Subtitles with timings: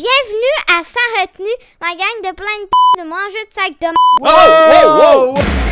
[0.00, 3.86] Bienvenue à Sans Retenue, ma gang de plein de p- de mangeux de sac de
[3.88, 4.30] m- Wow,
[4.72, 5.69] wow, wow!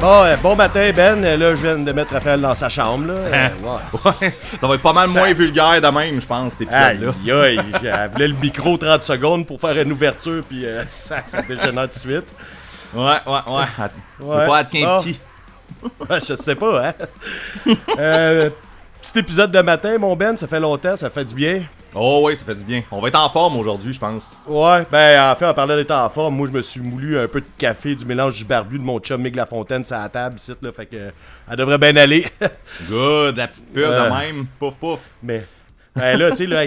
[0.00, 1.24] Bon, euh, bon matin, Ben.
[1.24, 3.06] Euh, Là, je viens de mettre Raphaël dans sa chambre.
[3.06, 3.14] Là.
[3.14, 4.00] Euh, ouais.
[4.20, 7.42] Ouais, ça va être pas mal moins vulgaire de même, je pense, cet Aïe, épisode-là.
[7.42, 11.40] aïe, elle voulait le micro 30 secondes pour faire une ouverture, puis euh, ça, ça
[11.42, 12.26] dégénère tout de suite.
[12.94, 13.64] Ouais, ouais, ouais.
[13.78, 14.46] Elle- Ouais.
[14.46, 14.98] Pas à tient Bon.
[14.98, 15.20] de qui.
[16.10, 16.92] Ouais, je sais pas, hein.
[17.98, 18.50] euh,
[19.02, 21.62] petit épisode de matin, mon Ben, ça fait longtemps, ça fait du bien.
[21.94, 22.82] Oh, ouais, ça fait du bien.
[22.90, 24.36] On va être en forme aujourd'hui, je pense.
[24.46, 27.28] Ouais, ben en fait, en parlant d'être en forme, moi je me suis moulu un
[27.28, 30.36] peu de café, du mélange du barbu de mon chum Mig Lafontaine sur la table,
[30.36, 31.10] ici, là, fait que euh,
[31.50, 32.26] elle devrait bien aller.
[32.88, 34.08] Good, la petite pure Euh.
[34.08, 34.46] de même.
[34.58, 35.00] Pouf, pouf.
[35.22, 35.44] Mais
[35.94, 36.64] ben là, tu sais, là,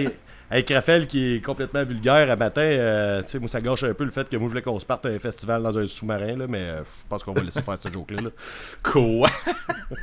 [0.50, 3.94] avec- Raphaël qui est complètement vulgaire à matin, euh, tu sais, moi ça gâche un
[3.94, 5.86] peu le fait que moi je voulais qu'on se parte à un festival dans un
[5.86, 8.22] sous-marin, là, mais euh, je pense qu'on va laisser faire ce joke-là.
[8.22, 8.30] Là.
[8.82, 9.28] Quoi?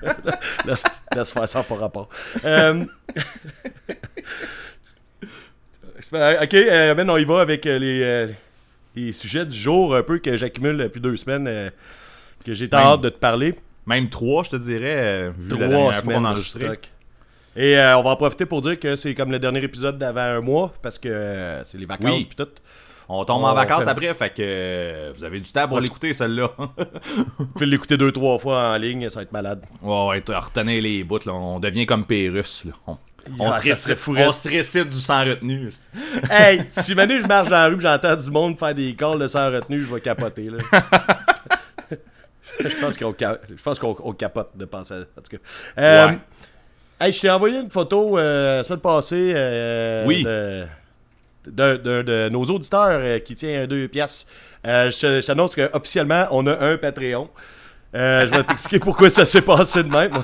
[0.65, 0.83] Laisse,
[1.15, 2.09] laisse faire ça par rapport.
[2.45, 2.85] Euh,
[6.11, 8.27] ok, euh, on y va avec les,
[8.95, 11.71] les sujets du jour un peu que j'accumule depuis deux semaines,
[12.45, 13.55] que j'ai hâte de te parler.
[13.85, 16.61] Même trois, je te dirais, vu la Trois dernière fois qu'on a de enregistré.
[16.65, 16.89] stock.
[17.55, 20.21] Et euh, on va en profiter pour dire que c'est comme le dernier épisode d'avant
[20.21, 22.25] un mois, parce que euh, c'est les vacances Oui.
[22.25, 22.51] puis tout.
[23.09, 25.79] On tombe On en vacances fait- après, fait que euh, vous avez du temps pour
[25.79, 26.49] l'écouter, celle-là.
[27.37, 29.63] Vous pouvez l'écouter deux, trois fois en ligne, ça va être malade.
[29.81, 31.33] ouais, ouais, retenez les bouts, là.
[31.33, 32.71] On devient comme Pérus, là.
[32.87, 32.97] On,
[33.39, 35.69] on Ah, se ça récite, on se récite du sans retenue.
[36.31, 39.27] Hey, si maintenant je marche dans la rue j'entends du monde faire des calls de
[39.27, 40.57] sans retenue, je vais capoter, là.
[42.59, 42.75] je
[43.63, 45.43] pense qu'on capote de penser à en tout cas.
[45.77, 46.19] Euh, Ouais.
[47.03, 50.23] Hey, je t'ai envoyé une photo euh, la semaine passée euh, Oui.
[50.23, 50.65] de,
[51.47, 54.25] de, de- de nos auditeurs euh, qui tient deux pièces.
[54.65, 57.29] Euh, je t'annonce qu'officiellement, on a un Patreon.
[57.93, 60.13] Je vais t'expliquer pourquoi ça s'est passé de même.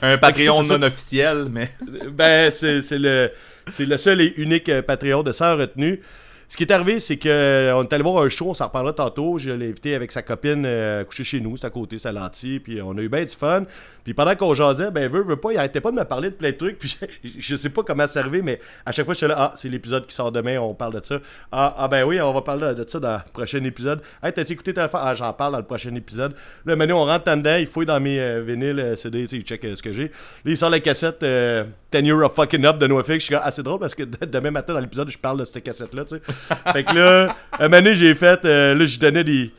[0.00, 0.78] Un Patreon ça.
[0.78, 1.70] non officiel, mais.
[2.10, 3.30] Ben, c'est le,
[3.68, 6.00] c'est le seul et unique Patreon de Sans Retenue.
[6.48, 8.66] Ce qui est arrivé, c'est que euh, on est allé voir un show, on s'en
[8.66, 9.38] reparlera tantôt.
[9.38, 12.12] Je l'ai invité avec sa copine euh, coucher chez nous, c'est à côté, c'est à
[12.12, 13.64] l'anti, puis on a eu bien du fun.
[14.04, 16.34] Puis pendant qu'on jasait, ben, veut, veut pas, il arrêtait pas de me parler de
[16.34, 19.14] plein de trucs, puis je, je sais pas comment c'est arrivé, mais à chaque fois,
[19.14, 21.18] je suis là, ah, c'est l'épisode qui sort demain, on parle de ça.
[21.50, 24.00] Ah, ah, ben oui, on va parler de ça dans le prochain épisode.
[24.22, 26.34] Hey, t'as écouté ta Ah, j'en parle dans le prochain épisode.
[26.66, 29.42] Là, maintenant, on rentre en dedans, il fouille dans mes euh, vinyles, euh, CD, il
[29.42, 30.04] check euh, ce que j'ai.
[30.04, 30.10] Là,
[30.44, 33.14] il sort la cassette euh, 10 Year of Fucking Up de NoFX.
[33.14, 35.44] Je suis comme, ah, c'est drôle parce que demain matin dans l'épisode, je parle de
[35.44, 36.22] cette cassette-là, tu sais.
[36.72, 39.52] fait que là, un moment donné, j'ai fait, là, je donnais des.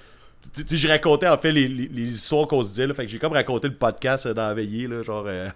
[0.67, 2.93] Tu je racontais en fait les, les- les histoires qu'on se disait, là.
[2.93, 5.49] Fait que j'ai comme raconté le podcast euh, dans la veillée, là, genre euh,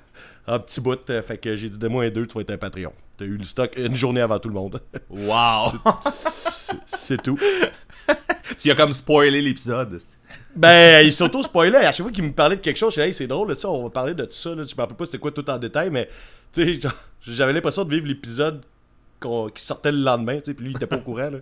[0.47, 1.09] en petit bout.
[1.09, 2.93] euh, fait que j'ai dit, de moi un deux, tu vas être un Patreon.
[3.17, 4.81] T'as eu le stock une journée avant tout le monde.
[5.09, 5.73] Wow!
[6.85, 7.37] c'est tout.
[8.57, 9.99] tu as comme spoilé l'épisode.
[10.55, 11.77] Ben, il s'auto-spoilait.
[11.77, 13.69] À chaque fois qu'il me parlait de quelque chose, je disais, hey, c'est drôle, ça,
[13.69, 14.55] on va parler de tout ça.
[14.55, 14.63] Là.
[14.67, 16.09] Je me rappelle pas c'était quoi tout en détail, mais
[16.53, 16.87] tu sais,
[17.27, 18.61] j'avais l'impression de vivre l'épisode
[19.19, 21.29] qu'on- qui sortait le lendemain, tu sais, puis lui, il était pas au courant.
[21.29, 21.37] Là.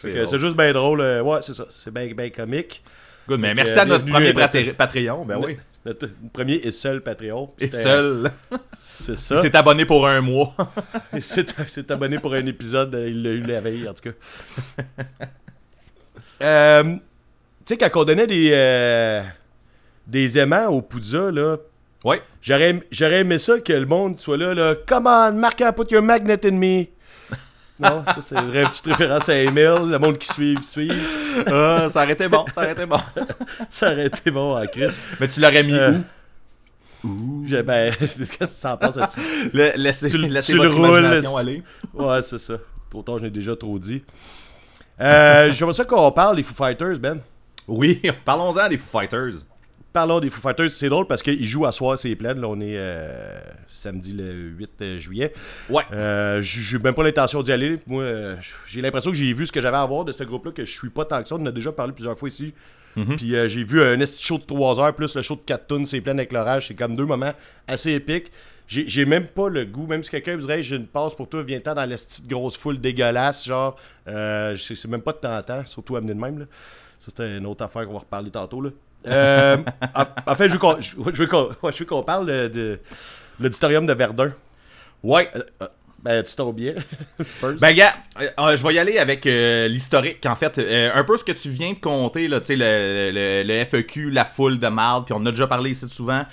[0.00, 1.00] C'est juste bien drôle.
[1.00, 1.66] euh, Ouais, c'est ça.
[1.70, 2.82] C'est bien ben comique.
[3.28, 5.56] Good, mais merci que, à notre premier notre- Patreon, ben oui.
[5.84, 7.50] Notre premier et seul Patreon.
[7.58, 8.30] Et seul.
[8.74, 9.40] C'est Il ça.
[9.40, 10.54] s'est abonné pour un mois.
[11.14, 14.84] Il s'est abonné pour un épisode, euh, il l'a eu la veille, en tout cas.
[16.42, 16.82] Euh,
[17.66, 19.22] tu sais, quand on donnait des, euh,
[20.06, 21.58] des aimants au Poudza, là,
[22.04, 22.22] ouais.
[22.40, 24.74] j'aurais j'aurais aimé ça que le monde soit là, là.
[24.86, 26.84] Come on, Marc, put your magnet in me.
[27.80, 30.92] Non, ça, c'est une vraie petite référence à Emile, le monde qui suit, suit.
[31.46, 32.98] Ah, ça aurait été bon, ça aurait été bon.
[33.70, 34.98] Ça aurait été bon à Chris.
[35.18, 35.98] Mais tu l'aurais mis Euh,
[37.04, 37.44] où?
[37.46, 39.20] J'ai- Ben, qu'est-ce que tu en penses là-dessus?
[39.54, 41.62] Le- laissez tu le- laissez tu le votre roules, imagination c'est- aller.
[41.94, 42.54] Ouais, c'est ça.
[42.90, 44.02] Trop tard, je l'ai déjà trop dit.
[45.00, 47.20] Euh, J'aimerais ça qu'on parle des Foo Fighters, Ben.
[47.66, 49.34] Oui, parlons-en des Foo Fighters.
[49.92, 52.34] Parlons des Foo Fighters, c'est drôle parce qu'ils jouent à soir, c'est plein.
[52.34, 55.32] Là, on est euh, samedi le 8 juillet.
[55.68, 55.82] Ouais.
[55.92, 57.76] Euh, j'ai même pas l'intention d'y aller.
[57.86, 60.52] Moi, euh, j'ai l'impression que j'ai vu ce que j'avais à voir de ce groupe-là,
[60.52, 61.34] que je suis pas tant que ça.
[61.34, 62.54] On en a déjà parlé plusieurs fois ici.
[62.96, 63.16] Mhm.
[63.16, 65.66] Puis euh, j'ai vu un esti show de 3 heures plus le show de 4
[65.66, 66.68] tonnes, c'est plein avec l'orage.
[66.68, 67.32] C'est comme deux moments
[67.66, 68.30] assez épiques.
[68.66, 71.42] J'ai même pas le goût, même si quelqu'un me dirait j'ai une passe pour toi,
[71.42, 73.74] viens-t'en dans la petite grosse foule dégueulasse, genre,
[74.06, 76.38] euh, c'est même pas de temps en temps, surtout amener de même.
[76.38, 76.44] Là.
[77.00, 78.60] Ça, c'était une autre affaire qu'on va reparler tantôt.
[78.60, 78.70] Là.
[79.06, 79.56] Euh,
[79.94, 80.94] en, en fait, je veux qu'on je
[81.72, 82.80] je parle de, de,
[83.38, 84.32] l'auditorium de Verdun.
[85.02, 85.30] Ouais.
[86.02, 86.74] Ben, tu tombes bien.
[87.60, 90.58] Ben, gars, euh, euh, je vais y aller avec euh, l'historique, en fait.
[90.58, 93.64] Euh, un peu ce que tu viens de compter, là, tu sais, le, le, le
[93.64, 96.24] FEQ, la foule de marde, puis on en a déjà parlé ici souvent.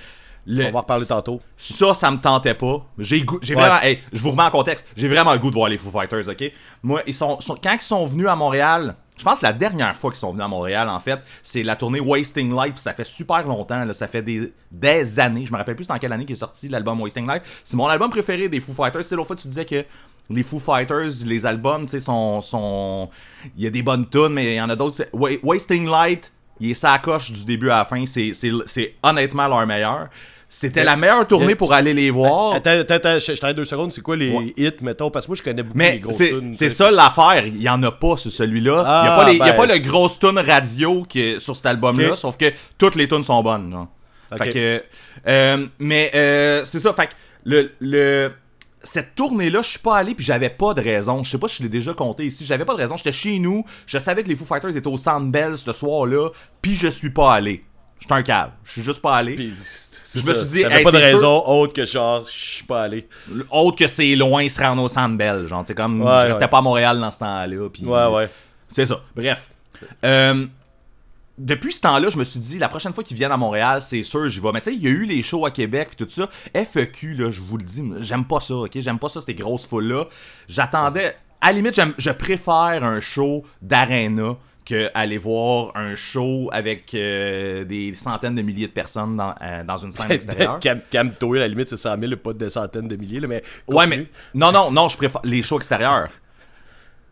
[0.46, 1.42] Le- On va en reparler tantôt.
[1.58, 2.86] Ça, ça me tentait pas.
[2.98, 3.62] J'ai goût- j'ai Ouais.
[3.62, 4.88] vraiment, hey, je vous remets en contexte.
[4.96, 6.50] J'ai vraiment le goût de voir les Foo Fighters, ok?
[6.84, 9.96] Moi, ils sont, sont- quand ils sont venus à Montréal, je pense que la dernière
[9.96, 12.74] fois qu'ils sont venus à Montréal, en fait, c'est la tournée Wasting Light.
[12.74, 15.46] puis Ça fait super longtemps, là, ça fait des, des années.
[15.46, 17.44] Je me rappelle plus dans quelle année qu'est sorti l'album Wasting Light.
[17.64, 19.04] C'est mon album préféré des Foo Fighters.
[19.04, 19.84] C'est l'autre fois tu disais que
[20.30, 23.10] les Foo Fighters, les albums, tu sais, sont, sont,
[23.56, 25.04] il y a des bonnes tunes, mais il y en a d'autres.
[25.14, 28.04] Wasting Light, il est sa coche du début à la fin.
[28.06, 30.10] C'est honnêtement leur meilleur.
[30.50, 32.54] C'était la meilleure tournée pour aller les voir.
[32.56, 33.92] Attends, attends, attends, je t'arrête deux secondes.
[33.92, 34.54] C'est quoi les Ouais.
[34.56, 35.12] hits, mettons?
[35.12, 37.62] Parce que moi, je connais beaucoup les Mais grosses c'est tunes, c'est ça l'affaire, il
[37.62, 38.72] y en a pas sur celui-là.
[38.72, 41.40] il y a Ah, les, il a ben, pas le grosse tune radio qui est
[41.40, 42.46] sur cet album-là, sauf que
[42.78, 43.72] toutes les tunes sont bonnes.
[43.72, 43.88] genre.
[44.32, 44.38] Ok.
[44.44, 44.84] Fait que,
[45.28, 47.14] euh, mais euh, c'est ça, fait que
[47.44, 48.32] le, le
[48.84, 51.22] cette tournée-là, je suis pas allé puis j'avais pas de raison.
[51.24, 52.46] Je sais pas si je l'ai déjà compté ici.
[52.46, 52.96] J'avais pas de raison.
[52.96, 53.66] J'étais chez nous.
[53.86, 56.30] Je savais que les Foo Fighters étaient au Centre Bell ce soir-là.
[56.62, 57.66] Puis je suis pas allé.
[58.00, 58.52] J'étais un cave.
[58.64, 59.36] Je suis juste pas allé.
[59.36, 59.54] Puis,
[60.16, 62.84] Je me suis dit, hey, pas de sûr- raison autre que genre, je suis pas
[62.84, 63.08] allé.
[63.52, 65.48] Autre que c'est loin se rendre au Centre Bell.
[65.48, 66.48] Genre, c'est comme Ouais, je restais ouais.
[66.50, 67.70] pas à Montréal dans ce temps-là.
[67.72, 68.30] puis- Ouais, ouais.
[68.70, 69.02] C'est ça.
[69.16, 69.50] Bref.
[70.06, 70.46] Euh,
[71.38, 74.02] depuis ce temps-là, je me suis dit, la prochaine fois qu'ils viennent à Montréal, c'est
[74.04, 74.52] sûr, j'y vais.
[74.54, 76.30] Mais tu sais, il y a eu les shows à Québec puis tout ça.
[76.54, 78.72] FEQ, là, je vous le dis, j'aime pas ça, ok?
[78.80, 80.06] J'aime pas ça, ces grosses foules-là.
[80.50, 81.16] J'attendais.
[81.42, 84.36] À la limite, je préfère un show d'arena
[84.68, 89.64] que aller voir un show avec euh, des centaines de milliers de personnes dans, euh,
[89.64, 90.60] dans une scène extérieure.
[90.60, 93.44] Cam, Cam-toi, à la limite, c'est 100 000, pas des centaines de milliers, là, mais.
[93.68, 94.08] Ouais, mais.
[94.34, 96.10] Non, non, non, je préfère les shows extérieurs.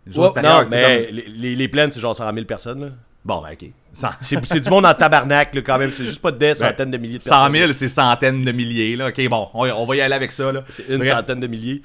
[0.05, 2.81] Les shows extérieurs, non, mais comme- les, les, les plaines, c'est genre 100 000 personnes,
[2.81, 2.89] là.
[3.23, 3.69] Bon, ben, ok.
[3.93, 5.91] 100, C'est du monde en tabarnak, là, quand même.
[5.91, 7.53] C'est juste pas des centaines de milliers de 100 personnes.
[7.55, 9.07] 000, c'est centaines de milliers, là.
[9.07, 10.63] Ok, bon, on, on va y aller avec ça, là.
[10.69, 11.11] C'est une Bref.
[11.13, 11.81] centaine de milliers.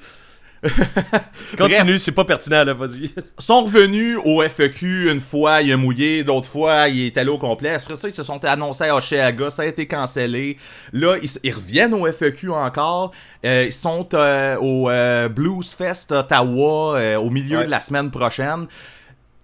[1.57, 3.11] Continue, c'est pas pertinent, là, vas-y.
[3.37, 7.37] sont revenus au FEQ une fois, il a mouillé, l'autre fois, il est allé au
[7.37, 7.71] complet.
[7.71, 10.57] Après ça, ils se sont annoncés à Oshéaga, ça a été cancellé.
[10.93, 13.11] Là, ils, ils reviennent au FEQ encore.
[13.45, 17.65] Euh, ils sont euh, au euh, Blues Fest Ottawa au milieu Ouais.
[17.65, 18.67] de la semaine prochaine.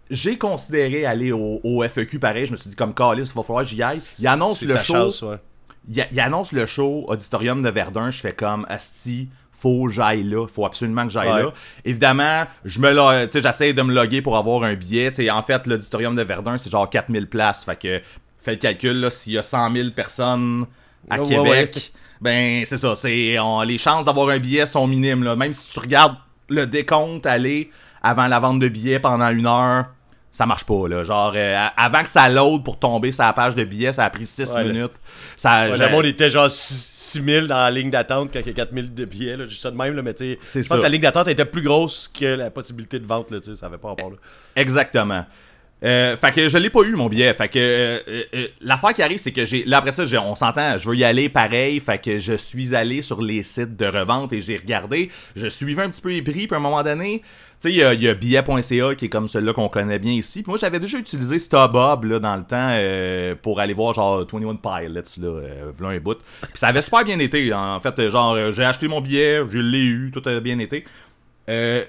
[0.09, 2.45] J'ai considéré aller au, au FEQ pareil.
[2.45, 3.99] Je me suis dit, comme Carlis, il va falloir que j'y aille.
[4.19, 4.93] Il annonce le show.
[4.93, 5.35] chance, ouais.
[5.91, 9.27] il, il annonce le show Auditorium de Verdun, je fais comme Asti,
[9.59, 11.41] faut que j'aille là, faut absolument que j'aille Ouais.
[11.43, 11.53] là.
[11.83, 15.23] Évidemment, je me lo- tu sais, j'essaie de me loguer pour avoir un billet, tu
[15.23, 18.01] sais, en fait l'Auditorium de Verdun, c'est genre 4000 places, fait que
[18.39, 20.65] fais le calcul là, s'il y a 100 000 personnes
[21.09, 21.99] à Ouais, Québec, ouais.
[22.21, 25.79] ben c'est ça, c'est les chances d'avoir un billet sont minimes là, même si tu
[25.79, 26.17] regardes
[26.49, 27.71] le décompte aller
[28.03, 29.85] avant la vente de billets pendant une heure,
[30.37, 33.55] ça marche pas là, genre euh, avant que ça load pour tomber sur la page
[33.55, 34.93] de billets, ça a pris 6 Ouais, le- minutes.
[35.35, 38.49] Ça Ouais, le monde était genre 6 000 dans la ligne d'attente quand il y
[38.51, 39.35] a 4 000 de billets.
[39.35, 39.45] Là.
[39.47, 40.77] J'ai ça de même, là, mais tu sais, je pense ça.
[40.77, 43.31] que la ligne d'attente était plus grosse que la possibilité de vente.
[43.31, 44.11] Là, tu sais, ça avait pas rapport.
[44.11, 44.17] Là.
[44.55, 45.25] Exactement.
[45.83, 47.31] Euh, fait que je l'ai pas eu mon billet.
[47.33, 49.63] Fait que euh, euh, l'affaire qui arrive, c'est que j'ai.
[49.65, 51.79] Là après ça, on s'entend, je veux y aller pareil.
[51.79, 55.11] Fait que je suis allé sur les sites de revente et j'ai regardé.
[55.35, 57.21] Je suivais un petit peu les prix, puis à un moment donné,
[57.59, 60.43] sais, il y a, a billet.ca qui est comme celui-là qu'on connaît bien ici.
[60.43, 64.25] Puis moi, j'avais déjà utilisé StubHub là, dans le temps euh, pour aller voir genre
[64.31, 66.17] 21 Pilots, là, euh, un bout.
[66.41, 67.53] Puis ça avait super bien été.
[67.53, 70.85] En fait, genre, euh, j'ai acheté mon billet, je l'ai eu, tout a bien été.
[71.49, 71.83] Euh,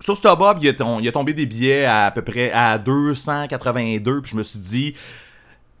[0.00, 4.30] sur StubHub, il a, a tombé des billets à, à peu près à 282, puis
[4.30, 4.94] je me suis dit,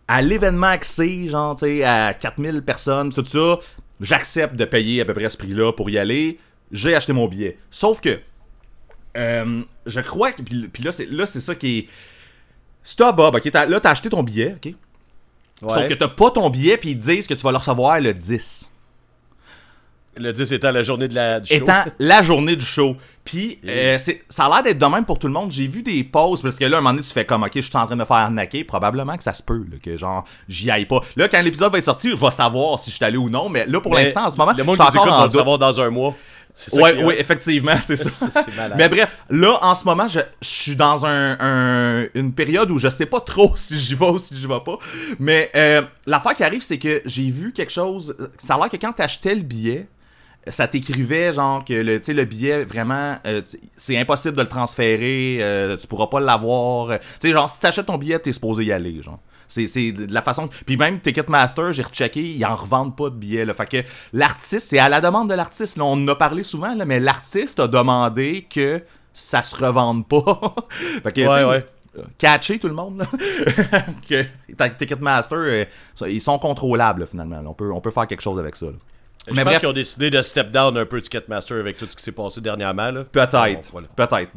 [0.08, 3.58] à l'événement axé, genre, tu sais, à 4000 personnes, tout ça,
[4.00, 6.38] j'accepte de payer à peu près ce prix-là pour y aller.
[6.72, 7.58] J'ai acheté mon billet.
[7.70, 8.18] Sauf que,
[9.18, 11.88] euh, je crois que, puis, là, c'est, là, c'est ça qui est...
[12.82, 14.72] StubHub, ok, t'as- là, t'as acheté ton billet, ok?
[15.62, 15.68] Ouais.
[15.74, 18.14] Sauf que t'as pas ton billet, puis ils disent que tu vas le recevoir le
[18.14, 18.70] 10.
[20.16, 21.54] Le 10 étant la journée de la, du show.
[21.62, 22.96] étant la journée du show.
[23.24, 25.52] Puis, euh, c'est- ça a l'air d'être de même pour tout le monde.
[25.52, 27.50] J'ai vu des pauses, parce que là, à un moment donné, tu fais comme, ok,
[27.54, 28.64] je suis en train de me faire arnaquer.
[28.64, 31.02] Probablement que ça se peut, là, que genre, j'y aille pas.
[31.16, 33.48] Là, quand l'épisode va être sorti, je vais savoir si je suis allé ou non.
[33.48, 35.32] Mais là, pour Mais l'instant, en ce moment, le je suis encore en doute.
[35.36, 36.16] savoir dans un mois.
[36.70, 38.26] Ça Ouais, effectivement, c'est ça.
[38.76, 42.78] Mais bref, là, en ce moment, je, je suis dans un, un- une période où
[42.78, 44.78] je sais pas trop si j'y vais ou si j'y vais pas.
[45.20, 48.16] Mais euh, l'affaire qui arrive, c'est que j'ai vu quelque chose.
[48.38, 49.86] Ça a l'air que quand t'achetais le billet,
[50.46, 53.42] ça t'écrivait genre que le, tu sais, le billet, vraiment, euh,
[53.76, 56.98] c'est impossible de le transférer, euh, tu pourras pas l'avoir.
[56.98, 59.18] Tu sais, genre, si t'achètes ton billet, t'es supposé y aller, genre.
[59.46, 60.48] C'est, c'est de la façon.
[60.66, 63.46] Puis même Ticketmaster, j'ai rechecké, ils en revendent pas de billets.
[63.46, 63.54] Là.
[63.54, 65.78] Fait que l'artiste, c'est à la demande de l'artiste.
[65.78, 68.82] Là, on en a parlé souvent, là, mais l'artiste a demandé que
[69.14, 70.54] ça se revende pas.
[71.02, 71.66] fait que, Ouais, ouais.
[72.18, 74.66] Catcher tout le monde, là.
[74.78, 75.64] Ticketmaster, euh,
[76.06, 77.42] ils sont contrôlables, finalement.
[77.46, 78.66] On, peut, on peut faire quelque chose avec ça.
[78.66, 78.72] là.
[79.28, 79.60] Je Mais pense bref.
[79.60, 82.40] qu'ils ont décidé de step down un peu Ticketmaster avec tout ce qui s'est passé
[82.40, 82.90] dernièrement.
[83.12, 83.32] Peut-être.
[83.32, 83.88] Bon, voilà.
[83.96, 84.30] Peut-être.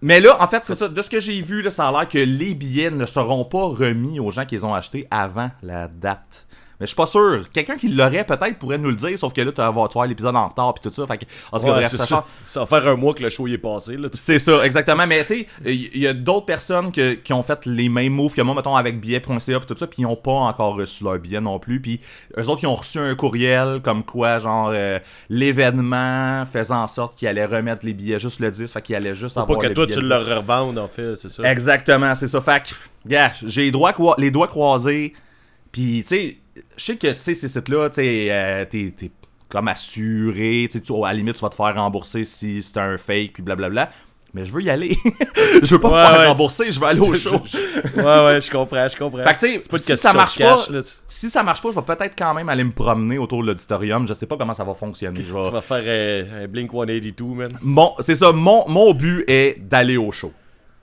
[0.00, 0.88] Mais là, en fait, c'est ça.
[0.88, 3.64] De ce que j'ai vu, là, ça a l'air que les billets ne seront pas
[3.64, 6.45] remis aux gens qui les ont achetés avant la date.
[6.78, 7.44] Mais je suis pas sûr.
[7.52, 10.36] Quelqu'un qui l'aurait peut-être pourrait nous le dire, sauf que là, tu vas vois, l'épisode
[10.36, 11.06] en retard puis tout ça.
[11.06, 12.26] Fait que, en tout cas, ouais, bref, c'est ça ça.
[12.44, 13.96] Ça va faire un mois que le show y est passé.
[13.96, 14.08] Là.
[14.12, 15.06] C'est ça, exactement.
[15.06, 18.34] Mais tu sais, il y a d'autres personnes que- qui ont fait les mêmes moves
[18.34, 21.18] que moi, mettons, avec billet.ca puis tout ça, puis ils n'ont pas encore reçu leur
[21.18, 21.80] billet non plus.
[21.80, 22.00] Puis
[22.38, 24.98] eux autres, ils ont reçu un courriel comme quoi, genre, euh,
[25.30, 29.14] l'événement faisant en sorte qu'ils allaient remettre les billets juste le 10, fait qu'ils allaient
[29.14, 30.32] juste Pas avoir que le toi tu le le 10.
[30.34, 31.50] revendes en fait, c'est ça.
[31.50, 32.40] Exactement, c'est ça.
[32.40, 32.74] Fait que,
[33.08, 33.72] gars, j'ai les
[34.18, 35.12] les doigts croisés.
[35.72, 36.36] Puis, tu sais,
[36.76, 38.92] je sais que, tu sais, ces sites-là, tu sais, euh, t'es
[39.48, 40.68] comme assuré.
[40.70, 43.42] Tu sais, à la limite, tu vas te faire rembourser si c'est un fake, puis
[43.42, 43.90] blablabla.
[44.34, 44.94] Mais je veux y aller.
[45.62, 47.36] je veux pas me Ouais, faire ouais, rembourser, je veux aller au show.
[47.96, 49.22] ouais, ouais, je comprends, je comprends.
[49.22, 50.80] Fait que, tu sais, si ça marche cash, pas, là.
[51.06, 54.06] si ça marche pas, je vais peut-être quand même aller me promener autour de l'auditorium.
[54.06, 55.22] Je sais pas comment ça va fonctionner.
[55.22, 57.56] Je vais- Tu vas faire euh, un Blink 182, man.
[57.62, 58.30] Bon, c'est ça.
[58.32, 60.32] Mon, mon but est d'aller au show.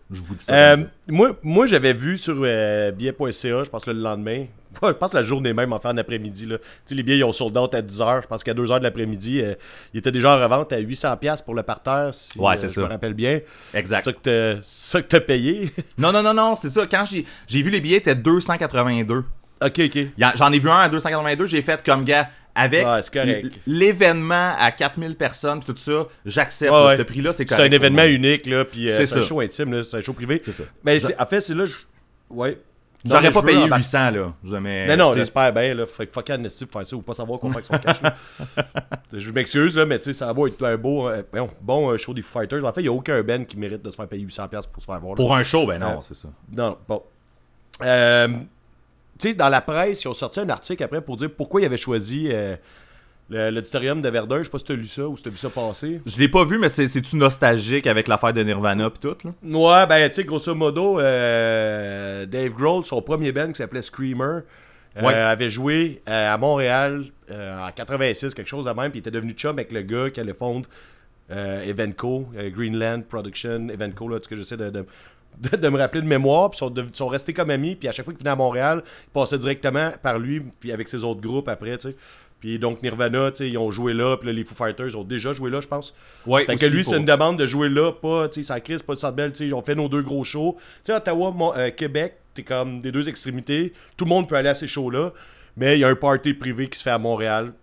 [0.09, 0.53] Je vous dis ça.
[0.53, 0.77] Euh,
[1.07, 4.45] moi, moi j'avais vu sur euh, billet.ca, je pense le lendemain,
[4.83, 6.45] je pense la journée même en fin d'après-midi.
[6.45, 6.57] là.
[6.57, 8.23] Tu sais, les billets, ils ont sold out à 10h.
[8.23, 9.55] Je pense qu'à 2h de l'après-midi, euh,
[9.93, 12.73] ils étaient déjà en revente à 800$ pour le parterre, si Ouais, euh, c'est je
[12.73, 12.81] ça.
[12.81, 13.39] me rappelle bien.
[13.73, 14.03] Exact.
[14.03, 15.71] C'est ça que t'as- payé?
[15.97, 16.85] Non, non, non, non, c'est ça.
[16.89, 19.23] Quand j'ai j'ai vu les billets, étaient 282.
[19.61, 19.99] ok, ok.
[20.35, 25.15] J'en ai vu un à 282, j'ai fait comme gars avec Ouais, l'événement à 4000
[25.15, 29.05] personnes tout ça, j'accepte Ouais, ce prix-là, c'est C'est un événement unique, là, puis euh,
[29.05, 30.41] C'est un show intime, là, c'est un show privé.
[30.43, 30.63] C'est ça.
[30.83, 31.75] Mais c'est- en fait, c'est là, je...
[32.29, 32.57] ouais.
[33.05, 34.59] Non, J'aurais pas payé embarquer- 800 là.
[34.61, 35.85] Mais, non, sais, j'espère bien, là.
[35.85, 38.01] Fait que fuck Amnesty pour faire ça ou pas savoir qu'on fait avec son cash,
[38.01, 38.15] là.
[39.13, 41.21] Je m'excuse, là, mais tu sais, ça va être un beau, euh,
[41.61, 42.63] bon euh, show des Foo Fighters.
[42.63, 44.81] En fait, il n'y a aucun Ben qui mérite de se faire payer 800$ pour
[44.81, 45.11] se faire voir.
[45.11, 45.15] là.
[45.17, 46.29] Pour un show, ben non, Euh, c'est ça.
[46.55, 47.03] Non, bon.
[49.19, 51.65] Tu sais, dans la presse, ils ont sorti un article après pour dire pourquoi ils
[51.65, 52.29] avaient choisi
[53.29, 54.39] l'auditorium de Verdun.
[54.39, 56.01] Je sais pas si tu as lu ça ou si tu as vu ça passer.
[56.05, 59.31] Je l'ai pas vu, mais c'est- c'est-tu nostalgique avec l'affaire de Nirvana pis tout, là?
[59.43, 64.23] Ouais, ben, tu sais, grosso modo, euh, Dave Grohl, son premier band qui s'appelait Screamer,
[64.97, 65.13] euh, Ouais.
[65.13, 69.31] avait joué euh, à Montréal en 86, quelque chose de même, puis il était devenu
[69.33, 70.69] chum avec le gars qui allait fondre
[71.29, 74.85] Evenco, Greenland Production, Evenco, là, sais, que j'essaie de, de,
[75.39, 77.87] de- de me rappeler de mémoire, puis ils sont, de- sont restés comme amis, puis
[77.87, 81.03] à chaque fois qu'ils venaient à Montréal, ils passaient directement par lui, puis avec ses
[81.03, 81.95] autres groupes après, tu sais.
[82.43, 85.61] Puis donc Nirvana, ils ont joué là, puis les Foo Fighters ont déjà joué là,
[85.61, 85.93] je pense.
[86.25, 88.59] Ouais, Fait que lui, pour- c'est une demande de jouer là, pas, tu sais, ça
[88.59, 90.57] crise, pas de Bell, tu sais, on fait nos deux gros shows.
[90.83, 93.71] Tu sais, Ottawa, Mon- euh, Québec, t'es comme des deux extrémités.
[93.95, 95.13] Tout le monde peut aller à ces shows-là,
[95.55, 97.53] mais il y a un party privé qui se fait à Montréal,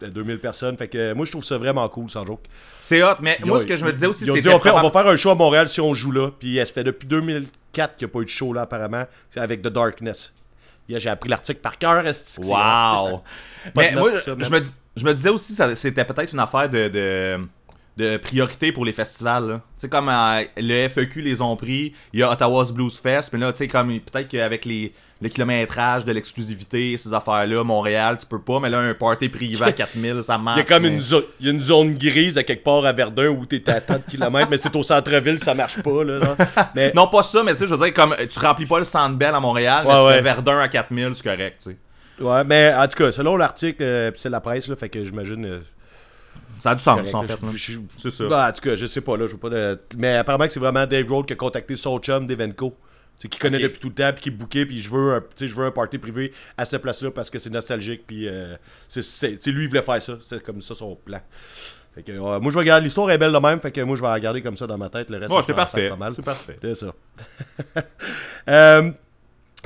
[0.00, 0.78] de 2000 personnes.
[0.78, 2.40] Fait que euh, moi, je trouve ça vraiment cool, sans joke.
[2.80, 4.40] C'est hot, mais Ils moi, ont- ce que je me disais aussi, ils ont dit,
[4.44, 6.30] c'était on, fait- on va probable- faire un show à Montréal si on joue là.
[6.40, 9.04] Puis elle se fait depuis 2004 qu'il n'y a pas eu de show là, apparemment.
[9.30, 10.32] C'est avec The Darkness.
[10.88, 12.02] J'ai appris l'article par cœur.
[12.38, 13.22] Wow!
[13.76, 16.88] Mais moi, je, me, dis- je me disais aussi que c'était peut-être une affaire de,
[16.88, 17.38] de,
[17.96, 19.48] de priorité pour les festivals.
[19.48, 19.54] là.
[19.56, 23.30] Tu sais, comme euh, le FEQ les ont pris, il y a Ottawa's Blues Fest,
[23.32, 28.16] mais là, tu sais, comme peut-être qu'avec les, le kilométrage de l'exclusivité, ces affaires-là, Montréal,
[28.18, 30.56] tu peux pas, mais là, un party privé à 4000, ça marche.
[30.56, 32.64] Il y a comme mais- une, zo- il y a une zone grise à quelque
[32.64, 35.82] part à Verdun où t'es à tant de kilomètres, mais c'est au centre-ville, ça marche
[35.82, 36.02] pas.
[36.02, 36.36] Là, genre.
[36.74, 38.84] Mais Non, pas ça, mais tu sais, je veux dire, comme tu remplis pas le
[38.84, 40.12] Centre Bell à Montréal, mais Ouais, tu ouais.
[40.14, 41.76] fais Verdun à 4000, c'est correct, tu sais.
[42.24, 45.04] Ouais, mais en tout cas, selon l'article, euh, pis c'est la presse, là, fait que
[45.04, 45.44] j'imagine.
[45.44, 45.60] euh,
[46.62, 47.38] Ça a du sens, correct, en fait.
[47.56, 48.28] je- je- C'est ça.
[48.28, 49.80] bah, en tout cas, je sais pas, là, je veux pas de...
[49.96, 52.76] Mais apparemment que c'est vraiment Dave Grohl qui a contacté son chum d'Evenco.
[53.18, 55.46] C'est qui connaît depuis tout le temps, puis qui bouquait, puis je veux un, je
[55.54, 58.54] veux un party privé à cette place-là parce que c'est nostalgique, puis euh,
[58.88, 61.20] c'est, c'est, tu sais, lui il voulait faire ça, c'est comme ça son plan.
[61.94, 63.96] Fait que, euh, moi je vais regarder, l'histoire est belle de même, fait que moi
[63.96, 65.88] je vais la regarder comme ça dans ma tête, le reste ça c'est parfait.
[65.90, 66.12] pas mal.
[66.16, 66.56] C'est parfait.
[66.62, 66.92] C'est ça.
[68.48, 68.90] Euh,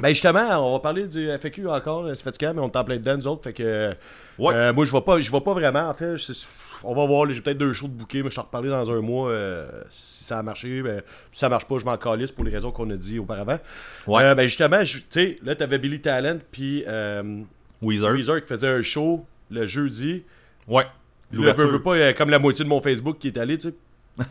[0.02, 2.84] ben justement, on va parler du FAQ encore, euh, c'est fatigant, mais on est en
[2.84, 3.44] plein dedans, nous autres.
[3.44, 3.94] Fait que
[4.38, 4.70] Ouais.
[4.74, 6.18] moi je vois pas je vois pas vraiment en fait.
[6.18, 6.46] c'est-
[6.84, 9.00] On va voir, j'ai peut-être deux shows de bouquet, mais je t'en reparler dans un
[9.00, 10.82] mois euh, si ça a marché.
[10.82, 11.02] Ben,
[11.32, 13.58] si ça marche pas, je m'en calisse pour les raisons qu'on a dit auparavant.
[14.06, 14.24] Ouais.
[14.24, 17.42] Euh, ben justement, tu sais, là t'avais Billy Talent puis euh,
[17.82, 18.12] Weezer.
[18.12, 20.22] Weezer qui faisait un show le jeudi.
[20.66, 20.86] Ouais.
[21.32, 23.74] Là, veux, pas, euh, comme la moitié de mon Facebook qui est allé, tu sais.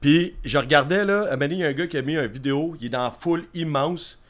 [0.00, 2.76] Puis je regardais, là, à il y a un gars qui a mis une vidéo,
[2.80, 4.20] il est dans foule immense.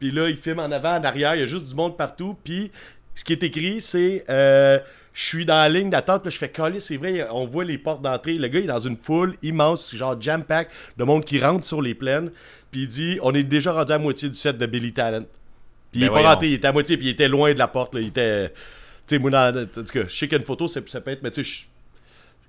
[0.00, 2.36] Puis là, il filme en avant, en arrière, il y a juste du monde partout.
[2.42, 2.72] Puis
[3.14, 4.24] ce qui est écrit, c'est
[5.20, 7.76] Je suis dans la ligne d'attente, puis je fais coller, c'est vrai, on voit les
[7.76, 8.36] portes d'entrée.
[8.36, 11.82] Le gars, il est dans une foule immense, genre jam-pack, de monde qui rentre sur
[11.82, 12.30] les plaines.
[12.70, 15.26] Puis il dit On est déjà rendu à moitié du set de Billy Talent.
[15.92, 17.58] Puis il Ben est pas rentré, il était à moitié, puis il était loin de
[17.58, 18.48] la porte, là, il était.
[19.06, 21.30] Tu sais, moi, dans, en tout cas, je sais qu'une photo, ça peut être, mais
[21.30, 21.64] tu sais, je-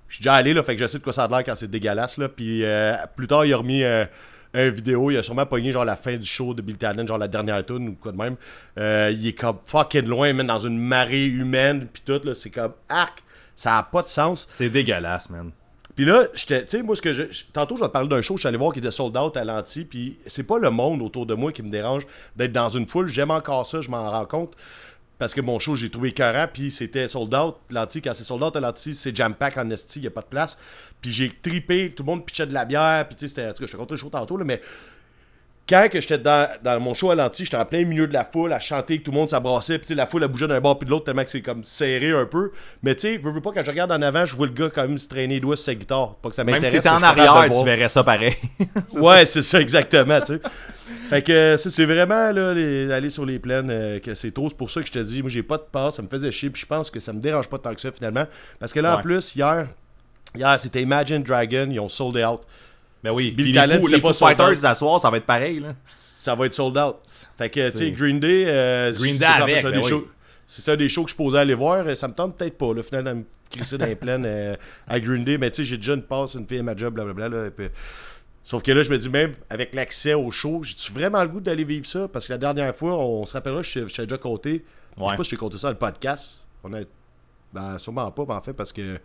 [0.08, 1.54] je suis déjà allé, là, fait que je sais de quoi ça a l'air quand
[1.54, 2.30] c'est dégueulasse, là.
[2.30, 4.06] Puis euh, plus tard, il a remis euh,
[4.54, 7.18] une vidéo, il a sûrement pogné genre la fin du show de Billy Talent, genre
[7.18, 8.36] la dernière tune ou quoi de même.
[8.78, 12.50] Euh, il est comme fucking loin, même dans une marée humaine, puis tout, là, c'est
[12.50, 13.22] comme arc.
[13.56, 14.46] Ça a pas de sens.
[14.50, 15.50] C'est dégueulasse, man.
[15.94, 17.24] Puis là, tu sais, moi, ce que je.
[17.52, 19.36] Tantôt, je vais te parler d'un show, je suis allé voir qui était sold out
[19.36, 22.06] à l'anti, puis c'est pas le monde autour de moi qui me dérange
[22.36, 23.08] d'être dans une foule.
[23.08, 24.56] J'aime encore ça, je m'en rends compte.
[25.22, 27.54] Parce que mon show, j'ai trouvé écœurant, puis c'était sold out.
[27.70, 30.26] L'anti, quand c'est sold out l'anti, c'est jam pack en esti, il a pas de
[30.26, 30.58] place.
[31.00, 33.52] Puis j'ai tripé, tout le monde pitchait de la bière, puis tu sais, c'était.
[33.54, 34.60] Tout je te racontais le show tantôt, là, mais
[35.68, 38.24] quand que j'étais dans, dans mon show à l'anti, j'étais en plein milieu de la
[38.24, 40.78] foule à chanter, que tout le monde s'abrassait, puis la foule a bougé d'un bord
[40.78, 42.50] puis de l'autre tellement que c'est comme serré un peu.
[42.82, 44.70] Mais tu sais, veux, veux pas, quand je regarde en avant, je vois le gars
[44.74, 46.16] quand même se traîner les doigts sur sa guitare.
[46.16, 46.76] Pas que ça Même m'intéresse.
[46.78, 48.34] si t'étais en arrière, tu verrais ça pareil.
[48.94, 50.40] Ouais, c'est ça, exactement, tu sais.
[51.08, 54.48] Fait que c'est vraiment, là, les- aller sur les plaines, euh, que c'est trop.
[54.48, 56.30] C'est pour ça que je te dis, moi, j'ai pas de passe, ça me faisait
[56.32, 58.24] chier, puis je pense que ça me dérange pas tant que ça, finalement.
[58.58, 59.68] Parce que là, en plus, hier,
[60.34, 62.40] hier c'était Imagine Dragon, ils ont sold out.
[63.02, 64.60] Ben oui, Billy Billy les les pas Fighters out.
[64.62, 65.74] d'asseoir, ça va être pareil, là.
[65.98, 66.96] Ça va être sold out.
[67.36, 69.90] Fait que, tu sais, Green Day, euh, Green c'est Day avec, ça, ben des oui.
[69.90, 70.08] shows-
[70.46, 71.84] c'est ça des shows que je posais à aller voir.
[71.86, 74.54] euh, Ça me tente peut-être pas, là, finalement, de me crisser dans les plaines euh,
[74.86, 75.36] à Green Day.
[75.36, 77.28] Mais tu sais, j'ai déjà une passe, une fille à ma job, blablabla.
[77.28, 77.68] Là, et puis-
[78.44, 81.40] Sauf que là, je me dis, même avec l'accès au show, j'ai-tu vraiment le goût
[81.40, 82.06] d'aller vivre ça?
[82.08, 84.64] Parce que la dernière fois, on se rappellera, je t'ai- je déjà compté.
[84.96, 85.10] Je Ouais.
[85.10, 86.44] sais pas si j'ai compté ça dans le podcast.
[86.64, 86.80] On a...
[87.52, 88.98] Ben, sûrement pas, en fait, parce que.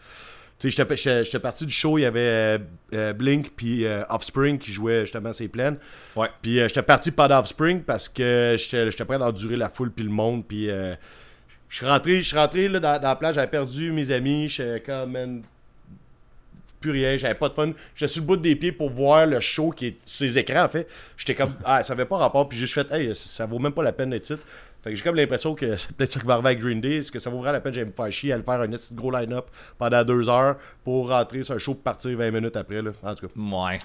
[0.59, 0.85] Tu sais,
[1.23, 2.57] j'étais- parti du show, il y avait euh,
[2.93, 5.77] euh, Blink puis euh, Offspring qui jouaient justement ces plaines.
[6.15, 6.29] Ouais.
[6.41, 10.03] Puis euh, j'étais parti pas d'Offspring parce que j'étais prêt à endurer la foule puis
[10.03, 10.45] le monde.
[10.47, 10.95] Puis je
[11.69, 14.79] suis rentré, je suis rentré là, dans, dans la plage, j'avais perdu mes amis, j'étais
[14.79, 15.43] comme man,
[16.79, 17.71] plus rien, j'avais pas de fun.
[17.95, 20.63] J'étais sur le bout des pieds pour voir le show qui est sur les écrans
[20.63, 20.87] en fait.
[21.17, 23.59] J'étais comme ah ça avait pas rapport puis j'ai juste fait hey ça, ça vaut
[23.59, 24.43] même pas la peine d'être titre.
[24.87, 26.97] Fait que j'ai comme l'impression que c'est peut-être ça qui va arriver avec Green Day.
[26.99, 27.73] Est-ce que ça vaut vraiment la peine?
[27.73, 31.09] J'allais me faire chier à le faire un de gros line-up pendant deux heures pour
[31.09, 32.91] rentrer sur un show pour partir 20 minutes après là.
[33.03, 33.79] En tout cas, Ouais.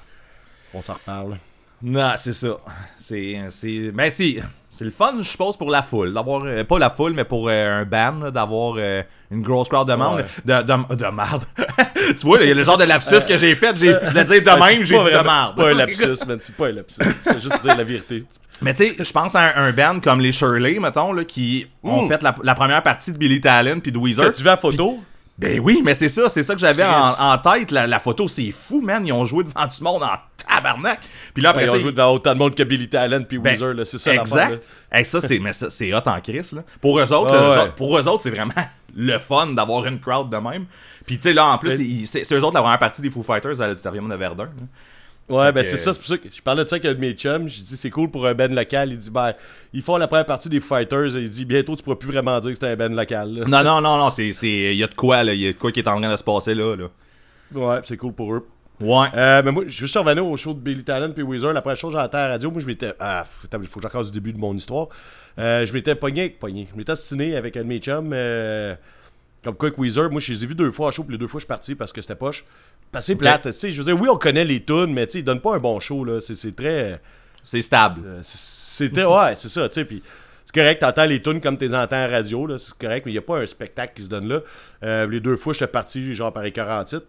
[0.72, 1.38] on s'en reparle.
[1.84, 2.58] Non, c'est ça.
[2.96, 3.40] C'est.
[3.48, 4.38] c'est ben, si.
[4.70, 6.14] C'est le fun, je suppose, pour la foule.
[6.14, 6.44] D'avoir.
[6.44, 9.94] euh, pas la foule, mais pour euh, un band, d'avoir euh, une grosse crowd de
[9.94, 10.18] monde.
[10.18, 10.26] Ouais.
[10.44, 11.42] De, de, de marde.
[11.96, 13.76] tu vois, il y a le genre de lapsus que j'ai fait.
[13.76, 15.54] J'ai, je voulais dire de Ouais, même, j'ai dit de marde.
[15.56, 16.38] C'est pas un lapsus, man.
[16.40, 16.98] C'est pas un lapsus.
[17.04, 18.24] Tu fais juste dire la vérité.
[18.62, 21.66] Mais tu sais, je pense à un, un band comme les Shirley, mettons, là, qui
[21.82, 22.08] ont Mm.
[22.08, 24.24] fait la, la première partie de Billy Talent puis de Weezer.
[24.26, 25.02] T'as-tu vu la photo?
[25.38, 27.70] Ben oui, mais c'est ça, c'est ça que j'avais en, tête.
[27.70, 29.04] La, la photo, c'est fou, man.
[29.06, 30.10] Ils ont joué devant du monde en
[30.46, 31.00] tabarnak.
[31.32, 33.52] Puis là, après Ils ont joué devant autant de monde que Billy Talent puis Ben,
[33.52, 33.84] Weezer, là.
[33.84, 34.14] C'est ça.
[34.14, 34.64] Exact.
[34.92, 36.62] Hey, ça, c'est, mais ça, c'est hot en crise, là.
[36.80, 37.62] Pour eux autres, là, eux ouais.
[37.64, 38.52] autres- pour eux autres, c'est vraiment
[38.94, 40.66] le fun d'avoir une crowd de même.
[41.06, 43.22] Puis, tu sais, là, en plus, Mais- c'est eux autres la première partie des Foo
[43.22, 44.44] Fighters à l'auditorium de Verdun.
[44.44, 44.50] là.
[45.32, 46.84] Ouais, Fait ben que- c'est ça, c'est pour ça que je parlais de ça avec
[46.86, 47.48] un de mes chums.
[47.48, 48.90] J'ai dit c'est cool pour un band local.
[48.92, 49.32] Il dit ben,
[49.72, 51.16] ils font la première partie des Fighters.
[51.16, 53.34] Il dit bientôt tu pourras plus vraiment dire que c'est un band local.
[53.34, 53.44] là.
[53.46, 55.32] Non, non, non, non, c'est, il y a de quoi, là.
[55.34, 56.86] Il y a de quoi qui est en train de se passer, là, là.
[57.54, 58.46] Ouais, c'est cool pour eux.
[58.80, 59.06] Ouais.
[59.14, 61.52] Euh, mais moi, je suis revenu au show de Billy Talent puis Weezer.
[61.52, 62.92] La première chose entendu à la radio, moi je m'étais.
[62.98, 64.88] Ah, faut attends, faut que j'accorde du début de mon histoire.
[65.38, 66.66] Euh, je m'étais pogné, pogné.
[66.72, 68.10] Je m'étais astiné avec un de mes chums.
[68.12, 68.74] euh,
[69.44, 71.18] comme quoi avec Weezer, moi je les ai vus deux fois à show, puis les
[71.18, 72.44] deux fois je suis parti parce que c'était poche.
[73.00, 73.72] C'est plate, tu sais.
[73.72, 75.58] Je veux dire, oui, on connaît les tunes, mais tu sais, ils donnent pas un
[75.58, 76.20] bon show, là.
[76.20, 77.00] C'est très.
[77.42, 78.02] C'est stable.
[78.04, 80.02] Euh, c'est- ouais, c'est ça, tu sais, puis
[80.44, 83.12] c'est correct, t'entends les tunes comme t'es entends à la radio, là, c'est correct, mais
[83.12, 84.40] il n'y a pas un spectacle qui se donne là.
[84.84, 87.06] Euh, les deux fois, j'étais parti, genre, par écœur en titre.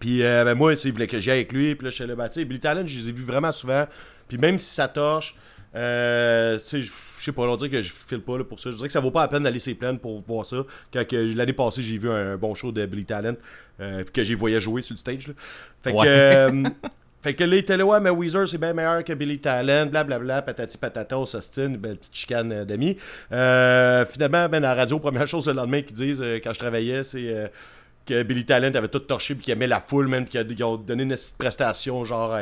[0.00, 2.14] Puis, euh, ben, moi, il voulait que j'aille avec lui, puis là, je suis là,
[2.14, 3.86] ben, tu sais, Billy Talent, je les ai vus vraiment souvent,
[4.28, 5.34] puis même si ça torche,
[5.74, 8.70] euh, tu sais, je sais pas, on dirait que je file pas là, pour ça.
[8.70, 10.64] Je dirais que ça vaut pas la peine d'aller ses plaines pour voir ça.
[10.92, 13.34] Quand l'année passée, j'ai vu un, bon show de Billy Talent,
[13.80, 15.34] euh, puis que j'ai voyé jouer sur le stage, là.
[15.82, 16.62] Fait que, euh,
[17.22, 19.86] fait que là, il était là, ouais, mais Weezer, c'est bien meilleur que Billy Talent,
[19.86, 22.96] blablabla, patati patata, on s'ostine, belle petite chicane euh, d'amis.
[23.32, 26.58] Euh, finalement, ben, à la radio, première chose le lendemain qu'ils disent euh, quand je
[26.58, 27.48] travaillais, c'est euh,
[28.06, 30.76] que Billy Talent avait tout torché, puis qu'il aimait la foule, même, puis qu'ils ont
[30.76, 32.36] donné une petite prestation, genre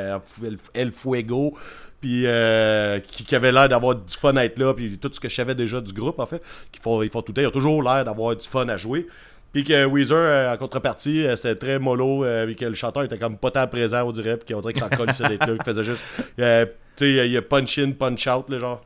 [0.74, 1.56] El Fuego,
[2.00, 5.18] puis euh, qui, qui avait l'air d'avoir du fun à être là, puis tout ce
[5.20, 7.42] que je savais déjà du groupe, en fait, qu'ils font, ils font tout le temps,
[7.42, 9.06] ils ont toujours l'air d'avoir du fun à jouer.
[9.52, 13.16] Puis que Weezer, euh, en contrepartie, euh, c'était très mollo, puis que le chanteur était
[13.18, 15.64] comme pas tant présent, on dirait, puis qu'on dirait qu'il s'en connaissait d'être là, qu'il
[15.64, 16.04] faisait juste,
[16.40, 18.84] euh, tu sais, il y a punch in, punch out, là, genre.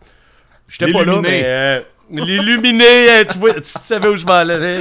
[0.69, 1.81] J'étais pas là, mais euh,
[2.13, 4.79] l'illuminé, tu, vois, tu savais où je m'en allais.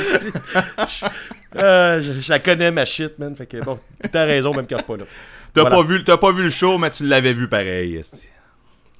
[1.55, 3.35] je- je la connais, ma shit, man.
[3.35, 3.79] Fait que bon,
[4.11, 5.05] t'as raison, même quand je suis pas là.
[5.53, 5.75] T'as, Voilà.
[5.77, 8.27] pas vu, t'as pas vu le show, mais tu l'avais vu pareil, esti.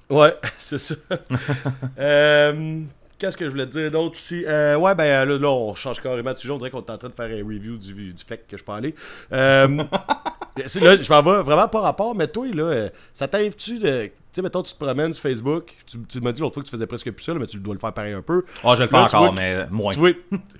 [0.10, 0.96] Ouais, c'est ça.
[2.00, 2.82] Euh,
[3.18, 4.46] Qu'est-ce que je voulais te dire d'autre aussi?
[4.48, 6.54] Euh, ouais, ben là, là, on change carrément de sujet.
[6.54, 8.64] On dirait qu'on est en train de faire un review du, du fait que je
[8.64, 8.96] peux aller.
[9.34, 9.84] Euh,
[10.68, 14.06] c'est- là, je m'en vais vraiment pas rapport, mais toi, là, ça t'arrive-tu de.
[14.06, 15.74] Tu sais, mettons, tu te promènes sur Facebook.
[15.86, 17.58] Tu, tu m'as dit l'autre fois que tu faisais presque plus ça, là, mais tu
[17.58, 18.46] dois le faire pareil un peu.
[18.64, 19.92] Ah, je le fais encore, mais moins.
[19.92, 20.12] Tu vois,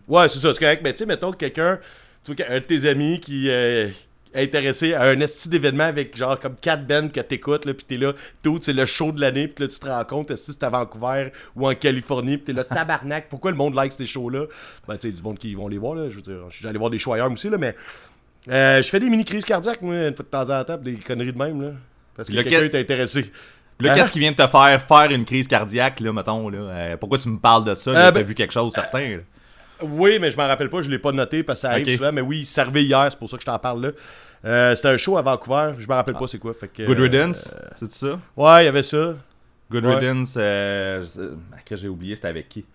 [0.10, 0.82] ouais, c'est ça, c'est correct.
[0.84, 1.80] Mais tu sais, mettons quelqu'un,
[2.26, 3.88] tu vois, un de tes amis qui, euh,
[4.36, 7.98] intéressé à un esti d'événement avec genre comme 4 bands que t'écoutes, là, pis t'es
[7.98, 8.14] là,
[8.44, 10.70] tout, c'est le show de l'année, pis là, tu te rends compte, si c'est à
[10.70, 14.46] Vancouver ou en Californie, pis t'es là, tabarnak, pourquoi le monde like ces shows-là?
[14.88, 16.68] Ben, tu sais, du monde qui vont les voir, là, je veux dire, je suis
[16.68, 17.76] allé voir des shows ailleurs aussi, là, mais
[18.50, 21.34] euh, je fais des mini-crises cardiaques, moi, une fois de temps en temps, des conneries
[21.34, 21.72] de même, là,
[22.16, 23.32] parce que Le quelqu'un que- est intéressé.
[23.82, 23.96] Là, Hein?
[23.96, 26.58] qu'est-ce qui vient de te faire faire une crise cardiaque, là, mettons, là?
[26.60, 27.92] Euh, pourquoi tu me parles de ça?
[27.94, 28.00] là?
[28.00, 29.18] Euh, T'as ben- vu quelque chose, certain, là?
[29.82, 32.12] Oui, mais je m'en rappelle pas, je l'ai pas noté parce que ça arrive souvent,
[32.12, 33.92] mais oui, c'est arrivé hier, c'est pour ça que je t'en parle là.
[34.46, 36.54] Euh, c'était un show à Vancouver, je me rappelle pas c'est quoi.
[36.54, 38.20] Fait que, Good euh, Riddance, c'est ça?
[38.38, 39.16] ouais, il y avait ça.
[39.72, 39.96] Good ouais.
[39.96, 41.06] Riddance, euh,
[41.66, 42.66] que j'ai oublié, c'était avec qui?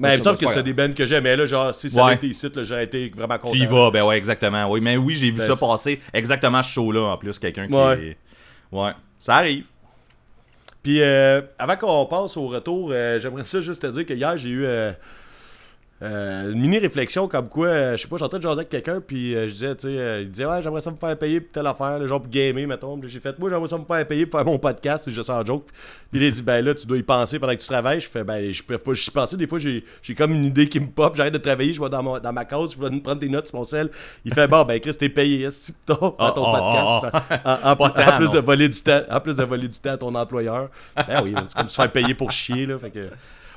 [0.00, 1.36] Mais Ouais, il me ça, semble c'est que c'était des bands que j'aimais.
[1.36, 2.06] Là, genre, si ça Ouais.
[2.08, 3.52] avait été ici, j'aurais été vraiment content.
[3.52, 4.70] Tu y vas, ben ouais, exactement.
[4.70, 7.66] Oui, mais oui, j'ai vu Ben, ça c'est- passer exactement ce show-là, en plus, quelqu'un
[7.66, 8.00] qui Ouais.
[8.10, 8.16] est...
[8.70, 9.64] Ouais, ça arrive.
[10.82, 14.36] Puis euh, avant qu'on passe au retour, euh, j'aimerais ça juste te dire que hier,
[14.38, 14.66] j'ai eu
[16.00, 18.68] euh, une mini-réflexion comme quoi, euh, je sais pas, j'étais en train de jaser avec
[18.68, 21.40] quelqu'un, puis euh, je disais, tu sais, il disait, ouais, j'aimerais ça me faire payer
[21.40, 23.00] pour telle affaire, le genre pour gamer, mettons.
[23.04, 25.44] J'ai fait, moi, j'aimerais ça me faire payer pour faire mon podcast, et je sens
[25.44, 25.66] joke.
[26.12, 28.00] Puis il a dit, ben là, tu dois y penser pendant que tu travailles.
[28.00, 29.36] Je fais, ben, je peux pas j'y penser.
[29.36, 29.82] Des fois, j'ai
[30.16, 32.44] comme une idée qui me pop, j'arrête de travailler, je vais dans, mon- dans ma
[32.44, 33.90] case, je vais me prendre des notes sur mon sel.
[34.24, 37.44] Il fait, bon, ben, Chris, t'es payé, est-ce que ton, Ah, ton ah, podcast?
[37.44, 39.98] En, en- en plus de voler du temps, en plus de voler du temps à
[39.98, 40.68] ton employeur.
[40.96, 42.78] Ben oui, c'est comme se faire payer pour chier, là.
[42.78, 43.08] Fait que,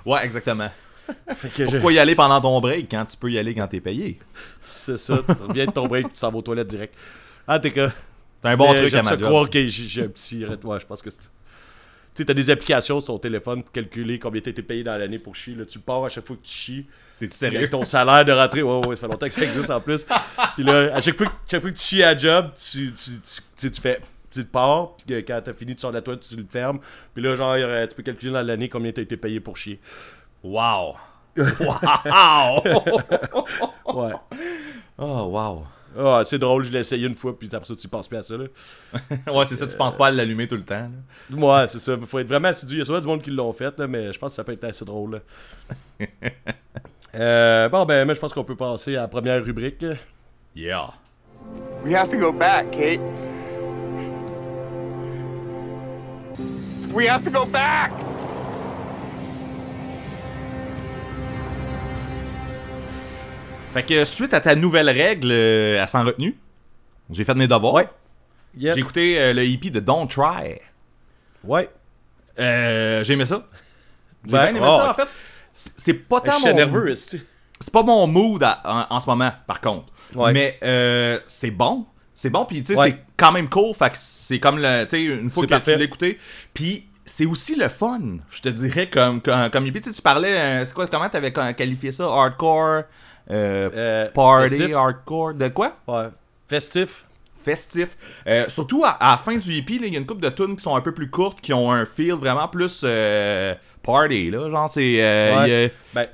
[0.05, 0.69] Ouais, exactement.
[1.35, 3.67] fait que je- Pourquoi y aller pendant ton break quand tu peux y aller quand
[3.67, 4.19] t'es payé?
[4.61, 6.93] c'est ça, tu reviens de ton break, tu t'en vas aux toilettes direct.
[7.47, 7.89] Ah, t'es que.
[8.41, 10.45] C'est un bon Mais truc à ma croire que j'ai un petit.
[10.45, 11.19] Ouais, je pense que c'est.
[11.21, 11.27] Tu
[12.15, 15.19] sais, t'as des applications sur ton téléphone pour calculer combien t'as été payé dans l'année
[15.19, 15.55] pour chier.
[15.55, 16.85] Là, tu pars à chaque fois que tu chies.
[17.19, 17.59] T'es-tu sérieux?
[17.59, 18.63] Avec ton salaire de rentrée.
[18.63, 20.05] Ouais, ouais, ça fait longtemps que ça existe en plus.
[20.55, 23.11] Puis là, à chaque fois, que- chaque fois que tu chies à job, tu, tu,
[23.57, 24.01] tu, tu fais.
[24.33, 26.79] Tu te pars, puis quand t'as fini, tu sors de la toilette, tu le fermes.
[27.13, 27.53] Puis là, genre,
[27.89, 29.81] tu peux calculer dans l'année combien t'as été payé pour chier.
[30.43, 30.95] Wow!
[31.37, 32.63] wow!
[33.93, 34.13] Ouais.
[34.97, 35.65] oh, wow.
[35.97, 38.23] Ah, c'est drôle, je l'ai essayé une fois, puis après ça, tu penses plus à
[38.23, 38.37] ça.
[38.37, 38.45] Là.
[39.33, 40.89] Ouais, c'est ça, tu penses pas à l'allumer tout le temps.
[41.29, 41.37] là.
[41.37, 41.97] Ouais, c'est ça.
[42.05, 42.75] Faut être vraiment assidu.
[42.75, 44.43] Il y a souvent du monde qui l'ont fait, là, mais je pense que ça
[44.45, 45.21] peut être assez drôle.
[45.99, 46.29] là.
[47.13, 49.85] Euh, bon, ben, mais je pense qu'on peut passer à la première rubrique.
[50.55, 50.93] Yeah.
[51.83, 53.01] We have to go back, Kate.
[56.93, 57.91] We have to go back!
[63.73, 66.37] Fait que suite à ta nouvelle règle euh, à sans retenue,
[67.09, 67.73] j'ai fait mes devoirs.
[67.73, 67.87] Ouais.
[68.57, 68.75] Yes.
[68.75, 70.59] J'ai écouté euh, le hippie de Don't Try.
[71.43, 71.69] Ouais.
[72.37, 73.43] Euh, j'ai aimé ça.
[74.25, 74.89] J'ai bien aimé oh, ça, ouais.
[74.89, 75.07] en fait.
[75.53, 76.53] C'est pas tant mon...
[76.53, 77.23] nerveux, C'est
[77.71, 79.87] pas mon mood à- en, en ce moment, par contre.
[80.15, 80.33] Ouais.
[80.33, 81.85] Mais c'est bon.
[82.13, 82.91] C'est bon, puis tu sais, Ouais.
[82.91, 83.73] c'est quand même cool.
[83.73, 84.83] Fait que c'est comme le.
[84.83, 85.73] Tu sais, une fois que parfait.
[85.73, 86.19] tu l'as écouté.
[86.53, 89.81] Puis c'est aussi le fun, je te dirais, comme, comme, comme hippie.
[89.81, 90.65] Tu parlais.
[90.65, 92.03] c'est quoi, comment t'avais qualifié ça?
[92.05, 92.83] Hardcore,
[94.13, 94.75] party, festif.
[94.75, 95.33] hardcore.
[95.33, 95.75] De quoi?
[95.87, 96.07] Ouais.
[96.47, 97.05] Festif.
[97.43, 97.97] festif.
[98.27, 100.29] Euh, surtout à, à la fin du EP, là, il y a une couple de
[100.29, 104.29] tunes qui sont un peu plus courtes, qui ont un feel vraiment plus euh, party.
[104.29, 104.49] Là.
[104.49, 104.97] Genre, c'est.
[105.01, 105.73] euh, Ouais.
[105.93, 106.07] Ben-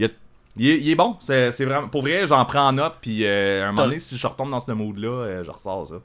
[0.60, 1.18] il est, bon.
[1.20, 1.88] C'est vraiment.
[1.88, 2.94] Pour vrai, j'en prends en note.
[3.02, 5.86] Puis euh, à un moment donné, si je retombe dans ce mood-là, euh, je ressors
[5.88, 5.96] ça.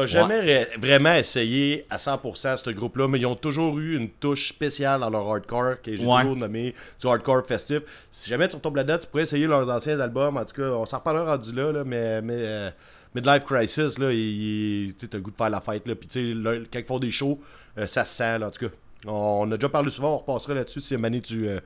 [0.00, 4.10] T'as jamais ré- vraiment essayé à 100% ce groupe-là, mais ils ont toujours eu une
[4.10, 6.20] touche spéciale dans leur hardcore, que j'ai Ouais.
[6.20, 7.80] toujours nommé du hardcore festif.
[8.10, 10.36] Si jamais tu retombes là-dedans, tu pourrais essayer leurs anciens albums.
[10.36, 12.70] En tout cas, on s'en reparlera rendu là, là, mais, mais euh,
[13.14, 15.88] Midlife Crisis, là, il, t'as le goût de faire la fête.
[15.88, 17.40] Là, puis là, quand ils font des shows,
[17.78, 18.38] euh, ça se sent.
[18.38, 18.74] Là, en tout cas,
[19.06, 21.60] on, a déjà parlé souvent, on repassera là-dessus si donné, tu euh,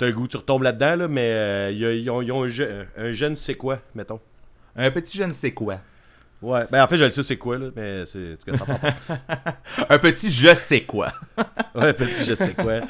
[0.00, 3.54] as le goût, tu retombes là-dedans, là, mais ils ont, un, je- un jeune c'est
[3.54, 4.20] quoi, mettons?
[4.76, 5.78] Un petit je ne sais quoi?
[6.42, 8.34] Ouais, ben en fait, je le sais c'est quoi, là, mais c'est.
[9.88, 11.08] Un petit je sais quoi.
[11.74, 12.80] Ouais, petit, je sais quoi.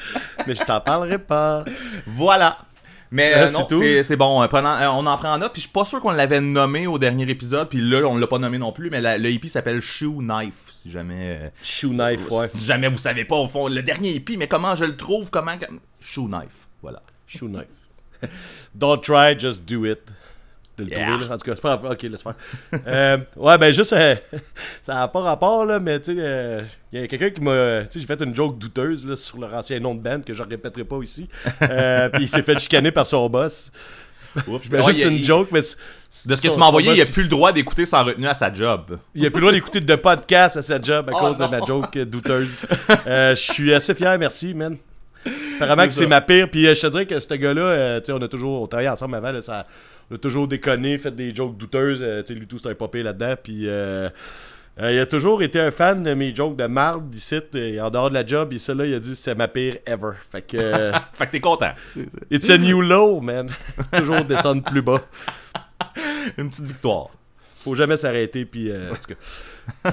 [0.45, 1.63] Mais je t'en parlerai pas.
[2.07, 2.57] voilà.
[3.11, 3.59] Mais Euh, euh, c'est
[3.97, 4.41] non, c'est bon.
[4.41, 5.53] euh, prenant- euh, on en prend en note.
[5.53, 7.69] Puis je suis pas sûr qu'on l'avait nommé au dernier épisode.
[7.69, 8.89] Puis là, on l'a pas nommé non plus.
[8.89, 10.63] Mais la- le hippie s'appelle Shoe Knife.
[10.71, 11.51] Si jamais.
[11.61, 12.47] Shoe knife, ouais.
[12.47, 15.29] Si jamais vous savez pas, au fond, le dernier hippie, mais comment je le trouve,
[15.29, 15.53] comment.
[16.01, 16.67] Shoe Knife.
[16.81, 17.03] Voilà.
[17.27, 17.67] Shoe knife.
[18.75, 19.99] Don't try, just do it.
[20.77, 21.05] De le Yeah.
[21.07, 21.33] trouver, là.
[21.35, 21.81] En tout cas, c'est pas.
[21.91, 22.33] Ok, laisse faire.
[22.87, 24.15] Euh, ouais, ben juste, euh,
[24.81, 27.81] ça n'a pas rapport, là, mais tu sais, euh, il y a quelqu'un qui m'a.
[27.83, 30.33] Tu sais, j'ai fait une joke douteuse là, sur leur ancien nom de band que
[30.33, 31.29] je répéterai pas ici.
[31.61, 33.71] Euh, Puis il s'est fait chicaner par son boss.
[34.47, 34.63] Oups.
[34.63, 35.61] J'imagine Ouais, que c'est il- une joke, mais.
[35.61, 38.27] De ce que tu m'as envoyé, il boss, a plus le droit d'écouter sans retenue
[38.27, 38.97] à sa job.
[39.13, 41.45] Il a plus le droit d'écouter de podcast à sa job à Oh cause non.
[41.45, 42.65] de ma joke douteuse.
[43.05, 44.77] Je suis assez fier, merci, man.
[45.55, 46.49] Apparemment que C'est ma pire.
[46.49, 48.67] Puis euh, je te dirais que ce gars-là, euh, tu sais, on a toujours, on
[48.67, 49.65] travaillait ensemble avant, là, ça,
[50.11, 52.01] on a toujours déconné, fait des jokes douteuses.
[52.01, 53.35] euh, tu sais, lui tout, c'est un popé là-dedans.
[53.41, 54.09] Puis euh,
[54.81, 57.89] euh, il a toujours été un fan de mes jokes de marde d'ici, et en
[57.91, 58.51] dehors de la job.
[58.53, 60.13] Et celle-là, il a dit c'est ma pire ever.
[60.31, 61.73] Fait que euh, Fait que t'es content.
[62.31, 63.49] it's a new low, man.
[63.93, 65.01] toujours descendre plus bas.
[66.37, 67.09] Une petite victoire.
[67.63, 69.13] faut jamais s'arrêter, puis euh, en tout
[69.83, 69.91] cas.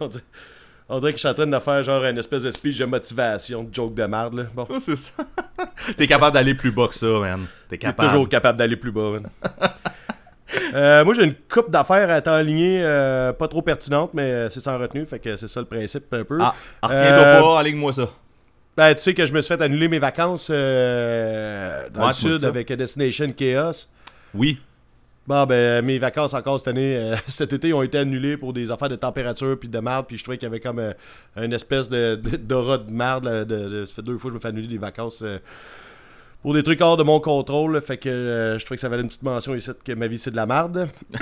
[0.90, 2.84] on, dirait, que je suis en train de faire genre une espèce de speech de
[2.84, 4.42] motivation, de joke de merde, là.
[4.54, 5.12] Bon, c'est ça.
[5.96, 7.46] T'es capable d'aller plus bas que ça, man.
[7.68, 8.08] T'es t'es capable.
[8.10, 9.28] toujours capable d'aller plus bas, man.
[10.74, 14.60] Euh, moi, j'ai une coupe d'affaires à t'enligner, euh, pas trop pertinente, mais euh, c'est
[14.60, 16.38] sans retenue, fait que c'est ça le principe un peu.
[16.40, 18.08] Ah, retiens-toi Euh, pas, aligne-moi ça.
[18.76, 22.12] Ben, tu sais que je me suis fait annuler mes vacances euh, dans Ouais, le
[22.14, 23.86] sud avec Destination Chaos.
[24.34, 24.58] Oui.
[25.26, 28.70] Bon, ben, mes vacances encore cette année, euh, cet été, ont été annulées pour des
[28.70, 30.06] affaires de température puis de merde.
[30.08, 30.92] Puis je trouvais qu'il y avait comme euh,
[31.36, 33.24] une espèce de, de- d'aura de merde.
[33.24, 35.38] là, de, de- ça fait deux fois que je me fais annuler des vacances euh,
[36.42, 37.74] pour des trucs hors de mon contrôle.
[37.74, 37.80] là.
[37.80, 40.18] fait que euh, je trouvais que ça valait une petite mention ici que ma vie
[40.18, 40.88] c'est de la merde.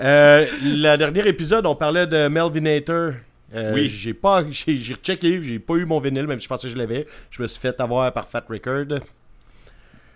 [0.00, 3.12] euh, le dernier épisode, on parlait de Melvinator.
[3.54, 3.86] Euh, Oui.
[3.88, 6.72] J'ai pas, j'ai, j'ai rechecké, j'ai pas eu mon vinyle, même si je pensais que
[6.72, 7.06] je l'avais.
[7.30, 9.00] Je me suis fait avoir par Fat Record.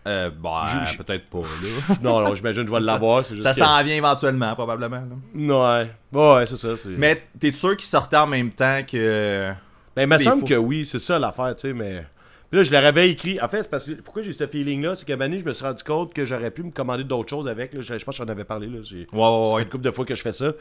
[0.07, 1.97] Euh, bah, Je- peut-être pas, là.
[2.03, 3.25] Non, non, j'imagine que je vais l'avoir.
[3.27, 5.03] ça que- s'en vient éventuellement, probablement.
[5.35, 5.87] là.
[6.12, 6.69] Ouais, ouais, c'est ça.
[6.97, 9.53] Mais t'es sûr qu'il sortait en même temps que.
[9.97, 10.47] Ben, il me semble faux.
[10.47, 12.05] que oui, c'est ça l'affaire, tu sais, mais.
[12.49, 13.40] Puis là, je leur avais écrit.
[13.40, 13.95] En fait, c'est parce que.
[13.95, 16.62] Pourquoi j'ai ce feeling-là C'est qu'à Manny, je me suis rendu compte que j'aurais pu
[16.62, 17.75] me commander d'autres choses avec.
[17.75, 17.81] Là.
[17.81, 18.69] Je, je pense que j'en avais parlé.
[18.69, 18.79] Là.
[18.83, 19.09] J'ai...
[19.12, 20.53] Ouais, une couple de fois que je fais ça.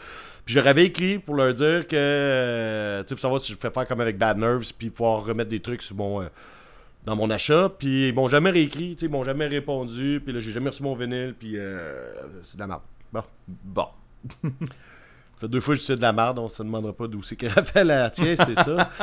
[0.43, 1.95] Puis je leur avais écrit pour leur dire que.
[1.95, 5.23] euh, tu sais, pour savoir si je pouvais faire comme avec Bad Nerves, puis pouvoir
[5.23, 6.21] remettre des trucs sur mon.
[6.23, 6.25] euh,
[7.05, 10.51] dans mon achat, puis ils m'ont jamais réécrit, ils m'ont jamais répondu, puis là j'ai
[10.51, 12.11] jamais reçu mon vinyle, puis euh,
[12.43, 12.81] c'est de la merde.
[13.13, 13.23] Bon,
[13.63, 13.87] Bon.
[14.43, 14.49] ça
[15.41, 17.35] fait deux fois que je dis de la merde, on se demandera pas d'où c'est
[17.35, 18.89] que Raphaël la tient, c'est ça.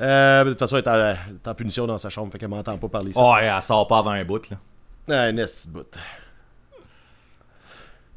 [0.00, 2.38] Euh, de toute façon, elle est en, elle est en punition dans sa chambre, fait
[2.38, 3.20] qu'elle m'entend pas parler ça.
[3.20, 4.56] Ouais, elle sort pas avant un bout, là.
[5.08, 5.32] Un
[5.72, 5.98] bout.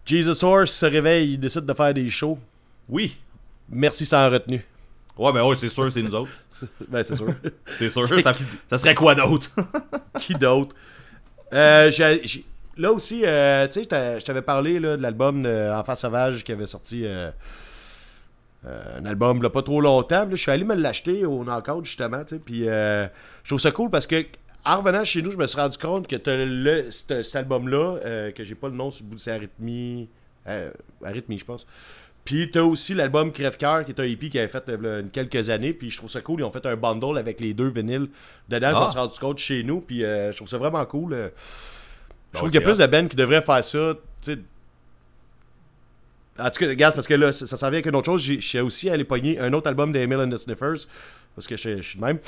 [0.06, 2.38] Jesus Horse se réveille, il décide de faire des shows.
[2.88, 3.17] Oui.
[3.67, 4.63] Merci sans retenue.
[5.17, 6.32] Ouais, ben ouais, c'est sûr, c'est nous autres.
[6.88, 7.28] Ben, c'est sûr.
[7.78, 8.34] C'est sûr, ça,
[8.69, 9.50] ça serait quoi d'autre?
[10.19, 10.76] Qui d'autre?
[11.54, 11.89] Euh,
[12.78, 16.43] Là aussi, euh, tu sais, je t'a- je t'avais parlé là, de l'album Enfant Sauvage
[16.43, 17.30] qui avait sorti euh,
[18.65, 20.24] euh, un album là, pas trop longtemps.
[20.24, 22.24] Là, je suis allé me l'acheter au Knockout justement.
[22.24, 23.08] tu sais, Puis euh,
[23.43, 24.26] je trouve ça cool parce que
[24.63, 28.32] en revenant chez nous, je me suis rendu compte que t'as le, cet, album-là, euh,
[28.32, 30.08] que j'ai pas le nom sur le bout de ses arythmies.
[30.47, 30.71] Euh,
[31.04, 31.65] arythmie, je pense.
[32.24, 35.74] Puis t'as aussi l'album Crève-Cœur qui est un EP qui avait fait euh, quelques années.
[35.74, 36.42] Puis je trouve ça cool.
[36.42, 38.10] Ils ont fait un bundle avec les deux vinyles
[38.48, 38.72] dedans.
[38.76, 38.86] Ah.
[38.86, 39.82] me suis rendu compte chez nous.
[39.82, 41.14] Puis euh, je trouve ça vraiment cool.
[41.14, 41.30] euh.
[41.30, 43.96] Je Bon, trouve qu'il y a plus de bands qui devraient faire ça.
[44.22, 44.40] tu sais.
[46.40, 48.22] En tout cas, regarde, parce que là, ça, s'en vient avec une autre chose.
[48.22, 50.88] J'ai- Je suis aussi allé pogner un autre album des Emil and the Sniffers.
[51.36, 52.20] Parce que je, suis de même.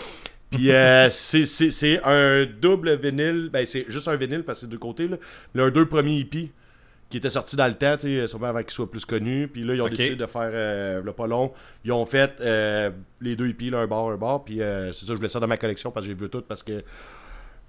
[0.50, 3.50] Puis euh, c'est- un double vinyle.
[3.52, 5.08] Ben, c'est juste un vinyle parce que c'est deux côtés.
[5.08, 5.18] Là.
[5.54, 6.52] Leurs deux premiers EP
[7.14, 9.48] qui étaient sortis dans le temps, tu sais, sûrement avant qu'ils soient plus connus.
[9.48, 11.54] Puis là, ils ont décidé de faire euh, le pas long.
[11.86, 12.90] Ils ont fait euh,
[13.22, 14.44] les deux EP, là, un bar, un bar.
[14.44, 16.42] Puis euh, c'est ça, je voulais ça dans ma collection parce que j'ai vu tout.
[16.42, 16.84] Parce que.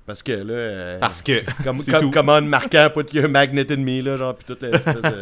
[0.06, 0.54] Parce que là.
[0.54, 1.42] euh, Parce que.
[1.62, 2.10] comme, comme, tout.
[2.10, 5.20] commande marquant, put your magnet in me, là, genre, pis toute l'espèce de-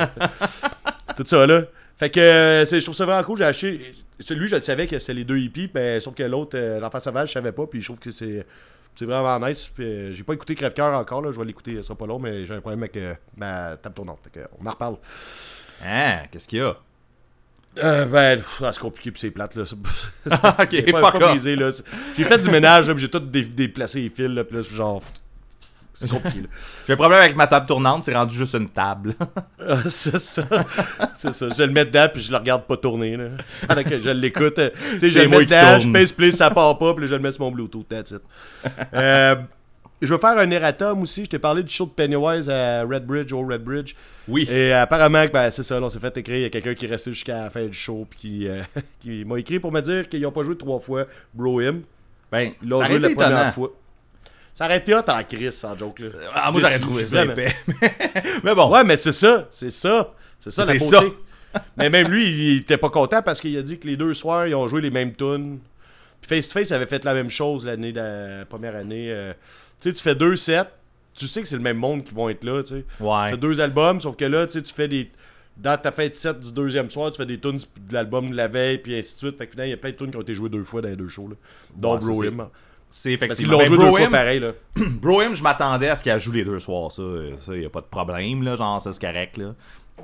[1.16, 1.62] Tout ça, là.
[1.98, 3.38] Fait que euh, je trouve ça vraiment cool.
[3.38, 3.94] J'ai acheté.
[4.20, 7.00] Celui, je le savais que c'était les deux hippies, mais sauf que l'autre, euh, l'enfant
[7.00, 8.46] sauvage, je savais pas, puis je trouve que c'est.
[8.94, 9.68] C'est vraiment nice.
[9.74, 11.30] Puis, euh, j'ai pas écouté Crève-Cœur encore, là.
[11.32, 13.94] Je vais l'écouter, ça sera pas long, mais j'ai un problème avec euh, ma table
[13.94, 14.20] tournante.
[14.32, 14.96] Que, on en reparle.
[15.84, 16.76] Hein, qu'est-ce qu'il y a?
[17.82, 19.64] Euh, ben, ah, c'est compliqué, puis c'est plate, là.
[20.58, 21.70] Ok, pas, fuck pas brisé, là.
[22.16, 25.02] J'ai fait du ménage, là, j'ai tout dé- déplacé les fils, là, puis là, genre.
[26.06, 26.42] C'est compliqué.
[26.86, 29.14] J'ai un problème avec ma table tournante, c'est rendu juste une table.
[29.64, 30.42] Ah, c'est ça.
[31.14, 31.46] C'est ça.
[31.56, 33.16] Je le mets dedans, puis je le regarde pas tourner.
[33.16, 33.26] Là.
[33.68, 34.56] Pendant que je l'écoute.
[34.56, 37.20] Tu sais, je le mets dedans, je pèse play, ça part pas, puis je le
[37.20, 37.86] mets sur mon Bluetooth.
[37.88, 38.22] That's it.
[38.92, 39.36] Euh,
[40.00, 41.24] je vais faire un erratum aussi.
[41.26, 43.94] Je t'ai parlé du show de Pennywise à Redbridge, au Redbridge.
[44.26, 44.48] Oui.
[44.50, 46.38] Et apparemment, ben, c'est ça, on s'est fait écrire.
[46.38, 48.62] Il y a quelqu'un qui est resté jusqu'à la fin du show, puis qui, euh,
[49.00, 51.82] qui m'a écrit pour me dire qu'ils ont pas joué trois fois Bro Him.
[52.32, 53.52] Ben, Ils l'ont joué la première étonnant.
[53.52, 53.70] fois.
[54.54, 56.00] Ça aurait été hot en crise, sans joke.
[56.00, 56.06] Là.
[56.34, 57.24] Ah, moi, j'aurais trouvé ça.
[58.44, 58.70] Mais bon.
[58.70, 60.14] Ouais, mais c'est ça, c'est ça.
[60.38, 61.14] C'est ça la C'est beauté.
[61.76, 64.46] mais même lui, il était pas content parce qu'il a dit que les deux soirs,
[64.46, 65.58] ils ont joué les mêmes tunes.
[66.20, 69.08] Puis Face to Face avait fait la même chose l'année de la première année.
[69.10, 69.32] euh.
[69.80, 70.64] Tu sais, tu fais deux sets,
[71.14, 72.84] tu sais que c'est le même monde qui vont être là, tu sais.
[72.96, 73.30] Tu Ouais.
[73.30, 75.10] fais deux albums, sauf que là, tu sais, tu fais des.
[75.56, 78.48] Dans ta fête set du deuxième soir, tu fais des tunes de l'album de la
[78.48, 79.36] veille, puis ainsi de suite.
[79.38, 80.80] Fait que finalement, il y a plein de tunes qui ont été jouées deux fois
[80.80, 81.34] dans les deux shows, là.
[81.76, 82.46] Dont Ouais, ça, Bro c'est- Him.
[82.94, 83.52] C'est Parce qu'ils effectivement.
[83.52, 84.50] l'ont Ben, joué deux fois Bro-Him- pareil, là.
[84.76, 86.92] Bro-Him, je m'attendais à ce qu'elle joue les deux soirs.
[86.92, 87.02] Ça,
[87.38, 88.54] ça y a pas de problème, là.
[88.54, 89.54] Genre, ça, c'est correct, là.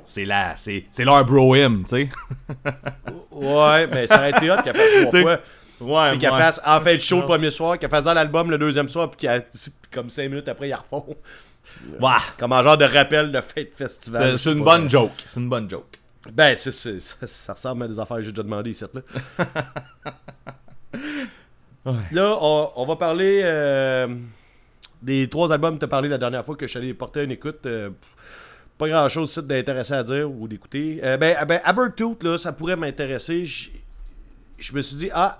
[0.03, 2.09] C'est là, c'est c'est leur Bro-Him, tu sais.
[3.31, 5.39] Ouais, mais ça aurait été hot qu'elle fasse trois fois.
[5.81, 8.49] Ouais, Fait qu'elle fasse en fin de show le premier soir, qu'elle fasse dans l'album
[8.51, 9.45] le deuxième soir, puis qu'elle-
[9.93, 11.05] comme 5 minutes après, ils refont.
[11.99, 12.09] Ouais.
[12.37, 14.37] Comme un genre de rappel de fête festival.
[14.39, 15.11] C'est une bonne joke.
[15.27, 15.99] C'est une bonne joke.
[16.33, 18.83] Ben, c'est, c'est- ça, ça ressemble à des affaires que j'ai déjà demandé ici.
[18.91, 19.01] Là,
[21.85, 24.07] là on, va parler euh,
[25.01, 27.23] des trois albums que tu as parlé la dernière fois que je suis allé porter
[27.23, 27.65] une écoute.
[27.65, 27.89] euh,
[28.77, 31.01] pas grand chose d'intéressant à dire ou d'écouter.
[31.03, 33.45] Euh, ben, ben, Abertooth, là, ça pourrait m'intéresser.
[33.45, 35.37] Je me suis dit, ah,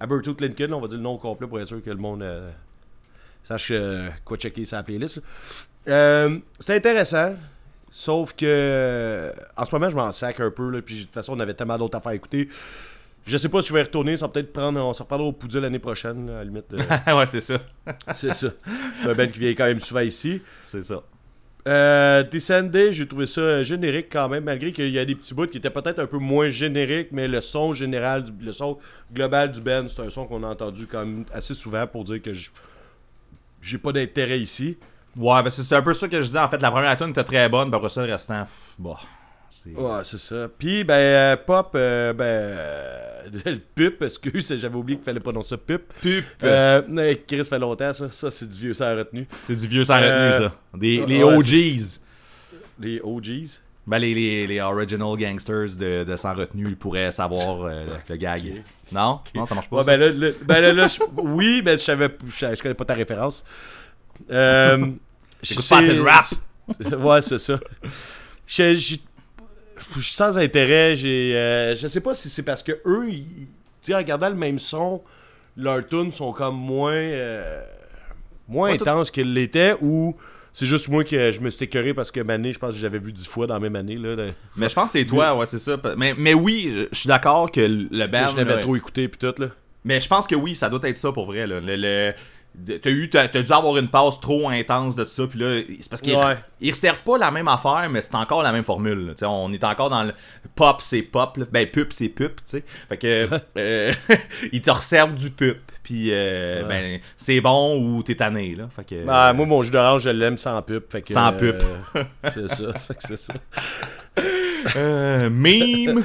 [0.00, 2.24] Abertooth Lincoln, on va dire le nom complet pour être sûr que le monde
[3.42, 3.72] sache
[4.24, 5.20] quoi checker sa playlist.
[5.86, 7.34] C'est intéressant.
[7.90, 10.70] Sauf que en ce moment, je m'en sac un peu.
[10.70, 12.48] Là, puis de toute façon, on avait tellement d'autres affaires à écouter.
[13.26, 14.16] Je sais pas si je vais y retourner.
[14.16, 14.80] Ça va peut-être prendre.
[14.80, 16.72] On s'en reparlera au Poudre l'année prochaine, là, à la limite.
[16.74, 17.58] euh, ouais, c'est ça.
[18.10, 18.48] c'est ça.
[19.02, 20.42] C'est un band qui vient quand même souvent ici.
[20.62, 21.02] C'est ça.
[21.68, 25.46] Euh, Descendé, j'ai trouvé ça générique quand même, malgré qu'il y a des petits bouts
[25.46, 28.78] qui étaient peut-être un peu moins génériques, mais le son général, du- le son
[29.14, 32.20] global du band, c'est un son qu'on a entendu quand même assez souvent pour dire
[32.20, 32.32] que
[33.60, 34.76] j'ai pas d'intérêt ici.
[35.16, 36.38] Ouais, ben c'est c'est un peu ça que je dis.
[36.38, 38.96] En fait, la première tune était très bonne, puis après ça, le restant, pff, bon.
[39.66, 40.48] Ouais, c'est ça.
[40.58, 45.50] Puis, ben, euh, Pop, euh, ben, euh, le pup, excuse, j'avais oublié qu'il fallait prononcer
[45.50, 45.92] ça, pup.
[46.00, 46.24] Pup.
[46.42, 48.10] Euh, Chris fait longtemps, ça.
[48.10, 49.26] Ça, c'est du vieux, ça a retenu.
[49.42, 50.54] C'est du vieux sans retenue, Euh, ça.
[50.74, 51.82] Des, les ouais, OGs.
[52.80, 53.60] Les OGs.
[53.86, 57.92] Ben, les, les, les original gangsters de, de sans retenue ils pourraient savoir euh, le,
[58.10, 58.62] le gag.
[58.92, 59.18] Non?
[59.34, 59.76] Non, ça marche pas.
[59.78, 59.90] Ouais, ça?
[59.96, 62.84] ben là, le- ben là, là, je- oui, mais je savais, je, je connais pas
[62.84, 63.44] ta référence.
[64.30, 64.86] Euh,
[65.42, 66.26] J'écoute c'est- pas assez de rap.
[67.00, 67.58] ouais, c'est ça.
[68.46, 68.96] Je,
[69.96, 70.96] je- suis sans intérêt.
[70.96, 73.24] J'ai, euh, je sais pas si c'est parce que eux, ils-
[73.82, 75.02] tu sais, en regardant le même son,
[75.56, 77.62] leurs tunes sont comme moins, euh,
[78.48, 80.16] moins Ouais, intenses qu'ils l'étaient ou
[80.52, 82.98] c'est juste moi que je me suis écœuré parce que Mané, je pense que j'avais
[82.98, 83.96] vu dix fois dans la même année.
[83.96, 84.16] Là,
[84.56, 85.76] Mais je pense que c'est toi, ouais, c'est ça.
[85.96, 88.28] Mais, mais oui, je suis d'accord que le band.
[88.30, 89.48] je l'avais trop écouté puis tout là.
[89.84, 91.44] Mais je pense que oui, ça doit être ça pour vrai.
[91.46, 91.58] Là.
[91.60, 92.12] Le, le-
[92.82, 95.26] t'as, eu, t'as, t'as dû avoir une passe trop intense de tout ça.
[95.26, 96.36] Puis là, c'est parce qu'ils Ouais.
[96.60, 99.14] ils reservent pas la même affaire, mais c'est encore la même formule.
[99.18, 99.28] là.
[99.30, 100.12] On est encore dans le
[100.54, 101.36] pop, c'est pop.
[101.38, 101.46] là.
[101.50, 102.36] Ben, pup, c'est pup.
[102.36, 102.64] tu sais.
[102.88, 103.92] Fait que euh,
[104.52, 105.58] ils te reservent du pup.
[105.82, 106.68] Puis euh, Ouais.
[106.68, 108.54] ben, c'est bon ou t'es tanné.
[108.54, 108.68] Là.
[108.76, 110.84] Fait que, Ben, moi, mon jus d'orange, je l'aime sans pub.
[110.90, 111.58] Fait que, Sans euh,
[112.34, 112.78] c'est ça.
[112.78, 113.34] Fait que c'est ça.
[114.76, 116.04] euh, meme.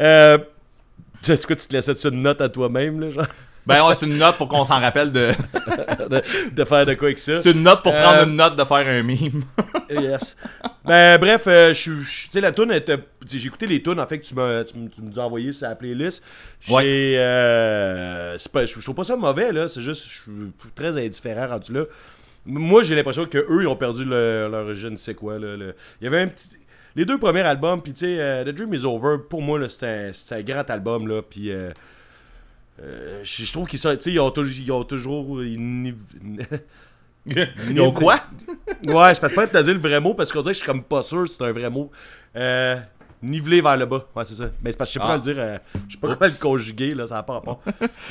[0.00, 0.38] Euh,
[1.22, 3.26] tu sais quoi, tu te laissais une note à toi-même, là, genre,
[3.66, 5.30] ben ouais, c'est une note pour qu'on s'en rappelle de.
[6.08, 6.22] de,
[6.54, 7.42] de faire de quoi avec ça.
[7.42, 9.42] C'est une note pour Euh, prendre une note de faire un meme.
[9.90, 10.36] Yes.
[10.84, 12.96] Ben, bref, euh, tu sais, la tune était.
[13.26, 15.52] sais, J'ai écouté les tunes, en fait, que tu m'as tu me- tu as envoyé
[15.52, 16.22] sur la playlist.
[16.60, 16.74] J'ai.
[16.74, 16.84] Ouais.
[17.18, 19.68] euh, c'est pas- je, trouve pas ça mauvais, là.
[19.68, 21.84] C'est juste, je suis très indifférent rendu là.
[22.46, 25.56] Moi, j'ai l'impression que eux ils ont perdu le- leur je ne sais quoi, là.
[25.56, 26.48] le- Il y avait un petit.
[26.98, 30.10] Les deux premiers albums, puis tu sais, euh, The Dream is Over, pour moi, c'était
[30.32, 31.22] un, grand album, là.
[31.22, 31.50] Puis.
[31.52, 31.70] euh,
[32.82, 35.42] euh, je trouve qu'ils sont- tu sais, ils ont, toujours- ils ont toujours.
[35.44, 35.94] ils-
[37.26, 38.20] Ils ont quoi?
[38.86, 40.66] Ouais, je peux pas te dire le vrai mot parce qu'on dirait que je suis
[40.66, 41.90] comme pas sûr si c'est un vrai mot.
[42.36, 42.76] Euh,
[43.22, 44.06] niveler vers le bas.
[44.16, 44.50] Ouais, c'est ça.
[44.62, 45.18] Mais c'est parce que je sais pas Ah.
[45.18, 45.42] comment le dire.
[45.42, 45.58] euh,
[45.88, 47.60] je sais pas comment le conjuguer, là, ça n'a pas rapport.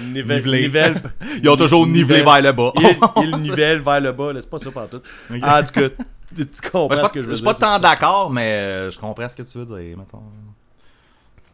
[0.02, 1.02] Nivel, nivelle-
[1.44, 2.72] Ils ont toujours nivelé vers le bas.
[2.78, 5.02] Il, il nivelle vers le bas, là, c'est pas ça partout.
[5.30, 5.38] Ok.
[5.44, 6.04] En tout cas,
[6.36, 7.54] tu comprends Ben, ce que je veux je suis dire.
[7.58, 9.98] pas tant d'accord, mais euh, je comprends ce que tu veux dire.
[9.98, 10.22] mettons.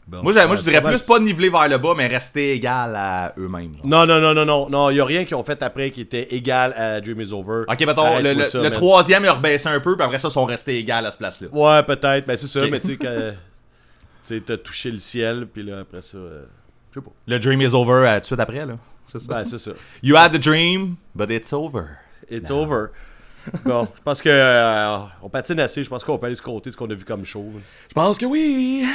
[0.06, 0.22] Bon.
[0.22, 3.78] Moi, je dirais plus pas niveler vers le bas, mais rester égal à eux-mêmes.
[3.86, 6.02] Non, non, non, non, non, non, il y a rien qu'ils ont fait après qui
[6.02, 7.64] était égal à Dream is Over.
[7.70, 8.74] Ok, mettons, le, le- ça, le man.
[8.74, 11.18] troisième, il a rebaissé un peu, puis après ça, ils sont restés égal à ce
[11.20, 11.48] place-là.
[11.54, 13.10] Ouais, peut-être, mais c'est ça, mais tu sais, quand.
[14.26, 16.18] Tu sais, t'as touché le ciel, puis là, après ça.
[16.18, 16.44] euh,
[16.92, 17.12] je sais pas.
[17.28, 18.76] Le dream is over euh, tout de suite après, là.
[19.06, 19.28] C'est ça.
[19.28, 19.72] Ben, c'est ça.
[20.02, 21.84] You had the dream, but it's over.
[22.32, 22.92] It's over.
[23.66, 25.84] Bon, je pense que euh, on patine assez.
[25.84, 27.52] Je pense qu'on peut aller se compter ce qu'on a vu comme show.
[27.90, 28.86] Je pense que oui.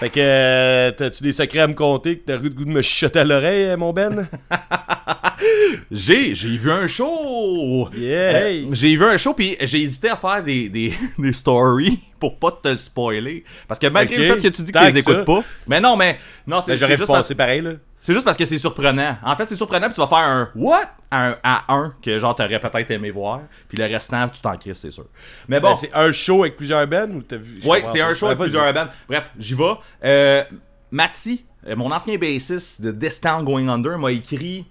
[0.00, 2.70] Fait que euh, t'as-tu des secrets à me compter que t'as eu le goût de
[2.70, 4.26] me chuchoter à l'oreille, euh, mon Ben?
[5.90, 7.88] J'ai, j'ai vu un show.
[7.96, 8.46] Yeah!
[8.48, 8.64] Hey!
[8.64, 12.38] Euh, J'ai vu un show, puis j'ai hésité à faire des, des, des stories pour
[12.38, 13.44] pas te le spoiler.
[13.66, 15.10] Parce que malgré le fait que tu dis que tu les ça.
[15.12, 15.42] écoutes pas.
[15.66, 16.18] Mais non, mais.
[16.46, 17.72] Non, c'est Ben, J'aurais juste, parce- passer pareil, là.
[18.00, 19.16] C'est juste parce que c'est surprenant.
[19.22, 20.78] En fait, c'est surprenant, puis tu vas faire un What?
[21.10, 23.40] À un, à un que genre t'aurais peut-être aimé voir.
[23.68, 25.06] Puis le restant, tu t'en crises, c'est sûr.
[25.48, 25.70] Mais bon.
[25.70, 27.56] Ben, c'est un show avec plusieurs bands ou t'as vu?
[27.62, 28.86] je Oui, comprends c'est un show Ouais, avec plusieurs bands.
[29.08, 29.74] Bref, j'y vais.
[30.04, 30.44] Euh,
[30.90, 34.66] Matty, euh, mon ancien bassiste de This Town Going Under, m'a écrit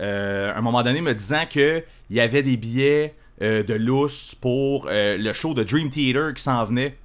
[0.00, 3.74] euh, à un moment donné me disant que il y avait des billets euh, de
[3.74, 6.96] lousse pour le show de Dream Theater qui s'en venait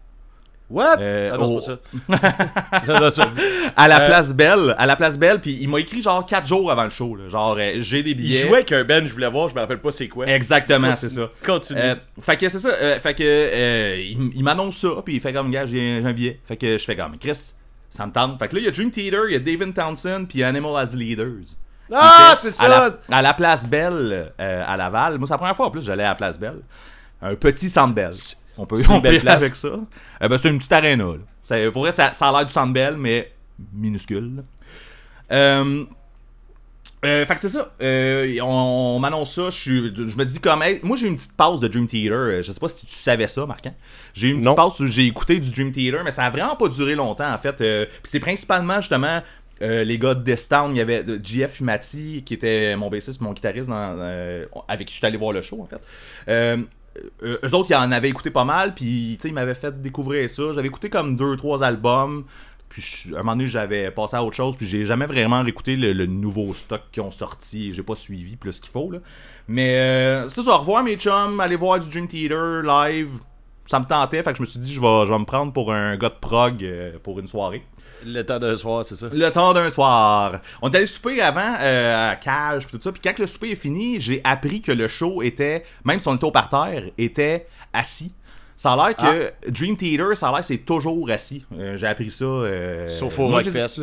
[0.70, 0.98] What?
[1.00, 2.84] Euh, ah non, c'est pas ça.
[2.88, 3.30] non, non, ça-
[3.76, 6.46] à la Euh, place Belle, à la place Belle, puis il m'a écrit genre 4
[6.46, 7.30] jours avant le show, là.
[7.30, 8.42] genre euh, j'ai des Il billets.
[8.42, 10.26] jouait avec un band, je voulais voir, je me rappelle pas c'est quoi.
[10.28, 11.30] Exactement, c'est ça.
[11.46, 11.80] Continue.
[11.82, 12.72] Euh, fait que c'est ça.
[13.02, 16.40] fait que euh, il, il m'annonce ça, puis il fait comme gars, j'ai un billet.
[16.46, 17.54] Fait que je fais comme Chris,
[17.90, 18.38] ça me tente.
[18.38, 20.76] Fait que là, il y a Dream Theater, il y a David Townsend, puis Animal
[20.84, 21.56] as Leaders.
[21.94, 22.98] Ah, Il c'est à la- ça!
[23.10, 25.18] À la, place Belle, euh, à Laval.
[25.18, 26.60] Moi, c'est la première fois en plus j'allais à la place Belle.
[27.22, 28.12] Un petit centre Belle.
[28.58, 29.36] On peut, une on peut belle y aller place.
[29.38, 29.68] avec ça.
[29.68, 31.04] Euh, ben, c'est une petite aréna.
[31.06, 31.14] là.
[31.42, 33.32] C'est- Pour vrai, ça, ça a l'air du centre Belle, mais
[33.74, 34.44] minuscule.
[35.32, 35.84] Euh,
[37.06, 37.72] euh, fait que c'est ça.
[37.82, 39.50] Euh, on on m'annonce ça.
[39.52, 39.72] Je,
[40.18, 40.64] me dis comme.
[40.64, 42.18] hey, moi, j'ai eu une petite pause de Dream Theater.
[42.18, 43.74] Euh, Je sais pas si tu savais ça, Marquant.
[44.14, 44.56] J'ai eu une petite Non.
[44.56, 47.38] pause où j'ai écouté du Dream Theater, mais ça a vraiment pas duré longtemps, en
[47.38, 47.62] fait.
[47.62, 49.22] Euh, puis c'est principalement, justement.
[49.64, 53.34] euh, les gars de Destown, il y avait JF Humati qui était mon bassiste, mon
[53.34, 55.82] guitariste dans, euh, avec qui je suis allé voir le show en fait.
[57.24, 60.54] Euh, eux autres, ils en avaient écouté pas mal, puis ils m'avaient fait découvrir ça.
[60.54, 62.26] J'avais écouté comme deux, trois albums,
[62.70, 62.84] puis
[63.14, 66.06] à un moment donné, j'avais passé à autre chose, puis j'ai jamais vraiment réécouté le,
[66.06, 67.74] nouveau stock qui ont sorti.
[67.74, 69.00] J'ai pas suivi plus qu'il faut, là.
[69.48, 73.10] Mais euh, c'est ça, revoir mes chums, aller voir du Dream Theater live,
[73.66, 75.54] ça me tentait, fait que je me suis dit, je vais, je vais me prendre
[75.54, 77.64] pour un gars de prog euh, pour une soirée.
[78.10, 79.08] Le temps de soir, c'est ça?
[79.12, 80.40] Le temps d'un soir.
[80.62, 82.92] On est allé souper avant euh, à Cage pis tout ça.
[82.92, 86.16] Puis quand le souper est fini, j'ai appris que le show était, même si on
[86.16, 88.14] était au parterre, était assis.
[88.56, 89.50] Ça a l'air que Ah.
[89.52, 91.46] Dream Theater, ça a l'air c'est toujours assis.
[91.58, 92.26] Euh, j'ai appris ça.
[92.26, 93.82] euh, Sauf au Rockfest.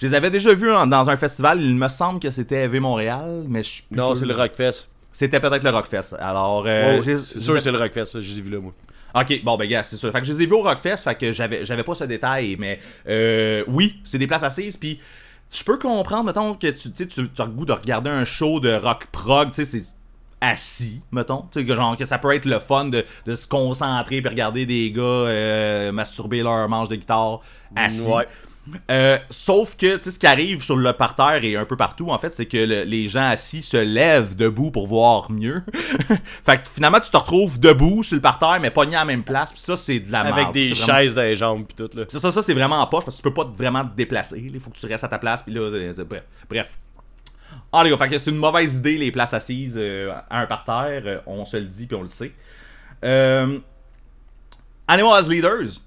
[0.00, 1.60] Je les avais déjà vus en- dans un festival.
[1.60, 4.88] Il me semble que c'était V Montréal, mais je suis plus Non, c'est le Rockfest.
[5.12, 6.16] C'était peut-être le Rockfest.
[6.18, 8.72] Alors, euh, Oh, c'est sûr que c'est le Rockfest, je les ai vus là, moi.
[9.14, 10.10] Ok, bon ben gars, c'est ça.
[10.10, 12.56] Fait que je les ai vus au Rockfest, fait que j'avais j'avais pas ce détail,
[12.58, 15.00] mais euh, oui, c'est des places assises, puis
[15.52, 18.58] je peux comprendre, mettons, que tu, tu, tu, as le goût de regarder un show
[18.58, 19.94] de rock prog, tu sais, c'est
[20.40, 24.20] assis, mettons, tu sais, genre que ça peut être le fun de, de se concentrer
[24.20, 27.40] puis regarder des gars euh, masturber leur manche de guitare
[27.76, 28.10] assis.
[28.10, 28.26] Ouais.
[28.90, 32.10] Euh, sauf que, tu sais, ce qui arrive sur le parterre et un peu partout,
[32.10, 35.62] en fait, c'est que le- les gens assis se lèvent debout pour voir mieux.
[36.42, 39.22] fait que finalement, tu te retrouves debout sur le parterre, mais pogné à la même
[39.22, 39.52] place.
[39.52, 40.54] Puis ça, c'est de la Avec merde.
[40.54, 42.04] des C'est vraiment- chaises dans les jambes pis tout, là.
[42.08, 44.40] Ça, ça, c'est vraiment en poche parce que tu peux pas vraiment te déplacer.
[44.52, 45.42] Il faut que tu restes à ta place.
[45.42, 45.70] Puis là,
[46.08, 46.22] bref.
[46.48, 46.78] bref.
[47.72, 50.46] Ah, les gars, fait que c'est une mauvaise idée, les places assises euh, à un
[50.46, 51.02] parterre.
[51.04, 52.32] Euh, on se le dit, puis on le sait.
[53.04, 53.58] Euh,
[54.88, 55.80] Animal as Leaders.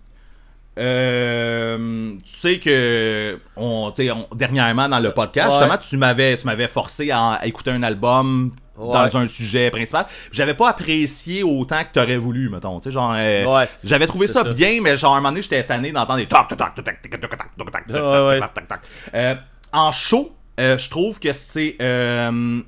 [0.78, 5.54] Euh, tu sais que on, on- dernièrement dans le podcast, Ouais.
[5.56, 8.94] justement, tu m'avais, tu m'avais forcé à, à écouter un album Ouais.
[8.94, 10.06] dans un sujet principal.
[10.32, 12.80] J'avais pas apprécié autant que t'aurais voulu, mettons.
[12.80, 13.68] Tu genre, euh, Ouais.
[13.84, 14.54] j'avais trouvé ça, ça.
[14.54, 17.02] bien, mais genre à un moment donné, j'étais tanné d'entendre des tac tac tac tac
[17.02, 18.80] tac tac tac tac tac.
[19.16, 19.36] Euh,
[19.74, 22.62] En show, euh, je trouve que c'est euh,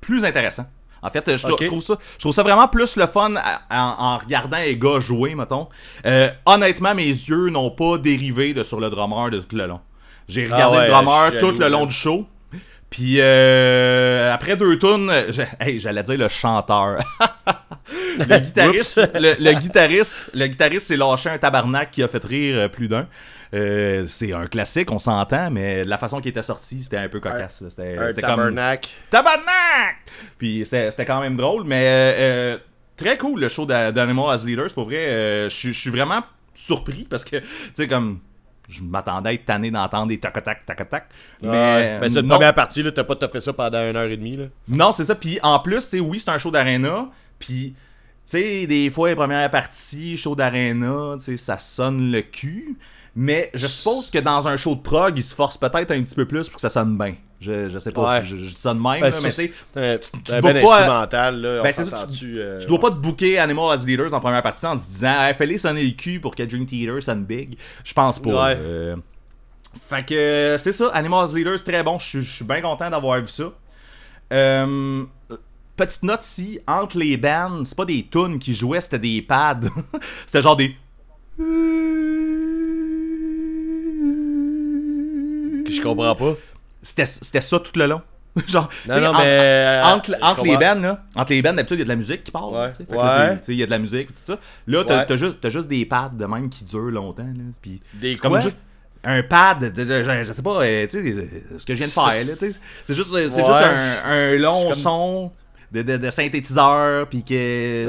[0.00, 0.66] plus intéressant.
[1.02, 4.18] En fait, je, trouve ça, je trouve ça vraiment plus le fun à- à- en
[4.18, 5.68] regardant les gars jouer, mettons.
[6.04, 9.80] Euh, honnêtement, mes yeux n'ont pas dérivé de sur le drummer de tout le long.
[10.28, 12.26] J'ai regardé Ah ouais, le drummer tout le long du show.
[12.88, 15.12] Puis euh, après deux tunes,
[15.60, 16.98] hey, j'allais dire le chanteur.
[18.18, 22.68] le guitariste, le guitariste, le guitariste s'est lâché un tabarnak qui a fait rire euh,
[22.68, 23.06] plus d'un.
[23.54, 27.20] Euh, c'est un classique, on s'entend, mais la façon qu'il était sorti, c'était un peu
[27.20, 27.62] cocasse.
[27.70, 28.88] C'était c'était comme tabernacle.
[29.10, 29.96] tabarnak.
[30.38, 32.12] Puis c'était quand même drôle, mais euh,
[32.54, 32.58] euh,
[32.96, 34.72] très cool le show d'A- d'Animal as Leaders.
[34.74, 36.22] Pour vrai, je suis- vraiment
[36.54, 37.44] surpris parce que tu
[37.74, 38.20] sais comme
[38.68, 41.08] je m'attendais à être tanné d'entendre des tac tac tac tac.
[41.40, 42.90] Mais, Mais mais c'est une première partie, là.
[42.90, 44.46] T'as pas fait ça pendant une heure et demie, là.
[44.66, 45.14] Non, c'est ça.
[45.14, 47.08] Puis en plus, c'est oui, c'est un show d'arena.
[47.38, 47.76] Puis, tu
[48.24, 52.76] sais, des fois, les premières parties, show d'arena, tu sais, ça sonne le cul.
[53.18, 56.14] Mais je suppose que dans un show de prog, ils se forcent peut-être un petit
[56.14, 57.14] peu plus pour que ça sonne bien.
[57.40, 58.18] Je, je sais pas.
[58.18, 58.24] Ouais.
[58.24, 59.52] Je, je dis ça de même, Ben, là, mais tu
[60.24, 61.62] tu un dois ben pas- là.
[61.62, 64.64] Ben, ça, tu- euh, tu dois pas te booker Animal as Leaders en première partie
[64.66, 67.56] en se disant, hey, fais-les sonner le cul pour que Dream Theater sonne big.
[67.84, 68.30] Je pense pas.
[68.48, 68.58] Ouais.
[68.60, 68.96] Euh,
[69.88, 71.98] Fait que c'est ça, Animal as Leaders, très bon.
[71.98, 73.52] Je suis- bien content d'avoir vu ça.
[74.32, 75.04] Euh,
[75.76, 79.60] petite note ici, entre les bands, c'est pas des tunes qui jouaient, c'était des pads.
[80.26, 80.74] c'était genre des.
[85.66, 86.34] Que je comprends pas.
[86.82, 87.04] C'était
[87.40, 88.00] ça tout le long.
[88.46, 89.24] genre, Non, non, en- mais.
[89.24, 91.88] euh, entre, je entre les bands, là, entre les bands, d'habitude, il y a de
[91.88, 92.52] la musique qui part.
[92.52, 92.70] Ouais.
[92.90, 93.40] là, Ouais.
[93.48, 94.38] il y a de la musique, tout ça.
[94.66, 95.16] Là, t'as Ouais.
[95.16, 97.22] juste, juste des pads de même qui durent longtemps.
[97.22, 98.40] Là, puis Des comme quoi?
[98.40, 98.50] ju-
[99.04, 101.26] Un pad, de- de- je, je sais pas, euh, tu sais, euh,
[101.58, 102.58] ce que je viens de faire, là, tu sais.
[102.86, 103.44] C'est juste, c'est juste Ouais.
[103.44, 105.30] un, un long comme- son
[105.72, 107.86] de, de, de synthétiseur, puis que.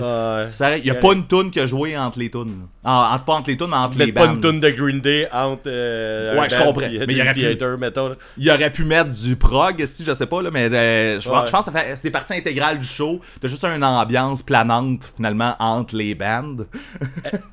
[0.51, 2.45] Ça- y a pas une tune qui a joué entre les tunes.
[2.83, 2.91] là.
[2.91, 4.99] En- entre, pas entre les tunes, mais entre les Mettre pas une toune de Green
[5.01, 5.63] Day entre.
[5.67, 6.81] euh, Ouais, je comprends.
[6.85, 8.15] euh, Mais il aurait pu- Theater, mettons.
[8.37, 11.35] Il aurait pu mettre du prog, si je sais pas, là, mais euh, je, Ouais.
[11.45, 13.19] je pense que ça fait- c'est partie intégrale du show.
[13.41, 16.67] T'as juste une ambiance planante, finalement, entre les bandes.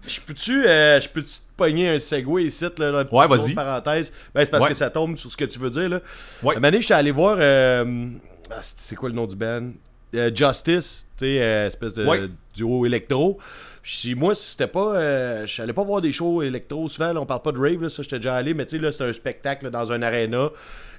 [0.06, 3.54] Je peux-tu euh, je peux-tu te pogner un segway ici, là, là, Ouais, vas-y.
[3.54, 4.12] parenthèse?
[4.34, 4.70] Ben, c'est parce Ouais.
[4.70, 6.00] que ça tombe sur ce que tu veux dire, là.
[6.42, 6.52] Ouais.
[6.54, 7.36] Un moment donné, j'étais allé voir.
[7.38, 8.06] euh,
[8.50, 9.70] ah, c'est quoi le nom du band?
[10.14, 13.38] Euh, Justice, tu sais, euh, espèce de duo électro.
[13.82, 14.96] Puis moi, c'était pas.
[14.96, 17.82] euh, je allais pas voir des shows électro souvent, là, on parle pas de rave,
[17.82, 20.00] là, ça j'étais déjà allé, mais tu sais, là, c'est un spectacle là, dans un
[20.00, 20.50] aréna.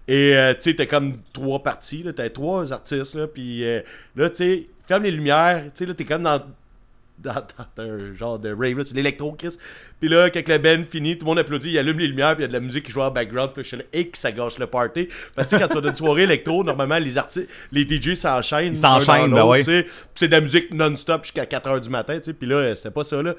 [0.07, 2.13] Et euh, tu sais, t'as comme trois parties, là.
[2.13, 3.25] T'as trois artistes, là.
[3.27, 3.81] Puis euh,
[4.15, 5.63] là, tu sais, ferme les lumières.
[5.65, 6.41] Tu sais, là, t'es comme dans,
[7.19, 7.33] dans,
[7.75, 8.83] dans un genre de rave.
[8.83, 9.57] C'est l'électro, Chris.
[9.99, 12.43] Puis là, quand le band finit, tout le monde applaudit, il allume les lumières, puis
[12.43, 13.51] il y a de la musique qui joue en background.
[13.53, 15.09] Puis je suis là, et que ça gâche le party.
[15.35, 17.87] Parce que tu sais, quand tu vas dans une soirée électro, normalement, les artistes, les
[17.87, 18.73] DJ s'enchaînent.
[18.73, 19.63] Ils s'enchaînent, ben ouais.
[19.63, 22.33] c'est de la musique non-stop jusqu'à 4h du matin, tu sais.
[22.33, 23.35] Puis là, c'était pas ça, là.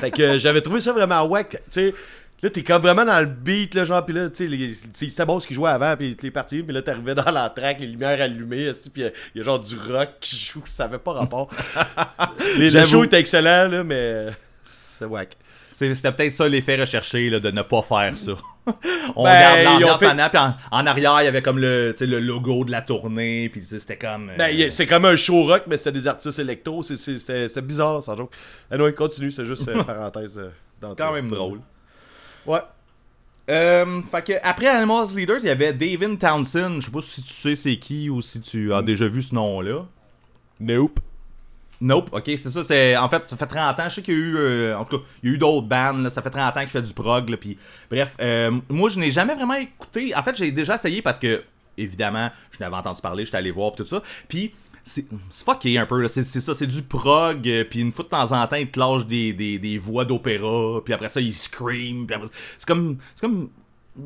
[0.00, 1.94] fait que euh, j'avais trouvé ça vraiment wack, tu sais.
[2.42, 5.38] Là, t'es comme vraiment dans le beat, là, genre, pis là, tu sais, c'était bon
[5.38, 8.72] ce qu'ils jouaient avant, pis les parties, pis là, t'arrivais dans l'entraque, les lumières allumées,
[8.92, 11.48] pis il y, a genre du rock qui joue, ça avait pas rapport.
[12.58, 14.30] les, le show était excellent, là, mais euh,
[14.64, 15.36] c'est wack.
[15.70, 18.32] C'est- C'était peut-être ça l'effet recherché là, de ne pas faire ça.
[19.16, 21.94] On Ben, regarde l'ambiance fait- maintenant, puis en, en arrière, il y avait comme le,
[22.00, 24.30] le logo de la tournée, puis tu sais, c'était comme...
[24.30, 28.16] euh, Ben, c'est comme un show rock, mais c'est des artistes électro, c'est- bizarre, sans
[28.16, 28.32] joke.
[28.76, 31.60] Non, continue, c'est juste une parenthèse euh, dans quand même drôle.
[32.46, 32.60] Ouais.
[33.50, 36.80] Euh, fait que après Animals Leaders, il y avait David Townsend.
[36.80, 39.34] Je sais pas si tu sais c'est qui ou si tu as déjà vu ce
[39.34, 39.84] nom-là.
[40.60, 41.00] Nope.
[41.80, 44.16] Nope, ok, c'est ça, c'est en fait, ça fait 30 ans, je sais qu'il y
[44.16, 46.30] a eu, euh, en tout cas, il y a eu d'autres bands, là, ça fait
[46.30, 47.58] 30 ans qu'il fait du prog, là, puis
[47.90, 51.42] bref, euh, moi je n'ai jamais vraiment écouté, en fait j'ai déjà essayé parce que,
[51.76, 54.54] évidemment, je n'avais entendu parler, j'étais allé voir, pis tout ça, puis
[54.84, 58.32] c'est fucké un peu, c'est ça, c'est du prog, euh, puis une fois de temps
[58.32, 62.06] en temps, il te lâche des, des, des voix d'opéra, puis après ça, il scream,
[62.06, 63.48] puis après ça- c'est comme, c'est comme,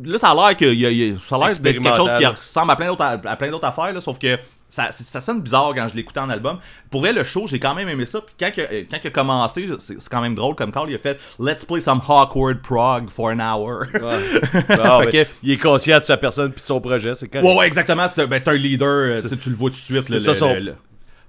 [0.04, 2.24] là ça a l'air que, y a- y a- ça a l'air quelque chose qui
[2.26, 4.36] ressemble à plein d'autres à plein d'autres affaires là, sauf que
[4.68, 6.58] ça, ça sonne bizarre quand je l'écoutais en album.
[6.90, 8.20] Pour vrai, le show, j'ai quand même aimé ça.
[8.20, 10.90] Puis quand, que- euh, quand il a commencé, c'est quand même drôle comme call.
[10.90, 13.82] Il a fait Let's play some awkward prog for an hour.
[13.94, 14.00] Ouais.
[14.68, 17.28] Ah, Fait ben, que- Il est conscient de sa personne puis de son projet, c'est
[17.28, 17.46] correct.
[17.46, 18.08] ouais, ouais, exactement.
[18.08, 18.88] C'est un- ben, un leader.
[19.16, 20.02] euh, tu le vois tout de suite.
[20.02, 20.74] c'est ça le- son- le- le-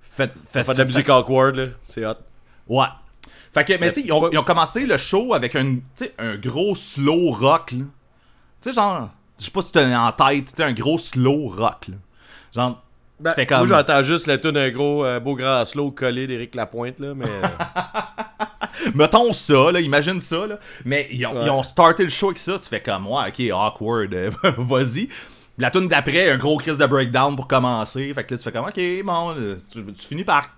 [0.01, 2.13] Fait, fait, de la fait- musique awkward, là, c'est hot.
[2.67, 2.85] Ouais.
[3.53, 5.75] Fait que, mais tu sais, ils, ont- pas- ils ont commencé le show avec un,
[6.17, 7.67] un gros slow rock.
[7.69, 7.83] Tu
[8.59, 9.09] sais, genre,
[9.39, 11.95] je sais pas si t'as en tête, un gros slow rock, là.
[12.55, 12.83] Genre,
[13.19, 13.59] Ben, tu fais comme...
[13.59, 17.13] Moi, j'entends juste la tune d'un gros, euh, beau grand slow collé d'Éric Lapointe, là,
[17.15, 17.25] mais.
[17.25, 17.47] euh,
[18.93, 20.59] Mettons ça, là, imagine ça, là.
[20.85, 21.45] Mais ils ont, Ouais.
[21.45, 25.09] ils ont starté le show avec ça, tu fais comme, ouais, ok, awkward, euh, vas-y.
[25.57, 28.13] La tune d'après, un gros crise de breakdown pour commencer.
[28.13, 29.33] Fait que là, tu fais comme, ok, bon,
[29.71, 30.49] tu, tu finis par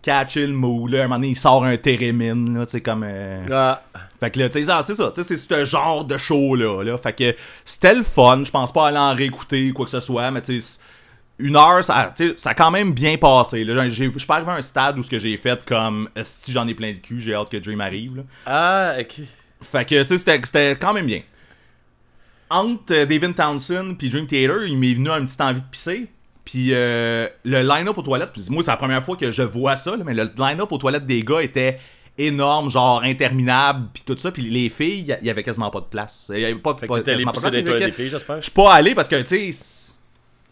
[0.00, 1.00] catcher le mood, là.
[1.00, 3.04] À un moment donné, il sort un térémine, là, tu sais, comme.
[3.04, 3.82] euh, ah,
[4.20, 6.84] Fait que là, tu sais, ça, c'est ça, tu sais, c'est ce genre de show-là,
[6.84, 6.96] là.
[6.96, 7.34] Fait que
[7.64, 10.42] c'était le fun, je pense pas aller en réécouter ou quoi que ce soit, mais
[10.42, 10.78] tu sais,
[11.38, 13.88] une heure, ça, ça a quand même bien passé, là.
[13.88, 16.66] Je suis pas arrivé à un stade où ce que j'ai fait comme, si j'en
[16.68, 18.22] ai plein le cul, j'ai hâte que Dream arrive, là.
[18.46, 19.20] ah, ok.
[19.62, 21.22] Fait que, c'était quand même bien.
[22.50, 26.06] Entre euh, David Townsend puis Dream Theater, il m'est venu une petite envie de pisser.
[26.44, 29.76] Puis euh, le line-up aux toilettes, puis moi c'est la première fois que je vois
[29.76, 31.80] ça, là, mais le line-up aux toilettes des gars était
[32.18, 34.30] énorme, genre interminable, puis tout ça.
[34.30, 36.30] Puis les filles, il y avait quasiment pas de place.
[36.34, 37.80] Il y avait pas, Fait pas- que pas de place.
[37.86, 38.36] des filles, j'espère.
[38.36, 39.83] Je suis pas allé parce que, tu sais,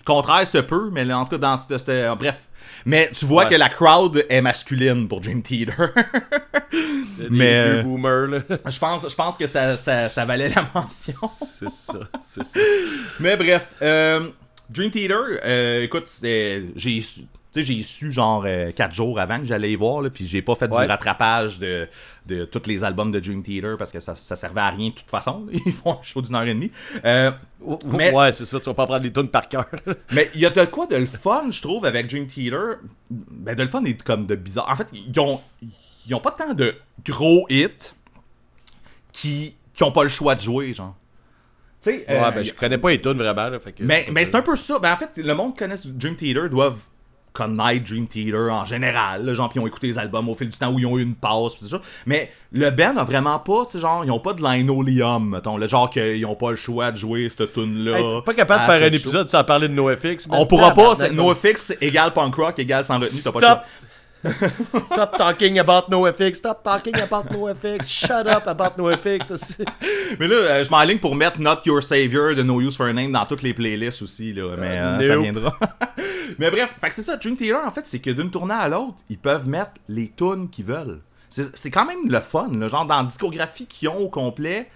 [0.05, 1.79] contraire se peut, mais là, en tout cas, dans ce.
[1.79, 2.49] ce- Bref.
[2.85, 3.51] Mais tu vois Ouais.
[3.51, 5.91] que la crowd est masculine pour Dream Theater.
[6.73, 8.39] Des mais, vieux euh, boomers, là.
[8.71, 11.15] je, pense, je pense que ça, ça, ça valait la mention.
[11.29, 12.61] c'est ça, c'est ça.
[13.21, 14.29] Mais bref, euh,
[14.71, 19.45] Dream Theater, euh, écoute, j'ai su, tu sais, j'ai su genre 4 jours avant que
[19.45, 20.85] j'allais y voir, là, puis j'ai pas fait Ouais.
[20.85, 21.87] du rattrapage de,
[22.27, 24.95] de tous les albums de Dream Theater parce que ça, ça servait à rien de
[24.95, 25.47] toute façon.
[25.67, 26.71] Ils font un show d'une heure et demie.
[27.05, 27.31] Euh,
[27.87, 29.67] Mais- Ouais, c'est ça, tu vas pas prendre les tunes par cœur.
[30.13, 32.79] mais il y a de quoi de le fun, je trouve, avec Dream Theater.
[33.11, 34.69] Ben, de le fun et comme de bizarre.
[34.69, 35.41] En fait, ils ont,
[36.07, 37.69] ils ont pas tant de gros hits
[39.13, 40.95] qui, qui ont pas le choix de jouer, genre.
[41.83, 43.83] Tu sais, ouais, euh, ben, je connais pas les tunes vraiment, là, fait que...
[43.83, 44.79] Mais, mais c'est un peu ça.
[44.79, 46.81] Ben, en fait, le monde qui connaît Dream Theater doivent
[47.33, 49.25] connaître Dream Theater en général.
[49.25, 50.99] là, genre, puis ils ont écouté les albums au fil du temps où ils ont
[50.99, 51.55] eu une pause.
[51.55, 51.81] pis tout ça.
[52.07, 55.57] Mais le band a vraiment pas, tu sais, genre, ils ont pas de linoleum, mettons.
[55.57, 57.99] Le genre qu'ils ont pas le choix de jouer cette tune-là.
[57.99, 60.29] Hey, pas capable de faire un épisode sans parler de NoFX.
[60.31, 63.65] On pourra pas, NoFX égale punk rock égale sans retenue, t'as pas le choix.
[64.87, 66.37] Stop talking about NoFX.
[66.37, 67.91] Stop talking about NoFX.
[67.91, 69.33] Shut up about NoFX.
[69.33, 69.65] aussi.
[70.19, 72.93] Mais là, euh, je m'enligne pour mettre Not Your Savior de No Use for a
[72.93, 74.55] Name dans toutes les playlists aussi, là.
[74.59, 75.59] Mais Euh, euh, ça viendra.
[76.39, 79.19] mais bref, c'est ça, Dream Theater, en fait, c'est que d'une tournée à l'autre, ils
[79.19, 81.01] peuvent mettre les tunes qu'ils veulent.
[81.29, 82.69] C'est quand même le fun, là.
[82.69, 84.69] Genre, dans la discographie qu'ils ont au complet,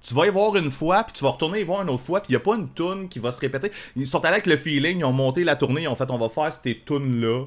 [0.00, 2.20] tu vas y voir une fois, puis tu vas retourner y voir une autre fois,
[2.20, 3.70] puis il a pas une tune qui va se répéter.
[3.94, 6.18] Ils sont allés avec le feeling, ils ont monté la tournée, ils ont fait, on
[6.18, 7.44] va faire ces tunes-là.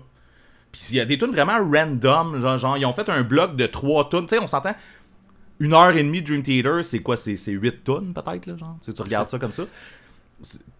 [0.72, 3.56] Puis il y a des tunes vraiment random, genre, genre, ils ont fait un bloc
[3.56, 4.26] de trois tunes.
[4.26, 4.74] Tu sais, on s'entend,
[5.60, 7.18] une heure et demie de Dream Theater, c'est quoi?
[7.18, 8.78] C'est c'est 8 tonnes peut-être, là, genre?
[8.84, 9.64] Tu, tu regardes ça comme ça.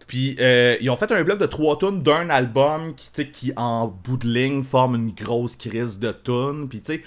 [0.08, 3.52] Puis euh, ils ont fait un bloc de 3 tonnes d'un album qui, tu qui,
[3.56, 6.68] en bout de ligne, forme une grosse crise de tonnes.
[6.68, 7.02] Puis tu sais,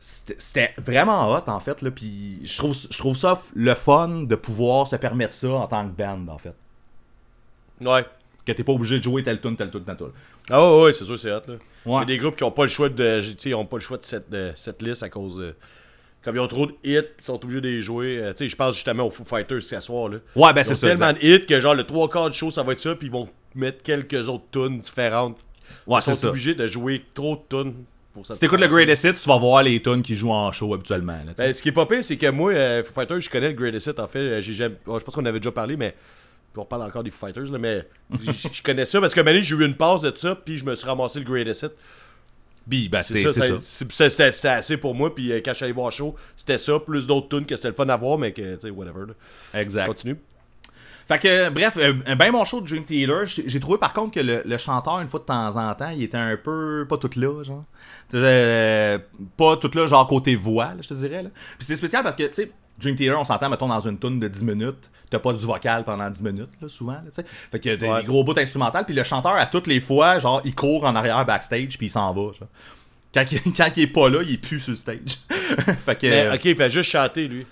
[0.00, 1.82] c'était vraiment hot en fait.
[1.82, 5.66] Là, puis je trouve, je trouve ça le fun de pouvoir se permettre ça en
[5.66, 6.54] tant que band en fait.
[7.80, 8.04] Ouais.
[8.46, 10.10] Que t'es pas obligé de jouer telle tune, telle tune, telle tune.
[10.50, 11.40] Ah ouais, ouais, c'est sûr, c'est hot.
[11.48, 11.54] Là.
[11.86, 13.22] Il y a des groupes qui ont pas le choix de.
[13.46, 15.54] Ils ont pas le choix de cette, de cette liste à cause de.
[16.22, 18.18] Comme ils ont trop de hits, ils sont obligés de les jouer.
[18.18, 20.08] Euh, tu sais, je pense justement aux Foo Fighters ce soir.
[20.08, 20.18] Là.
[20.36, 20.88] Ouais, ben c'est ça.
[20.88, 21.22] tellement exact.
[21.22, 23.12] de hits que genre le trois quarts du show, ça va être ça, puis ils
[23.12, 25.36] vont mettre quelques autres tunes différentes.
[25.86, 26.28] Ouais, ils sont ça.
[26.28, 27.74] obligés de jouer trop de tunes
[28.14, 30.72] pour Si t'écoutes le Greatest Hits, tu vas voir les tunes qui jouent en show
[30.72, 31.12] habituellement.
[31.26, 31.32] là.
[31.36, 33.54] Ben, ce qui est pas pire, c'est que moi, euh, Foo Fighters, je connais le
[33.54, 34.18] Greatest Hit, en fait.
[34.18, 35.94] Euh, J'ai je pense qu'on avait déjà parlé, mais.
[36.56, 37.88] On reparle encore des Foo Fighters, là, mais
[38.52, 40.74] je connais ça parce que Mané, j'ai eu une passe de ça, puis je me
[40.76, 41.72] suis ramassé le Greatest Hit.
[42.66, 43.28] Bi, ben C'est
[43.92, 46.78] ça, c'était assez pour moi, puis euh, quand je suis allé voir show, c'était ça,
[46.78, 49.06] plus d'autres tunes que c'était le fun à voir, mais que, tu sais, whatever.
[49.08, 49.60] Là.
[49.60, 49.86] Exact.
[49.86, 50.16] Continue.
[51.06, 53.26] Fait que, bref, euh, un bien bon show de Dream Theater.
[53.26, 56.02] J'ai trouvé par contre que le, le chanteur, une fois de temps en temps, il
[56.02, 57.64] était un peu pas tout là, genre.
[58.14, 58.98] Euh,
[59.36, 61.22] pas tout là, genre côté voix, là, je te dirais.
[61.22, 61.28] Là.
[61.58, 64.18] Puis c'est spécial parce que, tu sais, Dream Theater, on s'entend, mettons, dans une tune
[64.18, 64.90] de 10 minutes.
[65.10, 67.24] T'as pas du vocal pendant 10 minutes, là, souvent, là, tu sais.
[67.52, 68.00] Fait que des, Ouais.
[68.00, 68.84] des gros bouts instrumentales.
[68.84, 71.90] Puis le chanteur, à toutes les fois, genre, il court en arrière backstage, puis il
[71.90, 72.48] s'en va, genre.
[73.14, 74.98] Quand, il- quand il est pas là, il est plus sur le stage.
[75.84, 76.06] fait que.
[76.08, 77.46] Mais ok, il fait juste chanter, lui.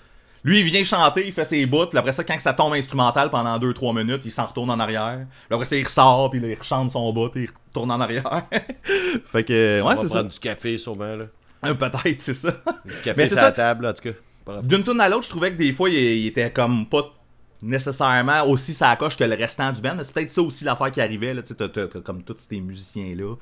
[0.45, 3.29] Lui, il vient chanter, il fait ses bouts, puis après ça, quand ça tombe instrumental
[3.29, 5.19] pendant 2-3 minutes, il s'en retourne en arrière.
[5.47, 8.01] Puis après ça, il ressort, puis là, il rechante son bout, et il retourne en
[8.01, 8.43] arrière.
[9.25, 10.21] fait que, ouais, c'est ça.
[10.21, 11.25] du café, sûrement, là.
[11.65, 12.51] Euh, Peut-être, c'est ça.
[12.83, 14.17] Du café c'est sur la table, en tout cas.
[14.63, 17.13] D'une tune à l'autre, je trouvais que des fois, il, était comme pas
[17.61, 19.95] nécessairement aussi sa coche que le restant du band.
[20.01, 21.41] C'est peut-être ça aussi l'affaire qui arrivait.
[21.43, 21.67] Tu t'as
[22.03, 23.35] comme tous ces musiciens-là.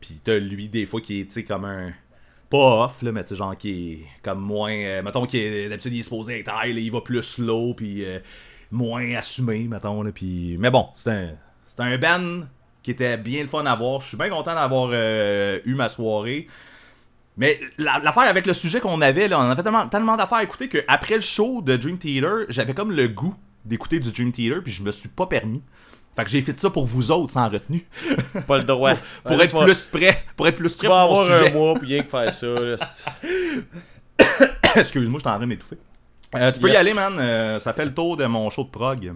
[0.00, 1.92] Puis t'as lui, des fois, qui est comme un.
[2.48, 4.72] Pas off, là, mais tu genre qui est comme moins.
[4.72, 8.04] euh, mettons est d'habitude, il est supposé être high, là, il va plus slow, puis
[8.04, 8.20] euh,
[8.70, 10.02] moins assumé, mettons.
[10.02, 10.56] Là, puis...
[10.56, 11.36] Mais bon, c'est un,
[11.78, 12.46] un band
[12.86, 14.00] qui était bien le fun à voir.
[14.00, 16.46] Je suis bien content d'avoir euh, eu ma soirée.
[17.36, 20.42] Mais la- l'affaire avec le sujet qu'on avait, là, on avait tellement, tellement d'affaires à
[20.44, 23.34] écouter qu'après le show de Dream Theater, j'avais comme le goût
[23.64, 25.62] d'écouter du Dream Theater, puis je me suis pas permis.
[26.16, 27.86] Fait que j'ai fait ça pour vous autres sans retenue.
[28.46, 28.94] Pas le droit.
[29.24, 30.24] pour Ouais, être vas- plus prêt.
[30.34, 31.52] Pour être plus Tu prêt vas pour avoir un sujet.
[31.52, 32.46] mois pour rien que faire ça.
[34.76, 35.78] Excuse-moi, je suis en train de m'étouffer.
[36.34, 37.14] Euh, tu peux y aller, man.
[37.18, 39.14] Euh, ça fait le tour de mon show de prog.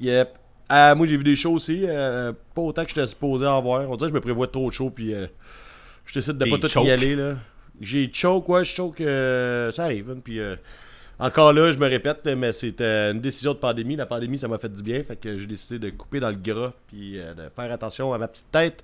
[0.00, 0.30] Yep.
[0.68, 1.84] Ah, moi, j'ai vu des shows aussi.
[1.86, 3.82] euh, pas autant que j'étais supposé en voir.
[3.90, 5.26] On dirait que je me prévois trop de shows, puis euh,
[6.06, 7.16] je décide de pas tout y aller.
[7.16, 7.34] là.
[7.80, 9.00] J'ai choke, ouais, je choke.
[9.00, 10.10] euh, ça arrive.
[10.10, 10.56] hein, puis euh,
[11.18, 13.96] encore là, je me répète, mais c'était une décision de pandémie.
[13.96, 15.02] La pandémie, ça m'a fait du bien.
[15.02, 18.18] Fait que j'ai décidé de couper dans le gras, puis euh, de faire attention à
[18.18, 18.82] ma petite tête.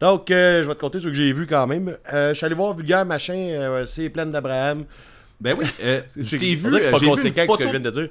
[0.00, 1.96] Donc, euh, je vais te compter ce que j'ai vu quand même.
[2.12, 4.84] Euh, je suis allé voir Vulgaire Machin, euh, c'est plein d'Abraham.
[5.40, 6.68] Ben oui, euh, C'est vu.
[6.76, 8.08] euh, j'ai vu une que ce que je viens de dire.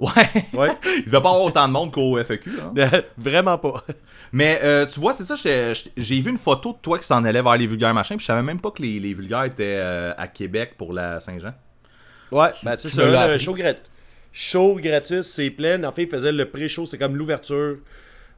[0.00, 0.10] Ouais.
[0.54, 2.50] Ouais, Il devait pas avoir autant de monde qu'au FAQ.
[2.58, 2.90] Hein.
[3.18, 3.84] vraiment pas.
[4.32, 7.42] Mais euh, tu vois, c'est ça, j'ai vu une photo de toi qui s'en allait
[7.42, 10.14] vers les vulgaires machins, puis je savais même pas que les, les vulgaires étaient euh,
[10.16, 11.52] à Québec pour la Saint-Jean.
[12.32, 13.28] Ouais, ben c'est tu ça.
[13.32, 13.74] le show, grat-
[14.32, 15.84] show gratis, c'est plein.
[15.84, 17.76] En fait, ils faisaient le pré-show, c'est comme l'ouverture.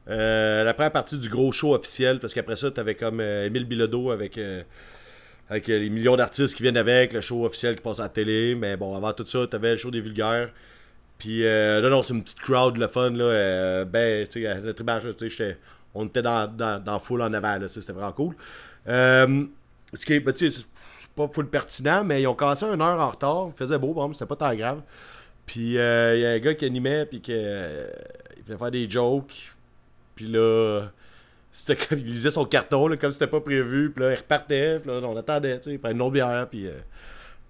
[0.09, 4.11] Euh, la première partie du gros show officiel, parce qu'après ça, t'avais comme Émile Bilodeau
[4.11, 4.37] avec,
[5.49, 8.55] avec les millions d'artistes qui viennent avec, le show officiel qui passe à la télé.
[8.55, 10.49] Mais bon, avant tout ça, t'avais le show des vulgaires.
[11.17, 13.23] Puis euh, là, non, c'est une petite crowd, le fun, là.
[13.23, 15.57] euh, ben, tu sais, image, là, tu sais,
[15.93, 18.35] on était dans, dans, dans full en avant, là, c'était vraiment cool.
[18.87, 19.45] Euh,
[19.93, 20.65] ce qui est, ben, tu sais,
[20.99, 23.49] c'est pas full pertinent, mais ils ont commencé une heure en retard.
[23.55, 24.81] Il faisait beau, bon, c'était pas tant grave.
[25.45, 28.89] Puis euh, il y a un gars qui animait, puis qui il voulait faire des
[28.89, 29.53] jokes.
[30.15, 30.87] Puis là,
[31.51, 33.91] c'était comme il lisait son carton, là, comme c'était pas prévu.
[33.91, 36.47] Puis là, il repartait, puis là, on attendait, tu sais, il prenait une autre bière,
[36.49, 36.67] puis.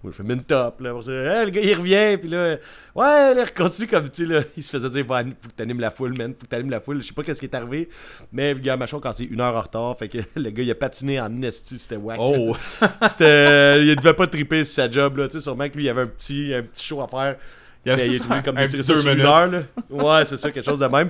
[0.03, 0.91] On lui fait une top, là.
[0.91, 2.57] Pour ça, Hey, le gars, il revient, puis là,
[2.95, 5.91] ouais, là, il continue comme, tu là, il se faisait dire, faut que t'animes la
[5.91, 7.01] foule, man, faut que t'animes la foule.
[7.01, 7.87] Je sais pas qu'est-ce qui est arrivé,
[8.33, 10.71] mais le gars, machin, quand c'est une heure en retard, fait que le gars, il
[10.71, 12.17] a patiné en esti, c'était wack.
[12.19, 12.55] Oh!
[13.07, 15.85] C'était, euh, il devait pas triper sur sa job, là, tu sais, sûrement que lui,
[15.85, 17.37] il avait un petit, un petit show à faire.
[17.85, 19.61] Il y a Mais il est ça, trouvé comme un petit sur une heure, là.
[19.89, 21.09] Ouais, c'est ça, quelque chose de même.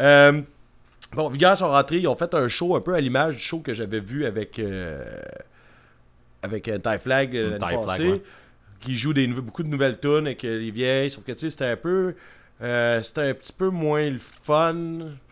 [0.00, 0.40] Euh,
[1.12, 3.60] bon, Vulgaire sont rentrés, ils ont fait un show un peu à l'image du show
[3.60, 5.02] que j'avais vu avec euh,
[6.42, 8.22] avec un Tie Flag euh, l'année passée, ouais.
[8.80, 11.50] qui joue des beaucoup de nouvelles tunes avec euh, les vieilles, sauf que tu sais,
[11.50, 12.14] c'était un peu
[12.62, 14.76] euh, c'était un petit peu moins le fun.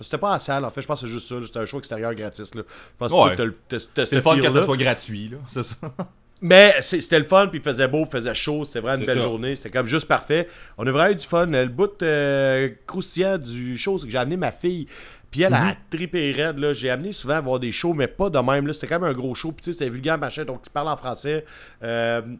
[0.00, 1.36] C'était pas en salle, en fait, je pense que c'est juste ça.
[1.42, 2.54] C'était un show extérieur gratis.
[2.54, 2.62] Là.
[2.68, 3.34] Je pense Ouais.
[3.34, 5.38] que C'est ce le fun que ce soit gratuit, là.
[5.48, 5.76] C'est ça.
[6.42, 9.16] Mais c'était le fun, puis il faisait beau, il faisait chaud, c'était vraiment une belle
[9.16, 9.22] ça.
[9.24, 10.46] journée, c'était comme juste parfait.
[10.76, 11.46] On a vraiment eu du fun.
[11.46, 14.86] Le bout euh, croustillant du show, c'est que j'ai amené ma fille,
[15.34, 16.72] puis elle a trippé raide, là.
[16.72, 18.72] J'ai amené souvent à voir des shows, mais pas de même, là.
[18.72, 20.86] C'était quand même un gros show, puis tu sais, c'était vulgaire, machin, donc tu parles
[20.86, 21.44] en français.
[21.82, 22.38] Euh, il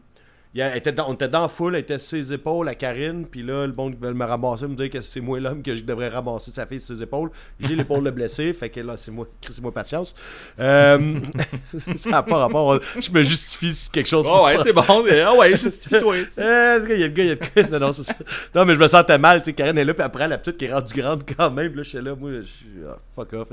[0.61, 3.25] elle était dans- on était dans la foule, elle était sur ses épaules, à Karine,
[3.27, 5.83] puis là, le monde veut me ramasser, me dire que c'est moi l'homme que je
[5.83, 7.29] devrais ramasser sa fille ses épaules.
[7.59, 10.15] J'ai l'épaule de blessé, fait que là, c'est moi, c'est moi patience.
[10.59, 11.19] Euh,
[11.97, 14.25] ça n'a pas rapport, je me justifie si quelque chose.
[14.29, 14.83] Oh ouais, c'est bon.
[14.87, 16.17] Ah ouais, justifie-toi.
[16.19, 16.39] ici.
[16.39, 17.69] Euh, il y a le gars, il y a le gars.
[17.71, 18.15] Non, non, c'est ça.
[18.53, 19.53] Non, mais je me sentais mal, tu sais.
[19.53, 21.67] Karine est là, puis après, la petite qui est rendue grande quand même.
[21.69, 22.67] Puis là, je suis là, moi, je suis.
[22.87, 23.47] ah, fuck off.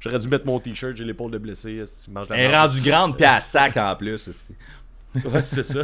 [0.00, 1.82] J'aurais dû mettre mon t-shirt, j'ai l'épaule de blessé.
[2.30, 4.28] Elle est rendue grande pis à sac en plus.
[5.24, 5.80] Ouais, c'est ça.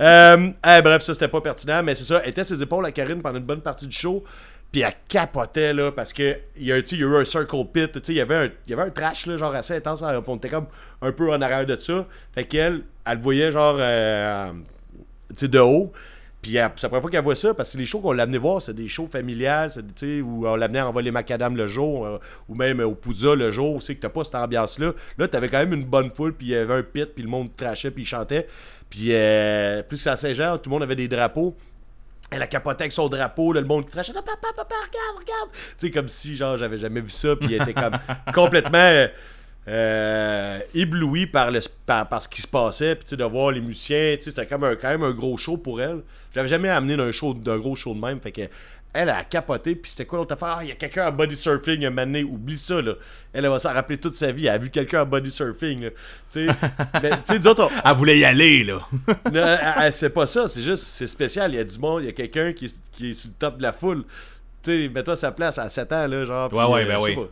[0.00, 2.20] Euh, bref, ça, c'était pas pertinent, mais c'est ça.
[2.24, 4.24] Elle était ses épaules à Karine pendant une bonne partie du show.
[4.72, 7.92] Puis elle capotait, là, parce que il y, a, y eu un circle pit.
[7.92, 10.02] tu sais, Il y avait un, trash, genre assez intense.
[10.02, 10.66] hein, On était comme
[11.00, 12.06] un peu en arrière de ça.
[12.34, 14.50] Fait qu'elle, elle le voyait, genre, euh,
[15.28, 15.92] tu sais, de haut.
[16.44, 18.60] Puis c'est la première fois qu'elle voit ça, parce que les shows qu'on l'amenait voir,
[18.60, 22.18] c'est des shows familiales, c'est, où on l'amenait en les macadam le jour, euh,
[22.50, 24.92] ou même au Poudza le jour, aussi que t'as pas cette ambiance-là.
[25.16, 27.30] Là, t'avais quand même une bonne foule, puis il y avait un pit, puis le
[27.30, 28.46] monde trachait, puis il chantait.
[28.90, 31.56] Puis euh, plus c'est à Saint-Jean, tout le monde avait des drapeaux.
[32.30, 35.48] Elle a capoté avec son drapeau, là, le monde qui trachait, papa, papa, regarde, regarde.
[35.78, 37.96] Tu sais, comme si, genre, j'avais jamais vu ça, puis elle était comme
[38.34, 39.08] complètement euh,
[39.68, 44.16] euh, ébloui par, le, par, par ce qui se passait, puis de voir les musiciens,
[44.20, 46.02] c'était comme un, quand même un gros show pour elle.
[46.32, 48.42] Je l'avais jamais amené d'un show, d'un gros show de même, fait que
[48.96, 50.56] elle a capoté, puis c'était quoi l'autre affaire?
[50.58, 52.92] Ah, il y a quelqu'un en body surfing un donné, oublie ça, là.
[53.32, 55.82] Elle, elle va s'en rappeler toute sa vie, elle a vu quelqu'un en body surfing,
[55.84, 55.90] là.
[56.30, 58.86] Tu sais, on- Elle voulait y aller, là.
[59.32, 61.52] non, c'est pas ça, c'est juste, c'est spécial.
[61.52, 63.34] Il y a du monde, il y a quelqu'un qui, est- qui est sur le
[63.36, 64.04] top de la foule.
[64.62, 66.52] Tu sais, mets-toi sa place à 7 ans, là, genre.
[66.52, 67.16] Ouais, puis, ouais, ben je sais oui.
[67.16, 67.30] pas.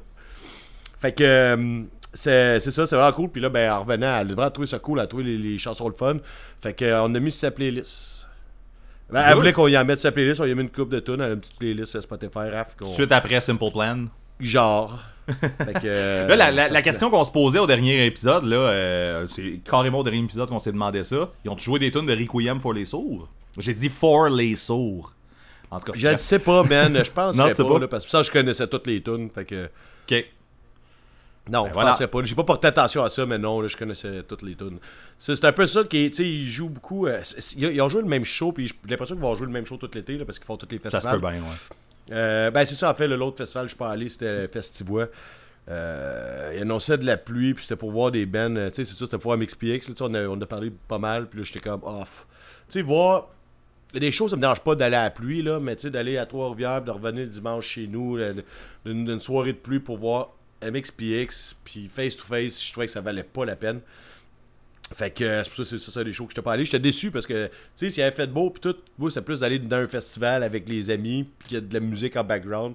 [1.01, 1.83] Fait que, euh,
[2.15, 3.29] c'est ça, c'est vraiment cool.
[3.31, 5.39] Puis là, ben, en revenant, elle a vraiment trouvé ça cool, elle a trouvé les,
[5.39, 6.17] les chansons le fun.
[6.63, 8.29] Fait que, euh, on a mis sur sa playlist.
[9.11, 10.71] Ben, elle voulait qu'on y en mette sur sa playlist, on y a mis une
[10.71, 14.07] coupe de tunes, elle a une petite playlist Spotify, raf, qu'on- Suite après Simple Plan.
[14.41, 14.99] Genre.
[15.29, 19.27] Fait que, euh, Là, la, la- question qu'on se posait au dernier épisode, là, euh,
[19.27, 21.31] c'est carrément au dernier épisode qu'on s'est demandé ça.
[21.45, 23.29] Ils ont joué des tunes de Requiem for les sourds.
[23.59, 25.13] J'ai dit for les sourds.
[25.71, 26.99] En tout cas, Je ne sais pas, man.
[27.05, 27.79] Je pense Non, pas, pas.
[27.79, 29.31] là, parce que ça, je connaissais toutes les tunes.
[29.33, 29.69] Fait que.
[30.11, 30.25] Ok.
[31.51, 31.91] Non, Ben je voilà.
[31.91, 32.23] pensais pas.
[32.25, 34.79] J'ai pas porté attention à ça, mais non, là, je connaissais toutes les tunes.
[35.19, 37.07] C'est un peu ça qui, tu sais, ils jouent beaucoup.
[37.09, 37.21] euh,
[37.57, 39.77] ils, ont joué le même show, puis j'ai l'impression qu'ils vont jouer le même show
[39.77, 41.17] tout l'été, parce qu'ils font tous les Ça festivals.
[41.17, 42.13] se peut bien, ouais.
[42.13, 45.09] Euh, ben c'est ça, en fait, le- l'autre festival, je suis pas allé, c'était Festivois.
[45.69, 48.55] Euh, il annonçait de la pluie, puis c'était pour voir des bands.
[48.57, 49.89] euh, Tu sais, c'est ça, c'était pour voir MXPX.
[49.89, 52.27] là, tu sais, on, a, on a parlé pas mal, puis là, j'étais comme off.
[52.69, 53.29] Tu sais, voir.
[53.95, 56.17] Des choses, ça me dérange pas d'aller à la pluie, là, mais tu sais, d'aller
[56.17, 58.19] à Trois-Rivières, puis de revenir dimanche chez nous,
[58.87, 60.31] d'une soirée de pluie pour voir
[60.63, 63.81] MXPX, puis face-to-face, je trouvais que ça valait pas la peine.
[64.95, 66.65] Fait que euh, c'est pour ça c'est ça, des shows que j'étais pas allé.
[66.65, 69.59] J'étais déçu parce que, tu sais, s'il avait fait beau, puis tout, c'est plus d'aller
[69.59, 72.75] dans un festival avec les amis, puis qu'il y a de la musique en background.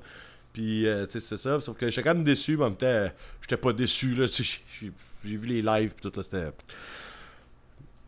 [0.54, 1.62] Puis, euh, tu sais, c'est ça.
[1.62, 3.10] Sauf que j'étais quand même déçu, mais en même temps, euh,
[3.42, 4.26] j'étais pas déçu, là.
[4.28, 4.92] j'ai
[5.24, 6.52] vu les lives, puis tout, là, c'était.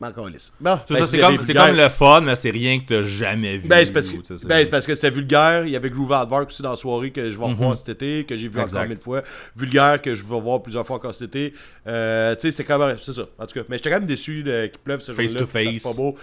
[0.02, 0.54] M'en calisse.
[0.62, 3.02] Bon, C'est ben, c'est comme, c'est vulgaire- comme le fun, mais c'est rien que t'as
[3.02, 3.68] jamais vu.
[3.68, 5.66] Ben, c'est parce, c'est- ben, c'est parce que c'était vulgaire.
[5.66, 7.76] Il y avait Groove Hardwork aussi dans la soirée que je vais revoir Mhm.
[7.76, 8.78] cet été, que j'ai vu Exact.
[8.78, 9.24] encore mille fois.
[9.58, 11.54] Vulgaire que je vais voir plusieurs fois encore cet été.
[11.86, 12.96] Euh, tu sais, c'est quand même.
[12.98, 13.24] C'est ça.
[13.38, 15.42] En tout cas, mais j'étais quand même déçu de- qu'il pleuve ce Face jour-là.
[15.42, 15.74] to face.
[15.74, 16.16] C'est pas beau.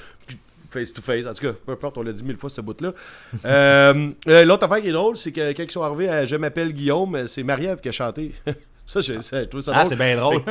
[0.70, 1.26] Face to face.
[1.26, 2.92] En tout cas, peu importe, on l'a dit mille fois ce bout-là.
[3.44, 6.36] Euh, euh, L'autre affaire qui est drôle, c'est que quand ils sont arrivés à Je
[6.36, 8.32] m'appelle Guillaume, c'est Marie-Ève qui a chanté.
[8.86, 9.88] ça, j'ai ça, j'ai trouvé ça Ah, drôle.
[9.88, 10.42] c'est bien drôle.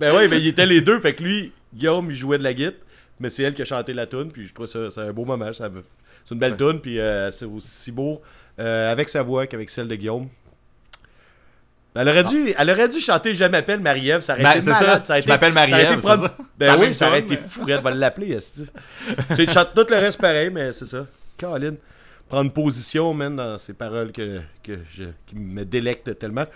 [0.00, 0.98] Ben oui, mais ils étaient les deux.
[1.00, 2.80] Fait que lui, Guillaume, il jouait de la guitare,
[3.20, 4.30] mais c'est elle qui a chanté la tune.
[4.32, 5.52] Puis je trouve ça, c'est un beau moment.
[5.52, 5.70] ça
[6.24, 8.20] C'est une belle tune, puis euh, c'est aussi beau
[8.58, 10.28] euh, avec sa voix qu'avec celle de Guillaume.
[11.96, 14.20] Elle aurait, dû, elle aurait dû chanter Je m'appelle Marie-Ève.
[14.22, 15.06] Ça aurait Ben, été c'est malade.
[15.06, 15.14] ça.
[15.14, 16.28] a Je m'appelle Marie-Ève, prendre-?
[16.58, 17.64] Ben oui, même ça aurait été mais- fou.
[17.68, 18.66] Elle va l'appeler, esti.
[19.36, 21.06] tu chantes tout le reste pareil, mais c'est ça.
[21.38, 21.76] Caroline.
[22.28, 26.46] Prendre position, man, dans ces paroles que, que je, qui me délectent tellement.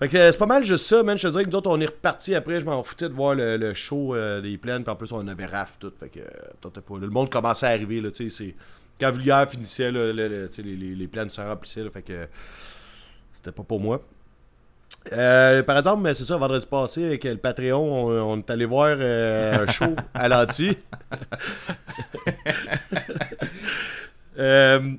[0.00, 1.16] Fait que euh, c'est pas mal juste ça, man.
[1.18, 2.58] Je te dirais que nous autres, on est reparti après.
[2.58, 4.82] Je m'en foutais de voir le, le show euh, des plaines.
[4.82, 5.92] Puis en plus, on avait raf tout.
[6.00, 6.98] Fait que euh, pas.
[6.98, 8.00] Le monde commençait à arriver.
[8.00, 8.54] Là, tu sais, c'est-
[9.00, 11.84] quand Vulgaire finissait, là, le- le- les, les, les plaines se remplissaient.
[11.84, 12.26] là, fait que euh,
[13.32, 14.02] c'était pas pour moi.
[15.12, 18.66] Euh, par exemple, mais c'est ça, vendredi passé, avec le Patreon, on, on est allé
[18.66, 20.76] voir un show à l'anti.
[24.38, 24.92] Euh,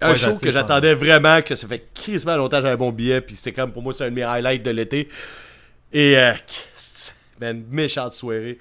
[0.00, 2.92] un Ouais, show que j'attendais vraiment, que ça fait crissement longtemps que j'avais un bon
[2.92, 5.08] billet, puis c'était comme pour moi, c'est un de mes highlights de l'été.
[5.92, 6.32] Et, euh,
[6.76, 8.58] c'est- une méchante soirée.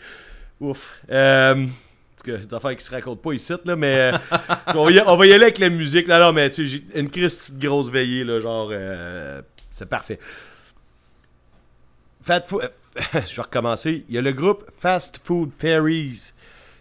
[0.59, 0.93] Ouf.
[1.09, 1.65] Euh,
[2.25, 4.17] des affaires qui se racontent pas ici, là, mais euh,
[4.73, 6.07] on, va y, on va y aller avec la musique.
[6.07, 10.19] Là, non, mais tu sais, une Christ de grosse veillée, là, genre, euh, c'est parfait.
[12.23, 12.71] Fat Food.
[13.13, 14.05] je vais recommencer.
[14.09, 16.31] Il y a le groupe Fast Food Fairies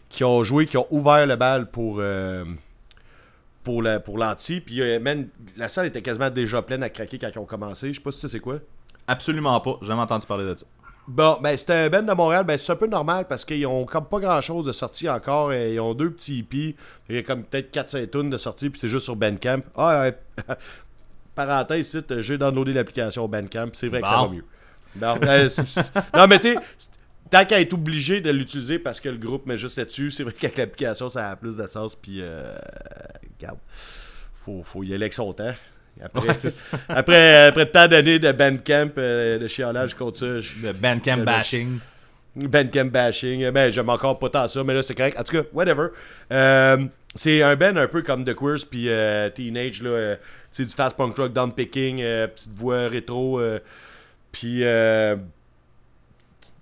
[0.09, 1.96] qui ont joué, qui ont ouvert le bal pour.
[2.00, 2.44] euh,
[3.65, 7.19] pour la- pour l'anti, puis euh, man, la salle était quasiment déjà pleine à craquer
[7.19, 7.89] quand ils ont commencé.
[7.89, 8.59] Je sais pas si tu sais c'est quoi.
[9.07, 9.79] Absolument pas.
[9.81, 10.67] J'ai jamais entendu parler de ça.
[11.07, 13.85] Bon, ben c'était un band de Montréal, ben c'est un peu normal parce qu'ils ont
[13.85, 15.53] comme pas grand chose de sorti encore.
[15.53, 16.77] et Ils ont deux petits hippies.
[17.11, 19.61] Il y a comme peut-être 4-5 tonnes de sortie, puis c'est juste sur Bandcamp.
[19.77, 20.19] Ah ouais.
[21.35, 24.45] Parenthèse, ici, j'ai downloadé l'application Bandcamp, c'est vrai que ça va mieux.
[24.95, 25.19] Ben,
[26.17, 26.57] non, mais tu sais,
[27.35, 30.32] tant qu'à être obligé de l'utiliser parce que le groupe met juste là-dessus, c'est vrai
[30.32, 32.55] qu'avec l'application, ça a plus de sens, puis euh,
[33.41, 33.59] regarde,
[34.45, 35.53] faut, faut y aller avec son temps.
[36.01, 36.51] Après, Ouais,
[36.89, 41.78] après, après tant d'années de Bandcamp, euh, de chialage contre ça, je- Le Bandcamp bashing.
[42.37, 43.51] Bandcamp bashing.
[43.51, 45.18] Ben, j'aime encore pas tant ça, mais là, c'est correct.
[45.18, 45.89] En tout cas, whatever.
[46.32, 46.85] Euh,
[47.16, 50.16] c'est un band un peu comme The Queers puis euh, Teenage, là.
[50.53, 53.41] c'est du fast punk rock downpicking, euh, petite voix rétro.
[54.32, 54.62] puis,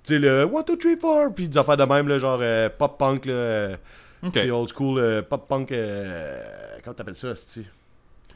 [0.04, 2.68] tu sais, le 1, 2, 3, 4, puis des affaires de même, là, genre euh,
[2.76, 3.76] pop punk, là.
[4.24, 4.32] Ok.
[4.34, 5.72] tu sais, old school, euh, pop punk.
[5.72, 6.40] euh,
[6.84, 7.64] comment t'appelles ça, c'est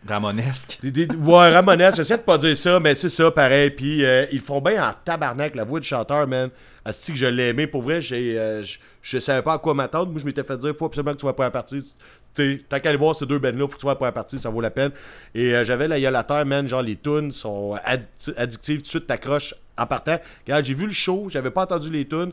[0.07, 0.79] Ramonesque.
[0.83, 3.71] des, des- ouais, Ramones, j'essaie de pas dire ça, mais c'est ça, pareil.
[3.71, 6.51] Puis euh, ils font bien en tabarnak, la voix du chanteur, man.
[6.85, 8.63] Asti que je l'ai aimé, pour vrai, j'ai, euh,
[9.03, 10.11] je, savais pas à quoi m'attendre.
[10.13, 11.83] Moi, je m'étais fait dire, faut absolument que tu pour la partie.
[11.83, 11.91] Tu
[12.35, 14.39] sais, tant qu'à aller voir ces deux bands-là, faut que tu sois pour la partie,
[14.39, 14.93] ça vaut la peine.
[15.35, 19.07] Et euh, j'avais la terre, man, genre les tunes sont addi- addictives, tout de suite
[19.07, 20.19] t'accroches en partant.
[20.45, 22.33] Regarde, j'ai vu le show, j'avais pas entendu les tunes.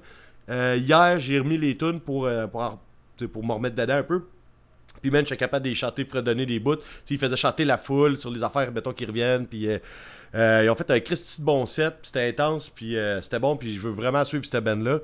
[0.50, 2.80] Euh, hier, j'ai remis les tunes pour, euh, pour,
[3.32, 4.24] pour me remettre dedans un peu.
[5.02, 6.78] Puis man, j'étais capable de les chanter, fredonner des bouts.
[6.78, 9.48] Tu sais, ils faisaient chanter la foule sur les affaires, mettons, qui reviennent.
[9.48, 13.39] Puis euh, ils ont fait un Christy de bon set, puis c'était intense, puis c'était
[13.39, 15.00] bon, puis je veux vraiment suivre cette band-là.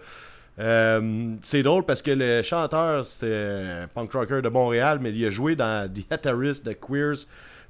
[0.59, 5.25] Euh, c'est drôle parce que le chanteur, c'était un punk rocker de Montréal, mais il
[5.25, 7.25] a joué dans The Hatteris de Queers,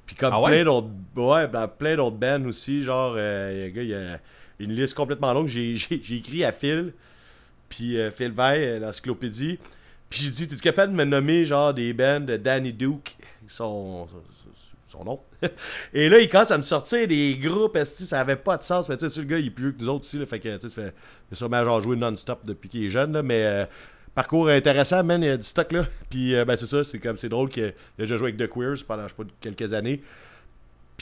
[0.06, 0.50] puis comme Ah ouais?
[0.50, 2.82] plein d'autres ouais, dans plein d'autres bands aussi.
[2.82, 4.18] Genre, euh, le gars, il a
[4.64, 5.48] une liste complètement longue.
[5.48, 6.92] J'ai, j'ai, j'ai écrit à Phil,
[7.68, 9.58] puis euh, Phil Veil, euh, l'encyclopédie.
[10.08, 14.08] Puis j'ai dit, t'es capable de me nommer genre des bands de Danny Duke, son,
[14.88, 15.20] son, nom.
[15.94, 18.88] Et là, il commence à me sortir des groupes, ça avait pas de sens.
[18.88, 20.18] Mais tu sais, le gars, il est plus vieux que nous autres aussi.
[20.18, 23.12] Là, fait que, tu sais, il a sûrement genre joué non-stop depuis qu'il est jeune.
[23.12, 23.66] Là, mais euh,
[24.14, 25.86] parcours intéressant, man, il y a du stock là.
[26.10, 28.84] Puis euh, ben, c'est ça, c'est comme c'est drôle a déjà joué avec The Queers
[28.86, 30.02] pendant, je sais pas, quelques années.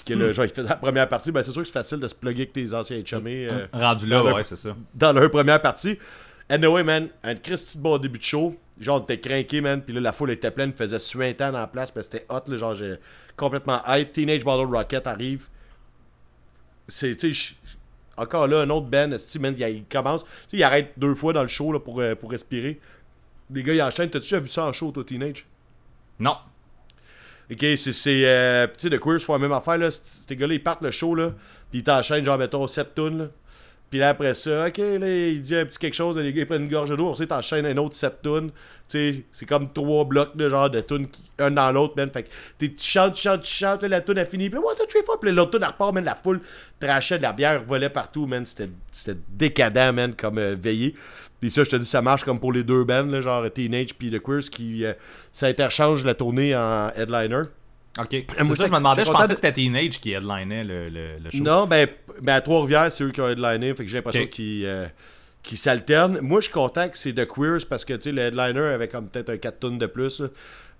[0.04, 1.32] Puis que là, genre, il faisait la première partie.
[1.32, 3.46] Ben, c'est sûr que c'est facile de se plugger avec tes anciens chummés.
[3.48, 4.76] euh, Rendu là, le- ouais, c'est ça.
[4.94, 5.98] dans leur première partie.
[6.48, 8.56] Anyway, man, un Christy de bon début de show.
[8.80, 9.82] Genre, t'es craqué, man.
[9.82, 11.90] Puis là, la foule était pleine, faisait suintant dans la place.
[11.90, 12.56] Parce que c'était hot, là.
[12.56, 12.94] Genre, j'ai
[13.36, 14.12] complètement hype.
[14.12, 15.48] Teenage Bottle Rocket arrive.
[16.86, 17.54] C'est, tu sais,
[18.16, 20.24] encore là, un autre esti, man, il, il commence.
[20.24, 22.80] Tu sais, il arrête deux fois dans le show, là, pour, euh, pour respirer.
[23.50, 24.10] Les gars, ils enchaînent.
[24.10, 25.44] T'as-tu déjà vu ça en show, toi, Teenage?
[26.18, 26.36] Non.
[27.50, 28.24] Ok, c'est.
[28.26, 29.90] euh, tu sais, The Queers la même affaire, là.
[29.90, 31.32] Ces gars-là, ils partent le show, là.
[31.70, 33.28] Puis ils t'enchaînent, genre, mettons, 7 tunes, là.
[33.90, 36.46] Puis là, après ça, ok, là, il dit un petit quelque chose, les gars, ils
[36.46, 37.08] prennent une gorge d'eau.
[37.08, 38.50] Ensuite, t'enchaînes un autre 7 tunes.
[38.88, 41.08] Tu sais, c'est comme trois blocs, de genre, de tunes,
[41.38, 42.10] un dans l'autre, man.
[42.10, 42.28] Fait que
[42.58, 44.50] tu chantes, tu chantes, tu chantes, la tune a fini.
[44.50, 45.18] Puis là, what the three fois.
[45.20, 46.04] Puis l'autre tune, elle repart, man.
[46.04, 46.40] La foule
[46.78, 48.44] trachait de la bière, volait partout, man.
[48.44, 48.70] C'était
[49.28, 50.94] décadent, man, comme euh, veillé.
[51.40, 53.94] Puis ça, je te dis, ça marche comme pour les deux bands, là, genre Teenage
[53.94, 54.94] puis The Queers, qui euh,
[56.04, 57.44] la tournée en headliner.
[57.98, 58.24] Ok.
[58.44, 61.18] moi, ça, je me demandais, je pensais de- que c'était Teenage qui headlinait le, le,
[61.24, 61.42] le show.
[61.42, 61.88] Non, ben,
[62.22, 63.74] ben à Trois-Rivières, c'est eux qui ont headliné.
[63.74, 64.86] Fait que j'ai l'impression qu'ils euh,
[65.42, 66.20] qu'ils s'alternent.
[66.20, 68.88] Moi, je suis content que c'est The Queers parce que, tu sais, le headliner avait
[68.88, 70.20] comme peut-être un 4 tonnes de plus.
[70.20, 70.28] là.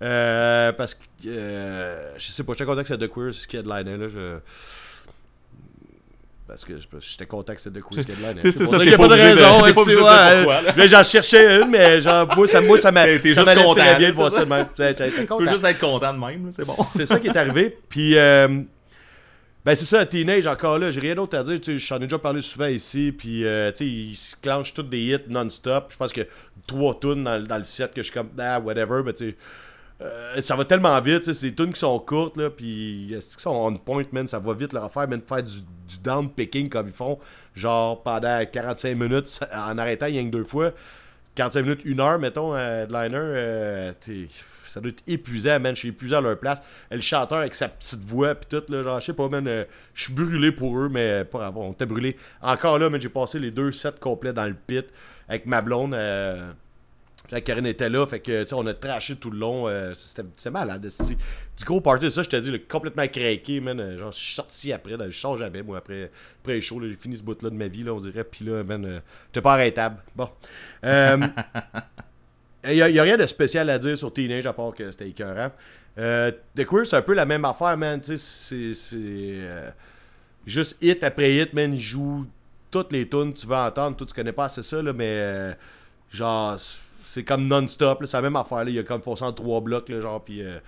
[0.01, 3.97] Euh, parce que, euh, je sais pas, j'étais content que c'est The Queers qui headlinait.
[3.97, 4.37] Là, je...
[6.49, 8.41] Parce que j'étais content que c'est qui headlinait.
[8.41, 9.63] C'est- ça, t'es pas pas de de- raison.
[9.63, 10.87] t'es pas ouais, de là.
[10.87, 13.03] J'en cherchais une, mais genre, moi, ça, moi, ça m'a.
[13.05, 14.65] T'es- juste content, très bien de voir ça de même.
[14.75, 16.73] Tu peux juste être content de même, c'est bon.
[16.73, 17.77] C'est ça qui est arrivé.
[17.87, 18.47] Puis, euh,
[19.63, 21.61] ben c'est ça, Teenage, encore là, j'ai rien d'autre à dire.
[21.61, 23.13] Tu sais, J'en ai déjà parlé souvent ici.
[23.15, 25.89] Puis, euh, tu sais, ils se clenchent tous des hits non-stop.
[25.91, 26.21] Je pense que
[26.65, 29.01] trois tunes dans, dans le set que je suis comme, ah, whatever.
[29.05, 29.35] Mais tu sais,
[30.01, 31.31] euh, ça va tellement vite.
[31.31, 32.49] C'est des tunes qui sont courtes, là.
[32.49, 34.27] Puis, est-ce qu'ils sont on point, man?
[34.27, 35.21] Ça va vite leur affaire, man.
[35.27, 37.19] Faire du, du down picking comme ils font,
[37.55, 40.71] genre pendant 45 minutes en arrêtant rien que deux fois.
[41.35, 43.93] 45 minutes, une heure, mettons, à headliner, euh,
[44.65, 45.73] ça doit être épuisant, man.
[45.75, 46.61] Je suis épuisé à leur place.
[46.91, 49.47] Et le chanteur avec sa petite voix, pis tout, genre, je sais pas, man.
[49.47, 52.17] euh, je suis brûlé pour eux, mais pas grave, on était brûlé.
[52.41, 54.85] Encore là, man, j'ai passé les deux sets complets dans le pit
[55.27, 55.93] avec ma blonde.
[57.31, 59.67] Euh, puis Karine était là, fait que, tu sais, on a trashé tout le long.
[59.67, 61.15] euh, C'était malade, esti.
[61.57, 63.79] Du gros party, ça, je te dis, complètement craqué, man.
[63.79, 66.11] euh, Genre, je suis sorti après, je sors jamais, moi, après,
[66.41, 68.23] après les shows, j'ai fini ce bout-là de ma vie, là, on dirait.
[68.23, 69.97] Puis là, man, euh, j'étais pas arrêtable.
[70.15, 70.29] Bon.
[70.83, 71.17] Euh,
[72.65, 74.91] Il n'y a, y a rien de spécial à dire sur Teenage à part que
[74.91, 75.51] c'était écœurant.
[75.97, 78.01] Euh, The Queer, c'est un peu la même affaire, man.
[78.03, 78.17] C'est.
[78.93, 79.69] euh,
[80.45, 81.73] juste hit après hit, man.
[81.73, 82.27] Ils jouent
[82.69, 83.95] toutes les tunes que tu veux entendre.
[83.95, 85.05] Toi, tu connais pas assez ça, là, mais.
[85.07, 85.53] euh,
[86.11, 86.57] genre,
[87.03, 88.03] c'est comme non-stop.
[88.05, 88.59] C'est la même affaire.
[88.63, 88.69] là.
[88.69, 90.23] Il y a comme 303 blocs, là, genre.
[90.23, 90.41] Puis.
[90.43, 90.59] euh,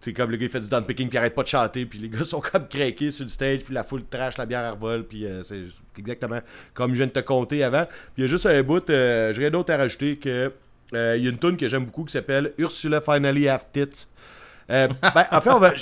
[0.00, 1.98] C'est comme le gars il fait du downpicking puis il arrête pas de chanter puis
[1.98, 4.74] les gars sont comme craqués sur le stage puis la foule trash, la bière elle
[4.74, 5.62] revole puis euh, c'est
[5.98, 6.40] exactement
[6.74, 7.86] comme je viens de te compter avant.
[7.86, 10.52] Puis il y a juste un bout, euh, j'ai rien d'autre à rajouter que
[10.94, 14.06] euh, il y a une tune que j'aime beaucoup qui s'appelle Ursula Finally Have Tits.
[14.70, 15.72] Euh, ben, en fait, on va.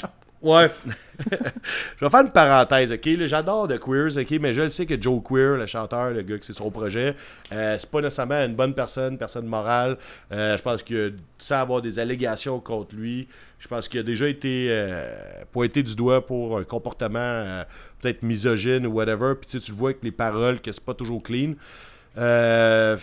[0.44, 0.70] Ouais.
[1.30, 3.08] je vais faire une parenthèse, ok?
[3.24, 4.30] J'adore The Queers, ok?
[4.42, 7.16] Mais je le sais que Joe Queer, le chanteur, le gars que c'est son projet,
[7.50, 9.96] euh, c'est pas nécessairement une bonne personne, personne morale.
[10.32, 13.26] Euh, je pense que sans avoir des allégations contre lui,
[13.58, 15.14] je pense qu'il a déjà été euh,
[15.50, 17.64] pointé du doigt pour un comportement euh,
[18.02, 19.32] peut-être misogyne ou whatever.
[19.40, 21.54] Puis tu le vois avec les paroles que c'est pas toujours clean.
[22.18, 22.98] Euh,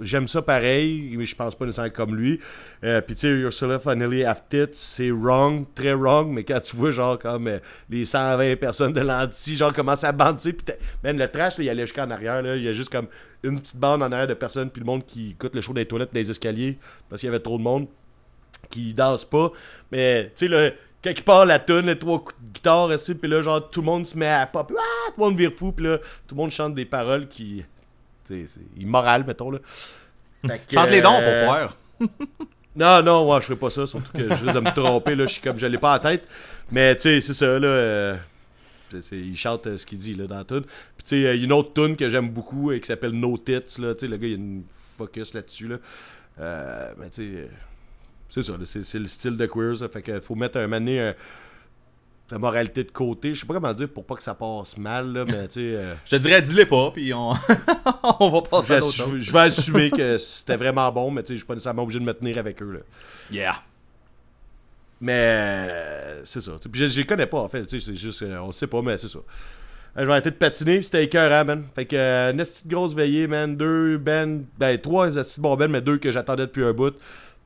[0.00, 2.40] J'aime ça pareil, mais je pense pas nécessairement comme lui.
[2.84, 6.76] Euh, Puis tu sais, Ursula Finally Have Tits, c'est wrong, très wrong, mais quand tu
[6.76, 10.74] vois genre comme euh, les 120 personnes de l'anti, genre commencent à bandir, puis
[11.04, 13.08] même le trash, là, il allait jusqu'en arrière, là, il y a juste comme
[13.42, 15.86] une petite bande en arrière de personnes, puis le monde qui écoute le show des
[15.86, 16.78] toilettes, des escaliers,
[17.08, 17.86] parce qu'il y avait trop de monde
[18.68, 19.52] qui danse pas.
[19.90, 20.70] Mais tu sais, là,
[21.02, 23.80] quand il part la tune, les trois coups de guitare, aussi, puis là, genre, tout
[23.80, 26.34] le monde se met à pop, ah, tout le monde vire fou, puis là, tout
[26.34, 27.64] le monde chante des paroles qui.
[28.46, 29.58] C'est immoral, mettons, là.
[30.72, 31.76] Chante les dons pour faire.
[32.76, 35.26] non, non, moi, je ferais pas ça, surtout que je risque de me tromper, là,
[35.26, 36.26] je suis comme, je l'ai pas en tête.
[36.70, 38.16] Mais, tu sais, c'est ça, là, euh,
[39.12, 40.62] il chante euh, ce qu'il dit, là, dans la tune.
[40.62, 42.86] Puis, tu sais, euh, il y a une autre tune que j'aime beaucoup, euh, qui
[42.86, 44.62] s'appelle No Tits, là, le gars, il y a une
[44.96, 45.76] focus là-dessus, là.
[46.98, 47.48] Mais, tu sais,
[48.30, 51.00] c'est ça, c'est c'est le style de Queers, là, fait que faut mettre un mané
[51.00, 51.14] un-
[52.30, 55.12] la moralité de côté, je sais pas comment dire pour pas que ça passe mal,
[55.12, 55.74] là, mais, tu sais...
[55.74, 57.32] euh, Je te dirais, dis-les pas, puis on...
[58.20, 61.34] on va passer à d'autres je, vais assumer que c'était vraiment bon, mais tu sais,
[61.34, 62.80] je suis pas nécessairement obligé de me tenir avec eux, là.
[63.30, 63.62] Yeah.
[65.00, 66.52] Mais euh, c'est ça.
[66.70, 67.64] Puis je, je les connais pas en fait.
[67.66, 69.18] tu sais, C'est juste, euh, on sait pas, mais c'est ça.
[69.96, 71.64] Euh, je vais arrêter de patiner, c'était écœurant, man.
[71.74, 73.56] Fait que, euh, une petite grosse veillée, man.
[73.56, 76.94] Deux ben, ben, trois petits bons ben, mais deux que j'attendais depuis un bout.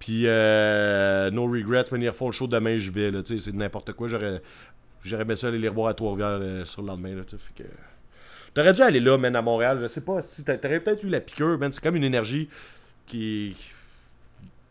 [0.04, 3.22] Puis, euh, no regrets, when ils refont le show demain, je vais, là.
[3.22, 4.06] Tu sais, c'est n'importe quoi.
[4.06, 4.42] J'aurais,
[5.02, 7.24] j'aurais aimé ça aller les revoir à Trois-Rivières euh, sur le lendemain, là.
[7.24, 7.68] Tu sais, fait que.
[8.52, 9.78] T'aurais dû aller là, man, à Montréal.
[9.80, 11.72] Je sais pas si t'a- t'aurais peut-être eu la piqûre, man.
[11.72, 12.50] C'est comme une énergie
[13.06, 13.56] qui.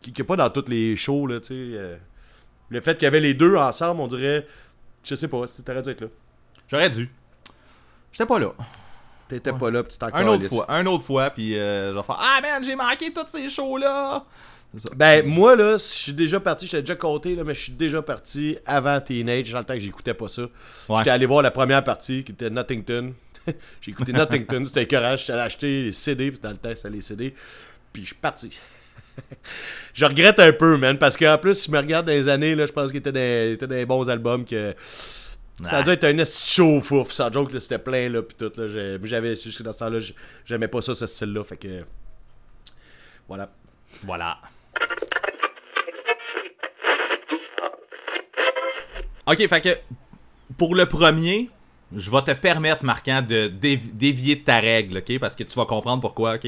[0.00, 1.54] qui, qui est pas dans toutes les shows, là, tu sais.
[1.56, 1.96] euh.
[2.68, 4.46] Le fait qu'il y avait les deux ensemble, on dirait.
[5.02, 6.06] Je sais pas, si t'aurais dû être là.
[6.68, 7.10] J'aurais dû.
[8.12, 8.52] J'étais pas là.
[9.26, 12.02] T'étais pas là, pis tu Un autre fois, un autre fois, puis euh, je vais
[12.04, 14.24] faire Ah man, j'ai manqué tous ces shows-là.
[14.76, 14.88] Ça.
[14.94, 18.02] Ben, moi, là, je suis déjà parti, j'étais déjà compté, là, mais je suis déjà
[18.02, 20.42] parti avant Teenage, dans le temps que j'écoutais pas ça.
[20.42, 20.98] Ouais.
[20.98, 23.14] J'étais allé voir la première partie qui était Nottington.
[23.80, 25.16] j'ai écouté Nottington, c'était écœurant.
[25.16, 27.34] J'étais allé acheter les CD, puis dans le temps, c'était les CD.
[27.92, 28.58] Puis je suis parti.
[29.94, 32.54] je regrette un peu, man, parce qu'en plus, si je me regarde dans les années,
[32.54, 34.74] là, je pense qu'il était des, bons albums que.
[35.62, 38.50] Ça a dû être un chaud fouf, sans joke, là, c'était plein, là, pis tout,
[38.56, 38.98] là.
[39.04, 40.00] J'avais, jusque dans ce temps-là,
[40.44, 41.84] j'aimais pas ça, ce style-là, fait que.
[43.28, 43.48] Voilà.
[44.02, 44.38] Voilà.
[49.26, 49.78] Ok, fait que
[50.58, 51.48] pour le premier,
[51.96, 55.18] je vais te permettre, Marquant, de dévi- dévier de ta règle, ok?
[55.18, 56.46] Parce que tu vas comprendre pourquoi, ok?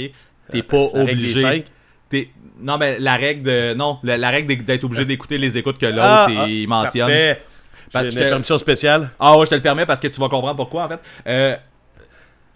[0.50, 1.64] T'es pas La règle des obligé.
[2.08, 2.28] T'es-
[2.60, 3.74] Non, mais la règle de.
[3.74, 7.06] Non, la, la règle d'être obligé d'écouter les écoutes que l'autre Ah, ah, mentionne.
[7.08, 7.42] Parfait.
[7.92, 9.10] Parce une permission spéciale.
[9.18, 11.00] Ah ouais, je te le permets parce que tu vas comprendre pourquoi en fait.
[11.26, 11.56] Euh,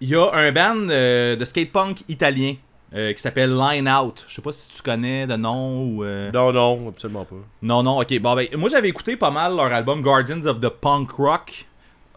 [0.00, 2.54] Il y a un band euh, de skate punk italien
[2.94, 4.24] euh, qui s'appelle Line Out.
[4.28, 6.04] Je sais pas si tu connais de nom ou.
[6.04, 7.36] euh, Non, non, absolument pas.
[7.62, 8.18] Non, non, ok.
[8.20, 11.66] Bon, ben, moi j'avais écouté pas mal leur album Guardians of the Punk Rock.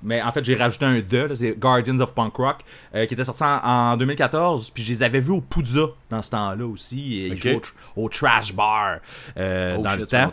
[0.05, 2.57] Mais en fait, j'ai rajouté un 2, là, c'est Guardians of Punk Rock,
[2.93, 3.59] euh, qui était sorti en,
[3.93, 4.71] en 2014.
[4.71, 7.19] Puis je les avais vus au Poudza dans ce temps-là aussi.
[7.21, 8.97] Et ils au, tr- au Trash Bar
[9.37, 9.39] Oh
[9.81, 10.31] dans shit, le temps.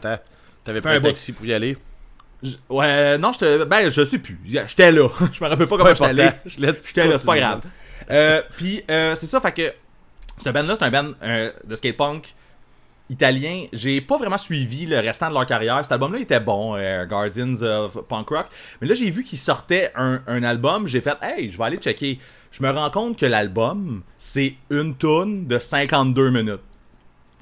[0.65, 1.77] T'avais pris un taxi pour y aller?
[2.69, 3.65] Ouais, non, j'étais.
[3.67, 4.41] Ben, je sais plus.
[4.45, 5.09] J'étais là.
[5.33, 6.33] je me rappelle pas comment j'étais.
[6.47, 7.61] Je l'ai- J'étais là, c'est pas grave.
[8.11, 9.73] Euh, Puis, euh, c'est ça, fait que.
[10.45, 12.35] Ce band-là, c'est un band euh, de skate punk
[13.09, 13.67] italien.
[13.73, 15.79] J'ai pas vraiment suivi le restant de leur carrière.
[15.83, 18.47] Cet album-là était bon, euh, Guardians of Punk Rock.
[18.81, 20.87] Mais là, j'ai vu qu'ils sortaient un, un album.
[20.87, 22.19] J'ai fait, hey, je vais aller checker.
[22.53, 26.61] Je me rends compte que l'album, c'est une tune de 52 minutes.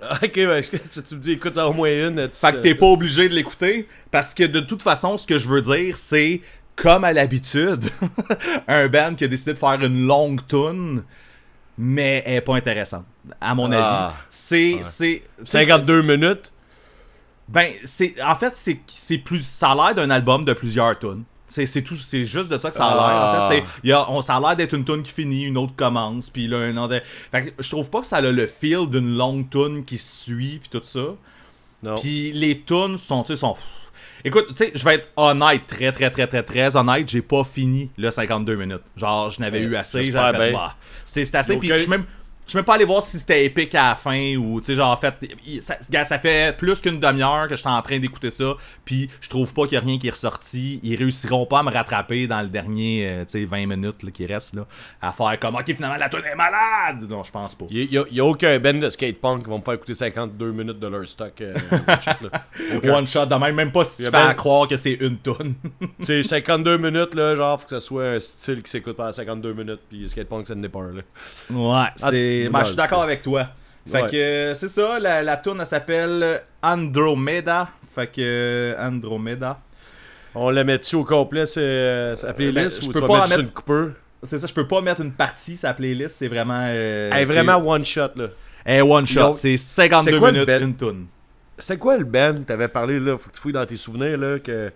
[0.22, 2.28] Ok, ouais, je- tu me dis, écoute, ça au moins une.
[2.28, 3.88] tu- Fait que t'es pas obligé de l'écouter.
[4.12, 6.40] Parce que de toute façon, ce que je veux dire, c'est
[6.76, 7.84] comme à l'habitude,
[8.68, 11.02] un band qui a décidé de faire une longue tune,
[11.78, 13.04] mais elle est pas intéressante.
[13.40, 14.06] À mon Ah.
[14.08, 14.14] avis.
[14.28, 14.78] C'est.
[14.82, 16.52] c'est 52 minutes?
[17.48, 18.14] Ben, c'est.
[18.22, 19.42] En fait, c'est c'est plus.
[19.46, 21.22] Ça a l'air d'un album de plusieurs tunes.
[21.46, 23.00] C'est c'est tout, c'est juste de ça que ça a l'air.
[23.40, 23.48] En Ah.
[23.48, 25.56] fait, c'est, il y a, on, ça a l'air d'être une tune qui finit, une
[25.56, 27.00] autre commence, puis là un autre.
[27.30, 30.58] Fait que je trouve pas que ça a le feel d'une longue tune qui suit,
[30.60, 31.94] puis tout ça.
[32.00, 33.56] Puis les tunes sont, tu sais, sont.
[34.24, 37.44] Écoute, tu sais, je vais être honnête, très, très, très, très, très honnête, j'ai pas
[37.44, 38.82] fini le 52 minutes.
[38.96, 42.04] Genre, je n'avais eu assez, j'avais bah, c'est assez, puis je suis même,
[42.48, 44.74] Je suis même pas allé voir si c'était épique à la fin ou, tu sais,
[44.74, 45.14] genre, en fait,
[45.60, 45.76] ça,
[46.06, 48.54] ça fait plus qu'une demi-heure que je suis en train d'écouter ça,
[48.86, 50.80] puis je trouve pas qu'il y a rien qui est ressorti.
[50.82, 54.10] Ils réussiront pas à me rattraper dans le dernier, euh, tu sais, 20 minutes là,
[54.10, 54.66] qui reste, là,
[55.02, 57.06] à faire comme, ok, finalement, la tune est malade!
[57.06, 57.66] Non, je pense pas.
[57.70, 59.92] Il y, a- il y a aucun band de skatepunk qui va me faire écouter
[59.92, 61.38] 52 minutes de leur stock.
[61.42, 61.54] euh.
[62.90, 65.18] One shot de même, même pas si tu fais à ben- croire que c'est une
[65.18, 65.54] tonne.
[65.98, 69.12] Tu sais, 52 minutes, là, genre, faut que ça soit un style qui s'écoute pendant
[69.12, 71.02] 52 minutes, puis skatepunk, ça n'est pas un, là.
[71.50, 72.37] Ouais, c'est.
[72.48, 73.48] Ben, je suis d'accord avec toi.
[73.90, 74.10] Fait Ouais.
[74.10, 77.68] que euh, c'est ça, la, la elle s'appelle Andromeda.
[77.94, 79.58] Fait que euh, Andromeda.
[80.34, 83.40] On la met-tu au complet, c'est sa playlist, ben, je ou peux tu vas mettre
[83.40, 83.90] une coupeur?
[84.22, 86.62] C'est ça, je peux pas mettre une partie sa playlist, c'est vraiment.
[86.66, 88.26] Euh, Elle est c'est- vraiment one shot, là.
[88.64, 91.06] Elle est one shot, c'est 52 C'est quoi le minutes, une tune.
[91.56, 92.34] C'était quoi le band?
[92.46, 94.70] T'avais parlé, là, faut que tu fouilles dans tes souvenirs, là, que...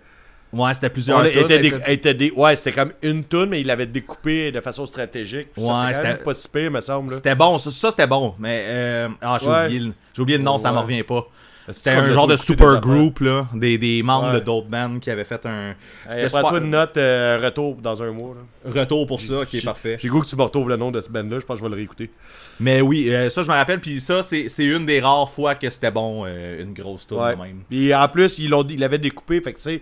[0.53, 1.31] Ouais, c'était plusieurs On tunes.
[1.39, 4.85] était, elle était- dé- Ouais, c'était comme une tune, mais il l'avait découpé de façon
[4.85, 5.47] stratégique.
[5.57, 7.15] Ça, Ouais, c'était quand pas si pire, me semble, là.
[7.17, 9.65] C'était bon, ça, ça, c'était bon, mais euh, ah, j'ai Ouais.
[9.65, 10.83] oublié, le- j'ai oublié le nom, ça me Ouais.
[10.83, 11.25] revient pas.
[11.69, 15.09] C'était un genre de super des group là, des, des membres de d'autres bands qui
[15.09, 15.75] avaient fait un
[16.09, 18.35] c'était super- une note, euh, retour dans un mois,
[18.65, 18.81] là.
[18.81, 19.95] retour pour ça, qui est parfait.
[19.97, 21.63] J'ai goût que tu me retrouves le nom de ce band-là, je pense que je
[21.63, 22.11] vais le réécouter.
[22.59, 25.55] Mais oui, euh, ça je me rappelle, puis ça c'est c'est une des rares fois
[25.55, 27.61] que c'était bon, une grosse tour de même.
[27.69, 29.81] Puis en plus, ils l'ont dit- ils l'avaient découpé, fait que tu sais,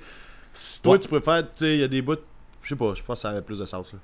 [0.54, 1.00] si toi Ouais.
[1.00, 2.16] tu préfères, tu sais, il y a des bouts,
[2.64, 4.00] je sais pas, je pense que ça avait plus de sens, là.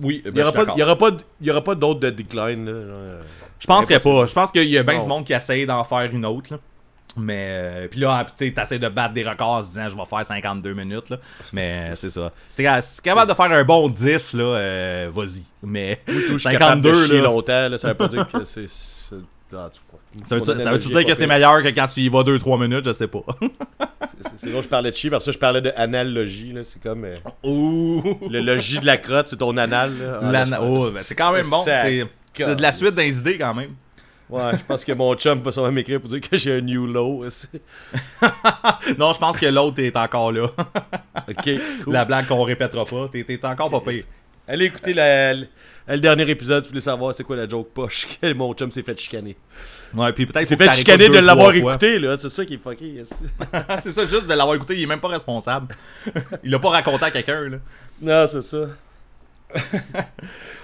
[0.00, 0.42] Oui, ben, Il y
[0.82, 2.72] aura aura pas, d'autres de decline, là.
[2.72, 3.22] euh.
[3.58, 4.20] Je pense qu'il y a Impossible.
[4.20, 4.26] pas.
[4.26, 5.00] Je pense qu'il y a bien Non.
[5.00, 6.52] du monde qui essaye d'en faire une autre.
[6.52, 6.58] Là.
[7.16, 9.96] Mais euh, puis là, tu sais, t'essaies de battre des records en se disant je
[9.96, 11.08] vais faire 52 minutes.
[11.08, 11.16] Là.
[11.54, 12.30] Mais c'est ça.
[12.50, 12.64] Si t'es
[13.02, 15.44] capable de faire un bon 10, là, euh, vas-y.
[15.62, 17.22] Mais Tout, je suis capable 52, de chier là.
[17.24, 18.66] longtemps, là, ça veut pas dire que c'est...
[19.54, 19.80] ah, tu-
[20.24, 22.84] Ça veut, veut-tu analogie dire que c'est meilleur que quand tu y vas 2-3 minutes?
[22.86, 23.20] Je sais pas.
[24.36, 27.04] C'est- que je parlais de chier, parce que je parlais de analogie, là, c'est comme...
[27.04, 28.18] euh, Ouh!
[28.30, 30.20] le logis de la crotte, c'est ton anal, là.
[30.52, 31.62] Ah, oh, ben, c'est quand même bon.
[31.64, 32.06] C'est
[32.38, 33.70] de la suite dans les idées quand même.
[34.28, 36.86] Ouais, je pense que mon chum va sûrement m'écrire pour dire que j'ai un new
[36.86, 37.24] low.
[37.24, 37.46] aussi.
[38.98, 40.46] Non, je pense que l'autre est encore là.
[41.28, 41.50] Ok,
[41.84, 41.92] cool.
[41.92, 43.08] La blague qu'on répétera pas.
[43.12, 44.04] T'es encore pas pire.
[44.48, 45.34] Allez écouter la-
[45.88, 48.70] le le dernier épisode, vous voulez savoir c'est quoi la joke poche que mon chum
[48.72, 49.36] s'est fait chicaner.
[49.94, 52.16] Ouais, puis peut-être Il s'est fait chicaner de l'avoir écouté, là.
[52.18, 53.02] C'est ça qui est fucké.
[53.82, 55.74] c'est ça, juste de l'avoir écouté, il est même pas responsable.
[56.42, 57.58] il l'a pas raconté à quelqu'un, là.
[58.02, 58.66] non, c'est ça.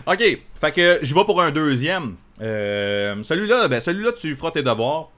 [0.06, 0.18] Ok,
[0.60, 2.16] fait que je vais pour un deuxième.
[2.40, 5.10] Euh, celui-là, ben celui-là, tu feras tes devoirs.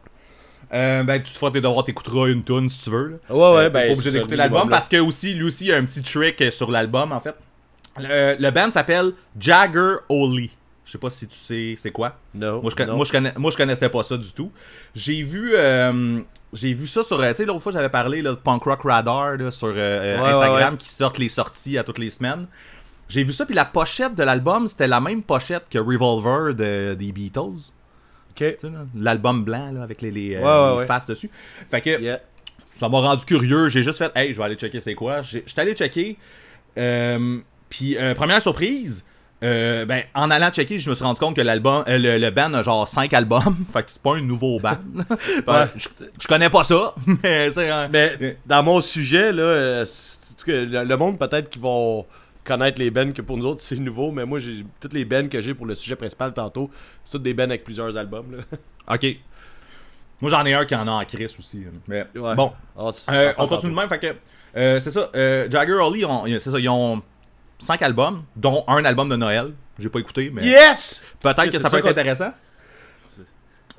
[0.75, 3.09] Euh, ben, tu feras tes devoirs, t'écouteras une tune si tu veux.
[3.31, 3.35] là.
[3.35, 5.73] Ouais, ouais, Euh, ben, pas obligé d'écouter l'album parce que aussi, lui aussi, il y
[5.73, 7.35] a un petit trick euh, sur l'album en fait.
[7.99, 10.51] Le, le band s'appelle Jagger Oli.
[10.85, 12.17] Je sais pas si tu sais c'est quoi.
[12.35, 12.61] Non.
[12.61, 12.97] Moi je, con- non.
[12.97, 14.51] moi, je connais, moi, je connaissais pas ça du tout.
[14.95, 16.21] J'ai vu, euh,
[16.53, 17.19] j'ai vu ça sur.
[17.21, 20.21] euh, Tu sais, l'autre fois, j'avais parlé là, de Punk Rock Radar là, sur euh,
[20.21, 22.47] Ouais, Instagram ouais, qui sortent les sorties à toutes les semaines.
[23.09, 26.95] J'ai vu ça, puis la pochette de l'album, c'était la même pochette que Revolver de-
[26.95, 27.41] des Beatles.
[28.31, 28.37] Ok.
[28.37, 30.39] Tu sais, là, L'album blanc là, avec les,
[30.87, 31.31] faces dessus.
[31.71, 32.19] Fait que Yeah.
[32.73, 33.69] ça m'a rendu curieux.
[33.71, 35.23] J'ai juste fait, hey, je vais aller checker c'est quoi.
[35.23, 36.19] J'étais allé checker.
[36.77, 37.39] Euh,
[37.77, 39.05] puis, euh, première surprise,
[39.43, 42.31] euh, ben, en allant checker, je me suis rendu compte que l'album, euh, le, le
[42.31, 43.57] band a genre 5 albums.
[43.73, 44.79] fait que c'est pas un nouveau band.
[45.49, 45.65] Ouais.
[45.75, 45.89] je,
[46.21, 46.95] je connais pas ça.
[47.23, 49.83] Mais c'est un- Mais dans mon sujet, là,
[50.47, 52.07] le, monde peut-être qui vont
[52.45, 55.29] connaître les bands que pour nous autres c'est nouveau, mais moi j'ai toutes les bands
[55.29, 56.71] que j'ai pour le sujet principal tantôt,
[57.03, 58.37] c'est toutes des bands avec plusieurs albums.
[58.37, 58.95] Là.
[58.95, 59.07] Ok.
[60.21, 61.65] Moi, j'en ai un qui en a en Chris aussi.
[61.89, 62.35] Mais Ouais.
[62.37, 62.53] bon.
[62.79, 65.11] Ah, Euh, on on continue de même, fait que c'est ça.
[65.51, 66.05] Jagger Holly,
[66.39, 67.03] c'est ça, ils ont
[67.65, 69.53] 5 albums, dont un album de Noël.
[69.79, 71.03] J'ai pas écouté, mais Yes!
[71.21, 72.33] peut-être que ça peut être intéressant.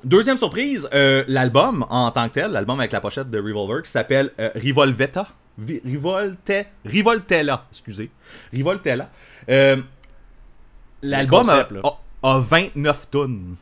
[0.04, 3.90] Deuxième surprise, euh, l'album en tant que tel, l'album avec la pochette de Revolver qui
[3.90, 5.26] s'appelle euh, Rivolvetta.
[5.58, 6.52] Vi- Rivolte,
[6.84, 8.10] Rivoltella, excusez.
[8.52, 9.08] Rivoltella.
[9.48, 9.76] Euh,
[11.02, 13.56] l'album a, a- a 29 tonnes.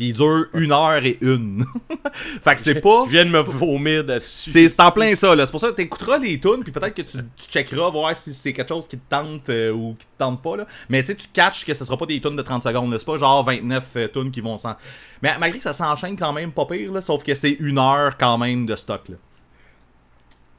[0.00, 1.62] Puis il dure une heure et une.
[2.40, 3.04] fait que c'est pas.
[3.04, 4.50] Je viens de me vomir dessus.
[4.50, 5.44] C'est en plein ça, là.
[5.44, 8.32] C'est pour ça que t'écouteras les tunes, puis peut-être que tu, tu checkeras voir si
[8.32, 10.66] c'est quelque chose qui te tente euh, ou qui te tente pas, là.
[10.88, 12.96] Mais tu sais, tu catches que ce sera pas des tunes de 30 secondes.
[12.98, 14.74] C'est pas genre 29 euh, tunes qui vont s'en.
[15.20, 18.16] Mais malgré que ça s'enchaîne quand même pas pire, là, sauf que c'est une heure
[18.16, 19.16] quand même de stock, là.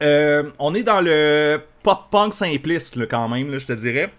[0.04, 4.12] Euh, on est dans le pop-punk simpliste, là, quand même, là, je te dirais.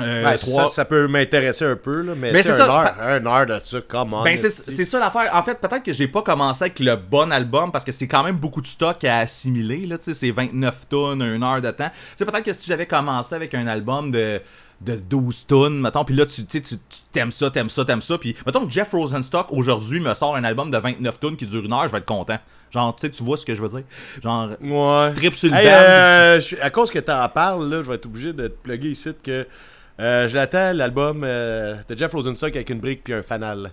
[0.00, 3.26] Euh, ça, ça peut m'intéresser un peu, là, mais, sais, c'est un ça, heure, un
[3.26, 4.50] heure de ça, comment Ben c'est
[4.84, 5.30] ça l'affaire.
[5.32, 8.22] En fait, peut-être que j'ai pas commencé avec le bon album parce que c'est quand
[8.22, 11.90] même beaucoup de stock à assimiler c'est 29 tonnes, une heure de temps.
[12.18, 14.40] Peut-être que si j'avais commencé avec un album de
[14.82, 16.76] de 12 tonnes, mettons, puis là tu tu sais, tu
[17.10, 20.44] t'aimes ça, t'aimes ça, t'aimes ça, puis mettons que Jeff Rosenstock aujourd'hui me sort un
[20.44, 22.36] album de 29 tonnes qui dure une heure, je vais être content.
[22.70, 23.84] Genre, tu sais, tu vois ce que je veux dire?
[24.22, 25.10] Genre, Ouais.
[25.14, 27.94] tu tripes sur le Hey, band, euh, à cause que t'en parles, là, je vais
[27.94, 29.46] être obligé de te plugger ici que
[29.98, 33.72] Euh, je l'attends, l'album euh, de Jeff Rosenstock avec une brique puis un fanal.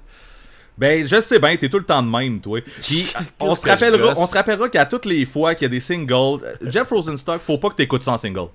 [0.78, 2.60] Ben, je sais bien, t'es tout le temps de même, toi.
[2.82, 4.18] Puis, on, se rappellera, gosse?
[4.18, 6.14] on se rappellera qu'à toutes les fois qu'il y a des singles,
[6.44, 8.48] euh, Jeff Rosenstock, faut pas que t'écoutes ça en single.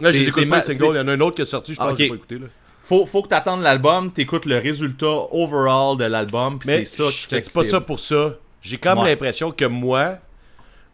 [0.00, 1.78] Là, j'écoute pas le single, il y en a un autre qui est sorti, je
[1.78, 1.96] pense Ok.
[1.98, 2.34] que j'ai pas écouté.
[2.38, 2.46] Là.
[2.82, 7.10] Faut, faut que t'attendes l'album, t'écoutes le résultat overall de l'album, puis Mais c'est ça
[7.10, 8.36] qui fait que pas ça pour ça.
[8.62, 9.10] J'ai comme Ouais.
[9.10, 10.18] l'impression que moi,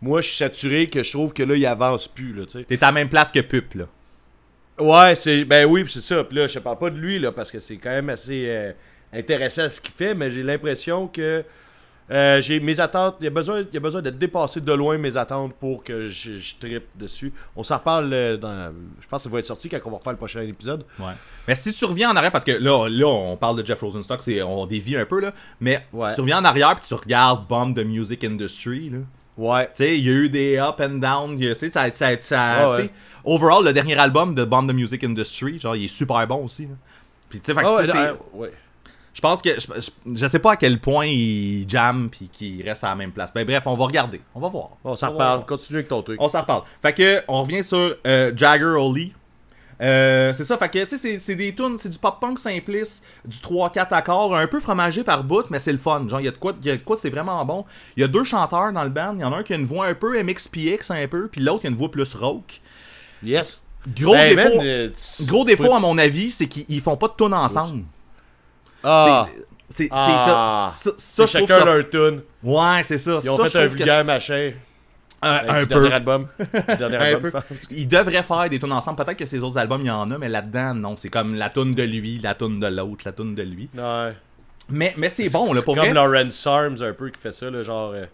[0.03, 2.65] moi, je suis saturé, que je trouve que là, il avance plus, là, tu sais.
[2.65, 3.85] T'es à la même place que Pup, là.
[4.79, 6.23] Ouais, c'est ben oui, c'est ça.
[6.25, 8.73] Puis là, je parle pas de lui là parce que c'est quand même assez euh,
[9.13, 11.43] intéressant ce qu'il fait, mais j'ai l'impression que
[12.09, 14.73] euh, j'ai mes attentes, il y a besoin il y a besoin de dépasser de
[14.73, 17.33] loin mes attentes pour que je, je trippe dessus.
[17.57, 19.97] On s'en reparle euh, dans je pense que ça va être sorti quand on va
[19.97, 20.85] refaire le prochain épisode.
[21.01, 21.13] Ouais.
[21.49, 24.21] Mais si tu reviens en arrière, parce que là, là on parle de Jeff Rosenstock,
[24.23, 25.33] c'est, on dévie un peu, là.
[25.59, 26.11] Mais Ouais.
[26.11, 28.99] si tu reviens en arrière, puis tu regardes Bomb the Music Industry, là.
[29.39, 29.65] Ouais.
[29.67, 31.35] Tu sais, il y a eu des up and down.
[31.35, 32.91] a- Tu sais, ça, ça, ça- Ouais,
[33.27, 36.63] overall, le dernier album de Bomb the Music Industry, genre, il est super bon aussi.
[36.63, 36.75] là.
[37.29, 38.53] Puis, tu sais, Ah ouais, ouais.
[39.13, 39.51] je pense que.
[39.59, 42.95] Je, je, je sais pas à quel point il jam, puis qu'il reste à la
[42.95, 43.33] même place.
[43.35, 44.21] Ben, bref, on va regarder.
[44.35, 44.71] On va voir.
[44.85, 45.47] On s'en reparle, voir.
[45.47, 46.21] continue avec ton truc.
[46.23, 46.63] On s'en reparle.
[46.83, 49.13] Fait que, on revient sur euh, Jagger Holly.
[49.83, 53.37] Euh, c'est ça, fait que, tu sais, c'est- des tunes, c'est du pop-punk simpliste, du
[53.37, 56.07] 3-4 accords, un peu fromagé par bout, mais c'est le fun.
[56.09, 57.67] Genre, il y a de quoi, il y a de quoi c'est vraiment bon.
[57.95, 59.57] Il y a deux chanteurs dans le band, il y en a un qui a
[59.57, 62.63] une voix un peu MXPX un peu, puis l'autre qui a une voix plus rock.
[63.27, 63.63] Yes.
[63.99, 64.89] Gros Ben, défaut, man, euh,
[65.27, 67.85] gros défaut à mon avis, c'est qu'ils ils font pas de tunes ensemble.
[68.83, 69.27] Ah,
[69.69, 70.71] C'est c'est- Ah.
[70.73, 70.95] c'est ça.
[70.99, 72.23] C'est trouve chacun ça- leur tune.
[72.43, 73.19] Ouais, c'est ça.
[73.23, 74.53] Ils ont Ça, fait un vulgaire c'est- machin.
[75.23, 75.75] Un, du peu.
[75.81, 76.29] dernier album.
[76.39, 77.41] Du dernier Un album, peu.
[77.71, 79.03] Ils devraient faire des tunes ensemble.
[79.05, 80.95] Peut-être que ces autres albums, il y en a, mais là-dedans, non.
[80.97, 83.69] C'est comme la tune de lui, la tune de l'autre, la tune de lui.
[83.77, 84.13] Ouais.
[84.69, 85.95] Mais, mais c'est bon, là, pour comme vrai.
[85.95, 87.93] Lawrence Arms un peu qui fait ça, là, genre.
[87.95, 88.05] euh,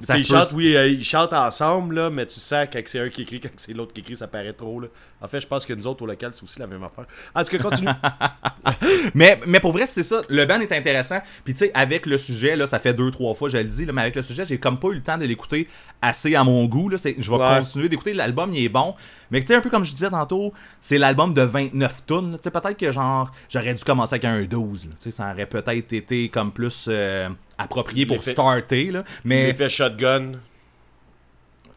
[0.00, 3.00] Ça sais, ils chantent, oui, euh, ils chantent ensemble, là, mais tu sens quand c'est
[3.00, 4.80] un qui écrit, quand c'est l'autre qui écrit, ça paraît trop.
[4.80, 4.88] Là.
[5.20, 7.04] En fait, je pense que nous autres au local, c'est aussi la même affaire.
[7.34, 7.90] En tout cas, continue.
[9.14, 10.22] Mais, mais pour vrai, c'est ça.
[10.28, 11.18] Le band est intéressant.
[11.44, 13.84] Puis, tu sais, avec le sujet, là, ça fait deux, trois fois, je le dis,
[13.84, 15.68] là, mais avec le sujet, j'ai comme pas eu le temps de l'écouter
[16.02, 16.88] assez à mon goût.
[16.88, 16.96] Là.
[17.02, 17.58] Je vais Ouais.
[17.58, 18.12] continuer d'écouter.
[18.12, 18.94] L'album, il est bon.
[19.30, 22.32] Mais, tu sais, un peu comme je disais tantôt, c'est l'album de 29 tonnes.
[22.34, 24.86] Tu sais, peut-être que, genre, j'aurais dû commencer avec un 12.
[24.86, 24.90] là.
[24.98, 27.28] Tu sais, ça aurait peut-être été comme plus euh,
[27.58, 28.90] approprié pour starter.
[28.90, 29.04] Là.
[29.24, 29.46] Mais.
[29.46, 30.32] L'effet shotgun.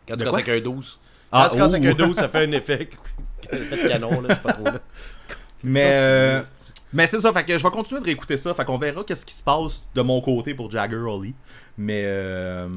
[0.07, 0.99] Quand tu commences avec un 12.
[1.31, 2.07] Ah, Quand tu commences avec un ouh.
[2.07, 2.89] 12, ça fait un effet,
[3.51, 4.65] effet de canon, là, je sais pas trop.
[4.65, 4.79] Là.
[5.63, 6.43] Mais, euh,
[6.91, 9.25] mais c'est ça, fait que je vais continuer de réécouter ça, fait qu'on verra qu'est-ce
[9.25, 11.33] qui se passe de mon côté pour Jagger Holly.
[11.77, 12.67] Mais euh,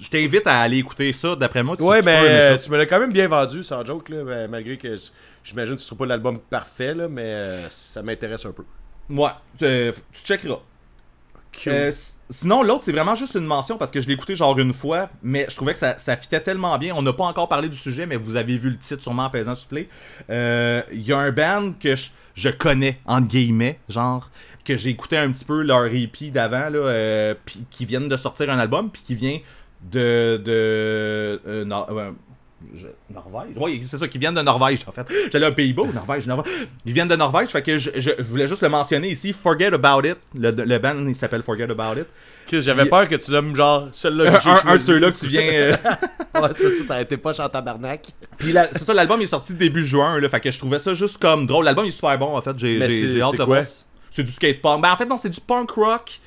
[0.00, 1.76] je t'invite à aller écouter ça, d'après moi.
[1.76, 2.58] Tu, Ouais, tu peux euh, ça.
[2.58, 4.96] tu me l'as quand même bien vendu, sans joke, là, ben, malgré que
[5.44, 8.64] j'imagine que ce sera pas l'album parfait, là, mais euh, ça m'intéresse un peu.
[9.10, 9.30] Ouais,
[9.62, 10.60] euh, tu checkeras.
[11.66, 11.90] Euh,
[12.30, 15.10] sinon, l'autre, c'est vraiment juste une mention parce que je l'ai écouté genre une fois,
[15.22, 16.94] mais je trouvais que ça, ça fitait tellement bien.
[16.94, 19.30] On n'a pas encore parlé du sujet, mais vous avez vu le titre sûrement en
[19.30, 19.88] pesant sur play.
[20.28, 24.30] Il y a un band que je, je connais, entre guillemets, genre,
[24.64, 27.34] que j'ai écouté un petit peu leur EP d'avant, là,
[27.70, 29.40] qui viennent de sortir un album, puis qui vient
[29.82, 30.36] de.
[30.44, 32.10] de euh, euh,
[32.74, 33.52] je- Norvège?
[33.56, 35.06] Oui, c'est ça, qui viennent de Norvège, en fait.
[35.30, 36.52] J'allais aux Pays-Bas, Norvège, Norvège.
[36.84, 39.32] Ils viennent de Norvège, fait que je, je- je voulais juste le mentionner ici.
[39.32, 40.16] Forget About It.
[40.34, 42.06] Le, le band, il s'appelle Forget About It.
[42.50, 45.18] J'avais Puis- peur que tu nommes genre celui-là Un, que un- un de ceux-là que
[45.18, 45.42] tu viens.
[45.52, 45.76] euh,
[46.34, 48.06] Ouais, ça, ça, ça a été pas en tabarnak.
[48.38, 50.28] Puis la- c'est ça, l'album est sorti début juin, là.
[50.28, 51.64] Fait que je trouvais ça juste comme drôle.
[51.66, 52.58] L'album est super bon, en fait.
[52.58, 53.62] J'ai hâte de voir.
[54.10, 54.82] C'est du skate punk.
[54.82, 56.18] Ben, en fait, non, c'est du punk rock.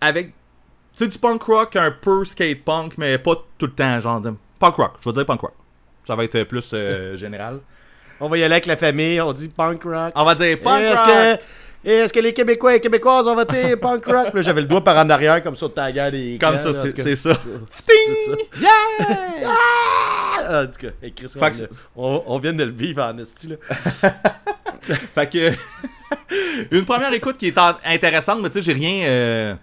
[0.00, 0.32] Avec.
[0.94, 4.20] C'est du punk rock un peu skate punk, mais pas tout le temps, genre.
[4.20, 5.52] de- Punk rock, je vais dire punk rock.
[6.06, 7.58] Ça va être plus euh, général.
[8.20, 10.12] On va y aller avec la famille, on dit punk rock.
[10.14, 11.06] On va dire punk est-ce rock.
[11.08, 11.42] que,
[11.86, 14.26] et est-ce que les Québécois et Québécoises ont voté punk rock?
[14.28, 16.72] Puis là, j'avais le doigt par en arrière, comme ça, taguant des Comme clans, ça,
[16.72, 17.36] c'est c'est ça.
[17.70, 18.36] C'est ça.
[18.60, 19.50] Yeah!
[20.46, 21.32] Ah, en tout cas, hey, Chris,
[21.96, 23.56] on, on, vient de le vivre en esti, là.
[25.14, 25.52] Fait que
[26.70, 29.54] une première écoute qui est intéressante, mais tu sais, j'ai rien euh,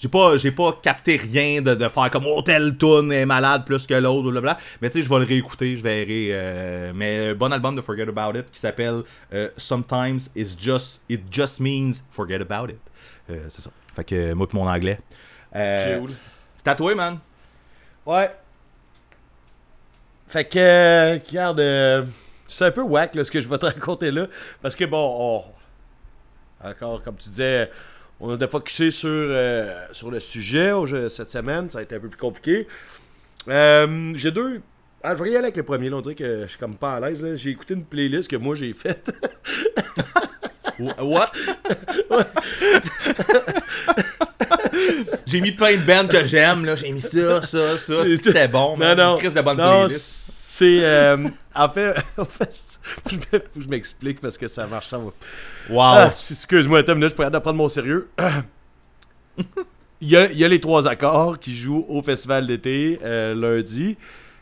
[0.00, 3.64] j'ai pas j'ai pas capté rien de, de faire comme oh tel tune est malade
[3.66, 4.56] plus que l'autre blablabla.
[4.80, 7.82] Mais tu sais, je vais le réécouter, je verrai euh, mais euh, bon album de
[7.82, 9.02] Forget About It qui s'appelle
[9.34, 12.78] euh, Sometimes it's just it just means forget about it.
[13.28, 13.70] Euh, c'est ça.
[13.94, 14.98] Fait que moi pis mon anglais.
[15.52, 16.08] Cool.
[16.56, 17.18] c'est toi, man.
[18.06, 18.30] Ouais.
[20.28, 22.06] Fait que, regarde,
[22.46, 24.28] c'est un peu whack là, ce que je vais te raconter là.
[24.62, 25.44] Parce que bon,
[26.62, 27.70] on- encore comme tu disais,
[28.20, 31.68] on a focusé sur, euh, sur le sujet jeu- cette semaine.
[31.70, 32.66] Ça a été un peu plus compliqué.
[33.48, 34.60] Euh, j'ai deux.
[35.02, 35.88] Ah, je vais y aller avec le premier.
[35.88, 37.24] là, on dirait que je suis comme pas à l'aise.
[37.36, 39.12] J'ai écouté une playlist que moi j'ai faite.
[40.98, 41.32] What?
[45.26, 46.74] J'ai mis plein de bands que j'aime, là.
[46.76, 48.04] J'ai mis ça, ça, ça.
[48.04, 48.96] C'était bon, man.
[48.96, 49.28] non, non.
[49.30, 50.30] De bonne playlist.
[50.32, 50.80] C'est.
[50.82, 52.52] euh, en fait, en fait
[53.56, 54.88] je m'explique parce que ça marche.
[54.88, 54.98] Ça.
[54.98, 55.12] Wow.
[55.80, 58.08] Ah, excuse-moi, attends une minute, je pourrais prendre mon sérieux.
[60.00, 63.34] il, y a, il y a les trois accords qui jouent au festival d'été euh,
[63.34, 63.96] lundi.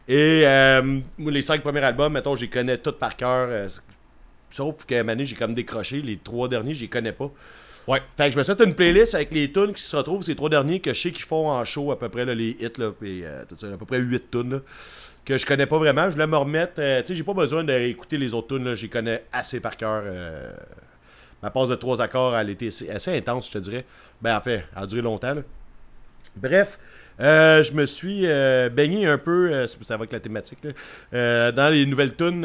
[0.07, 3.49] Et euh, les cinq premiers albums, mettons, les connais tous par cœur.
[3.51, 3.69] euh,
[4.51, 6.01] sauf que Mané, j'ai comme décroché.
[6.01, 7.31] Les trois derniers, les connais pas.
[7.87, 8.03] Ouais.
[8.17, 10.37] Fait que je me suis fait une playlist avec les tunes qui se retrouvent, ces
[10.37, 12.71] trois derniers que je sais qu'ils font en show à peu près là, les hits
[12.77, 14.61] là, puis tout ça, à peu près 8 tunes là,
[15.25, 16.07] que je connais pas vraiment.
[16.07, 18.73] Je voulais me remettre, euh, tu sais, j'ai pas besoin de réécouter les autres tunes
[18.73, 20.03] les connais assez par cœur.
[20.05, 20.51] euh,
[21.43, 23.85] ma passe de trois accords, elle était assez, intense, je te dirais.
[24.21, 25.35] Ben en fait, elle a duré longtemps.
[25.35, 25.43] là.
[26.35, 26.79] Bref,
[27.21, 28.27] euh, je me suis
[28.73, 30.59] baigné un peu, ça va avec la thématique,
[31.13, 32.43] dans les nouvelles tunes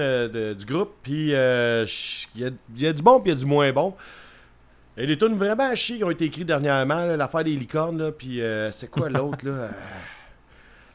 [0.53, 0.95] du groupe.
[1.01, 1.85] Puis il
[2.35, 3.93] y, a, du bon puis il y a du moins bon.
[4.97, 7.55] Il y a des tunes vraiment à chier qui ont été écrites dernièrement, l'affaire des
[7.55, 8.41] licornes, là, puis
[8.71, 9.69] c'est quoi l'autre, là?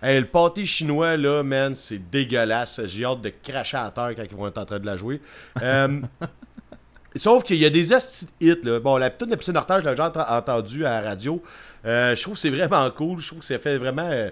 [0.02, 2.80] Hey, le pâté chinois, là, man, c'est dégueulasse.
[2.86, 5.20] J'ai hâte de cracher à terre quand ils vont être en train de la jouer.
[5.62, 6.00] Euh,
[7.16, 7.92] Sauf qu'il y a des
[8.40, 8.78] hits, là.
[8.80, 11.42] Bon, la petite de piscine Hortage, je l'ai déjà ent- entendu à la radio.
[11.84, 13.18] Euh, je trouve que c'est vraiment cool.
[13.20, 14.08] Je trouve que ça fait vraiment...
[14.08, 14.30] euh,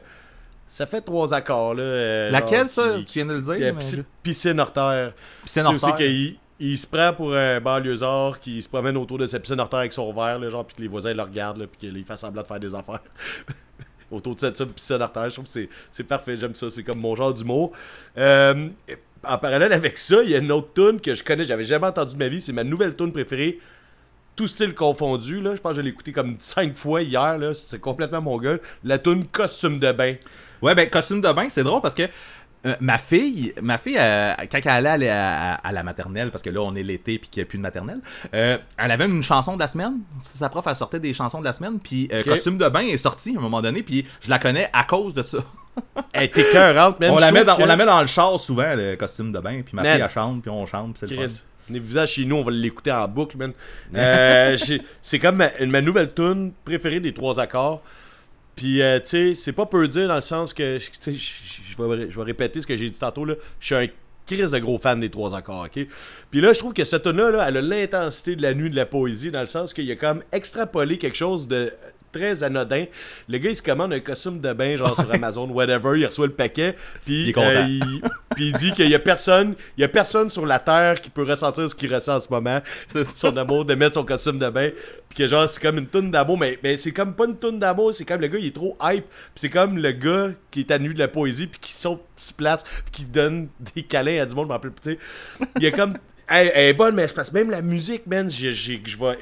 [0.69, 2.31] ça fait trois accords, là.
[2.31, 2.95] Laquelle, ça?
[2.99, 5.13] qui- Tu viens de le dire mais- piscine- piscine Hortaire.
[5.45, 9.27] Piscine Tu sais qu'il il se prend pour un banlieusard qui se promène autour de
[9.27, 11.67] sa piscine Hortaire avec son verre, là, genre, puis que les voisins le regardent, là,
[11.67, 13.01] puis qu'il fait semblant de faire des affaires.
[14.11, 17.15] autour de cette, piscine Hortaire, je trouve que c'est- parfait, j'aime ça, c'est comme mon
[17.15, 17.73] genre d'humour.
[18.19, 18.69] Euh,
[19.25, 21.87] en parallèle avec ça, il y a une autre tune que je connais, j'avais jamais
[21.87, 23.59] entendu de ma vie, c'est ma nouvelle tune préférée,
[24.37, 27.81] tout style confondu, là, je pense que je l'ai écouté comme 5 fois hier, c'est
[27.81, 30.15] complètement mon gueule, la tune Costume de bain.
[30.63, 32.05] Ouais, ben, costume de bain, c'est drôle parce que
[32.67, 36.43] euh, ma fille, ma fille euh, quand elle allait à, à- à la maternelle, parce
[36.43, 38.01] que là, on est l'été puis qu'il n'y a plus de maternelle,
[38.35, 39.99] euh, elle avait une chanson de la semaine.
[40.21, 41.79] Sa prof, elle sortait des chansons de la semaine.
[41.79, 42.09] Puis.
[42.27, 43.83] Costume de bain est sorti à un moment donné.
[43.83, 45.39] Puis je la connais à cause de ça.
[46.13, 47.11] Elle était écœurante, man.
[47.11, 49.39] on, la met dans, que- on la met dans le char souvent, le costume de
[49.39, 49.61] bain.
[49.63, 49.93] Puis ma Man.
[49.95, 51.23] fille, elle chante, puis on chante, c'est le fun.
[51.23, 51.43] Chris.
[51.69, 53.53] Venez-vous chez nous, on va l'écouter en boucle, man.
[55.03, 57.83] C'est comme ma, ma nouvelle tune préférée des trois accords.
[58.57, 62.17] Puis, euh, tu sais, c'est pas peu dire dans le sens que, je vais, je
[62.17, 63.35] vais répéter ce que j'ai dit tantôt, là.
[63.61, 63.87] Je suis un
[64.27, 65.87] crise de gros fan des trois accords, ok?
[66.31, 68.77] Puis là, je trouve que cette tune-là, là, elle a l'intensité de la nuit de
[68.77, 71.71] la poésie, dans le sens qu'il a comme extrapolé quelque chose de
[72.17, 72.85] très anodin.
[73.29, 76.27] Le gars, il se commande un costume de bain, genre sur Amazon, whatever, il reçoit
[76.27, 78.03] le paquet, puis Il euh, il,
[78.35, 81.11] puis il dit qu'il y a personne, il y a personne sur la terre qui
[81.11, 82.61] peut ressentir ce qu'il ressent en ce moment.
[82.89, 83.05] C'est.
[83.17, 84.71] Son amour de mettre son costume de bain.
[85.09, 87.59] Puis que genre, c'est comme une toune d'amour, mais, mais c'est comme pas une toune
[87.59, 89.05] d'amour, c'est comme le gars, il est trop hype.
[89.05, 92.03] Puis c'est comme le gars qui est à nuit de la poésie, puis qui saute,
[92.17, 94.97] qui se place, puis qui donne des câlins à du monde, je m'en rappelle plus,
[94.97, 95.47] tu sais.
[95.57, 95.99] Il y a comme.
[96.29, 99.19] Elle, elle est bonne, mais c'est parce que même la musique, man, je je vais,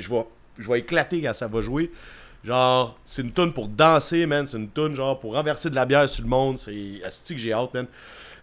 [0.59, 1.91] je vais éclater quand ça va jouer.
[2.45, 4.47] Genre, c'est une tune pour danser, man.
[4.47, 6.59] C'est une tune, genre, pour renverser de la bière sur le monde.
[6.59, 7.87] C'est asti que j'ai hâte, man.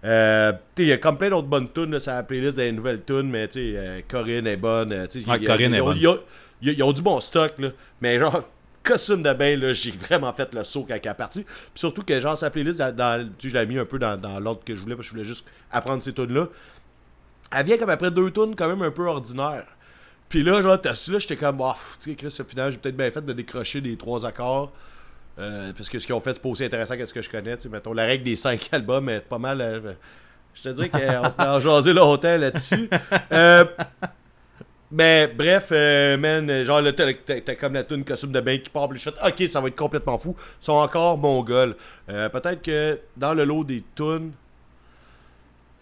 [0.04, 3.04] Euh, il y a comme plein d'autres bonnes tunes là, sur la playlist des nouvelles
[3.04, 4.92] tunes, mais tu sais, euh, Corinne est bonne.
[4.92, 5.98] euh, Ouais, y a- Corinne ils est bonne.
[6.64, 7.70] ils ont- du bon stock, là.
[8.02, 8.44] Mais genre,
[8.84, 11.44] costume de bain, là, j'ai vraiment fait le saut quand elle est partie.
[11.44, 14.20] Puis surtout que, genre, sa playlist, dans, tu sais, je l'ai mis un peu dans,
[14.20, 16.48] dans l'ordre que je voulais, parce que je voulais juste apprendre ces tunes-là.
[17.56, 19.68] Elle vient comme après deux tunes quand même un peu ordinaires.
[20.32, 22.96] Puis là, genre, t'as là, j'étais comme, oh, tu sais, Chris, au final, j'ai peut-être
[22.96, 24.72] bien fait de décrocher des trois accords.
[25.38, 27.30] Euh, parce que ce qu'ils ont fait, c'est pas aussi intéressant que ce que je
[27.30, 27.58] connais.
[27.58, 29.60] Tu sais, mettons, la règle des cinq albums est pas mal.
[29.60, 29.92] euh,
[30.54, 32.90] je te dirais qu'on peut en jaser longtemps là-dessus.
[33.34, 33.66] Euh,
[34.90, 38.90] mais bref, euh, man, genre là, t'as comme la tune costume de bain qui part,
[38.90, 40.36] puis je fais ok, ça va être complètement fou.
[40.62, 41.76] Ils sont encore mongols.
[42.10, 44.32] Euh, peut-être que dans le lot des tunes,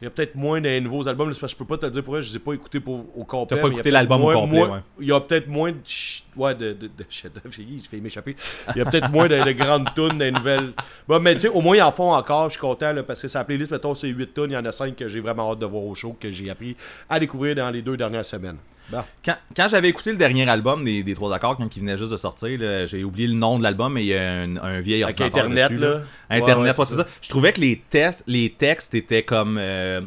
[0.02, 1.86] il y a peut-être moins des nouveaux albums, là, parce que je peux pas te
[1.86, 3.58] le dire pour vrai, je les ai pas écoutés pour, au complet.
[3.58, 4.80] T'as pas écouté l'album au complet, moins- ouais.
[5.02, 5.78] Il y a peut-être moins de,
[6.38, 7.04] ouais, de, de, de
[7.60, 8.36] il fait m'échapper.
[8.76, 10.72] Il y a peut-être moins de, de grandes tunes, des nouvelles.
[11.08, 13.22] Bon, mais tu sais, au moins ils en font encore, je suis content, là, parce
[13.22, 15.52] que sa playlist, mettons, c'est 8 tunes, il y en a 5 que j'ai vraiment
[15.52, 16.76] hâte de voir au show, que j'ai appris
[17.10, 18.58] à découvrir dans les deux dernières semaines.
[18.92, 19.04] Bon.
[19.24, 22.12] Quand, quand j'avais écouté le dernier album des, des Trois Accords, quand il venait juste
[22.12, 24.80] de sortir, là, j'ai oublié le nom de l'album, mais il y a un, un
[24.82, 26.02] vieil Avec ordinateur Internet, dessus, là.
[26.30, 27.04] Internet, Ouais, ouais, ouais, c'est c'est ça.
[27.04, 27.10] ça.
[27.22, 29.58] Je trouvais que les, tests, les textes étaient comme...
[29.60, 30.02] euh,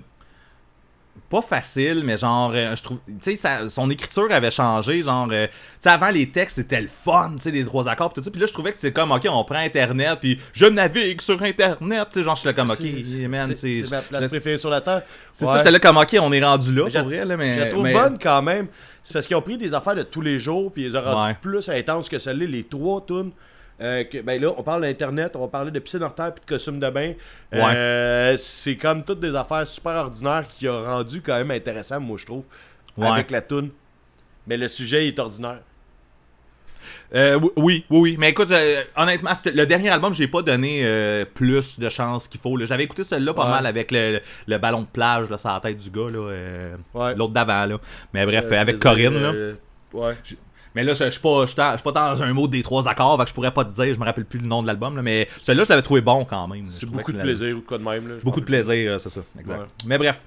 [1.32, 5.46] pas facile, mais genre, euh, je trouve, tu sais, son écriture avait changé, genre, euh,
[5.46, 8.24] tu sais, avant les textes c'était le fun, tu sais, les trois accords, pis tout
[8.24, 11.20] ça, puis là je trouvais que c'est comme, ok, on prend Internet, puis je navigue
[11.22, 14.26] sur Internet, tu sais, genre, je suis là comme, ok, C'est- man, c'est ma place
[14.26, 15.02] préférée sur la Terre.
[15.32, 15.52] c'est Ouais.
[15.52, 17.66] ça, j'étais là comme, ok, on est rendu là, pour vrai, là, mais, Je la
[17.66, 18.66] trouve mais- bonne quand même.
[19.02, 21.26] C'est parce qu'ils ont pris des affaires de tous les jours, puis ils ont rendu
[21.30, 21.36] Ouais.
[21.40, 23.32] plus intenses que celle-là, les trois tunes.
[23.80, 26.44] Euh, que, ben là, on parle d'Internet, on va parler de piscine hors terre puis
[26.44, 27.14] de costume de bain.
[27.54, 32.16] Euh, c'est comme toutes des affaires super ordinaires qui ont rendu quand même intéressant, moi,
[32.18, 32.44] je trouve,
[32.96, 33.08] Ouais.
[33.08, 33.70] avec la tune.
[34.46, 35.60] Mais le sujet est ordinaire.
[37.14, 38.16] Euh, oui, oui, oui.
[38.18, 42.40] Mais écoute, euh, honnêtement, le dernier album, j'ai pas donné euh, plus de chance qu'il
[42.40, 42.58] faut.
[42.64, 43.50] J'avais écouté celui-là pas Ouais.
[43.50, 46.06] mal avec le, le ballon de plage là, sur la tête du gars,
[46.94, 47.14] Ouais.
[47.14, 47.78] l'autre d'avant.
[48.12, 49.20] Mais bref, avec Corinne.
[49.20, 49.32] Là.
[49.92, 50.14] ouais.
[50.74, 53.24] Mais là, je suis pas, je suis dans- pas un mot des trois accords, fait
[53.24, 55.28] que je pourrais pas te dire, je me rappelle plus le nom de l'album, mais
[55.40, 56.66] celui-là, je l'avais trouvé bon quand même.
[56.68, 58.08] C'est beaucoup de la- plaisir ou quoi de même.
[58.08, 59.20] Là, Beaucoup de plaisir, euh, c'est ça.
[59.38, 59.58] Exact.
[59.58, 59.66] Ouais.
[59.86, 60.20] Mais bref,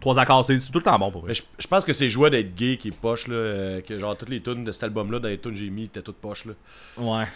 [0.00, 1.28] trois accords, c'est tout le temps bon pour eux.
[1.28, 3.34] Mais je, je pense que c'est joué d'être gay qui est poche, là.
[3.34, 5.84] euh, que genre, toutes les tunes de cet album-là, dans les tunes que j'ai mis,
[5.84, 6.52] étaient toutes poches, là.
[6.98, 7.26] Ouais.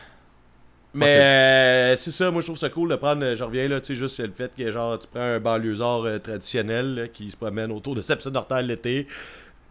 [0.97, 3.66] Mais c'est- euh, c'est ça, moi je trouve ça cool de prendre, euh, je reviens
[3.66, 7.09] là, tu sais, juste le fait que genre tu prends un banlieusard euh, traditionnel là,
[7.09, 9.09] qui se promène autour de Sepsine Hortel l'été,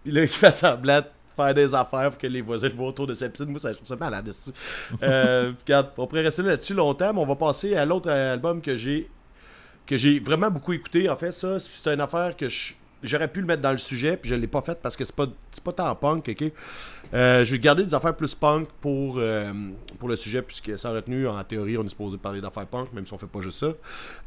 [0.03, 1.01] puis là qui fait semblant
[1.35, 3.77] faire des affaires pour que les voisins le voient autour de Sepsine, moi ça, je
[3.77, 4.30] trouve ça malade.
[5.01, 5.51] euh,
[5.97, 9.10] on pourrait rester là-dessus longtemps, mais on va passer à l'autre euh, album que j'ai
[9.85, 11.10] que j'ai vraiment beaucoup écouté.
[11.10, 12.73] En fait, ça, c'est une affaire que je-
[13.03, 15.15] j'aurais pu le mettre dans le sujet, puis je l'ai pas fait parce que c'est
[15.15, 15.27] pas,
[15.63, 16.51] pas tant punk, ok?
[17.13, 19.51] Euh, je vais garder des affaires plus punk pour, euh,
[19.99, 23.05] pour le sujet, puisque sans retenue, en théorie, on est supposé parler d'affaires punk, même
[23.05, 23.67] si on fait pas juste ça.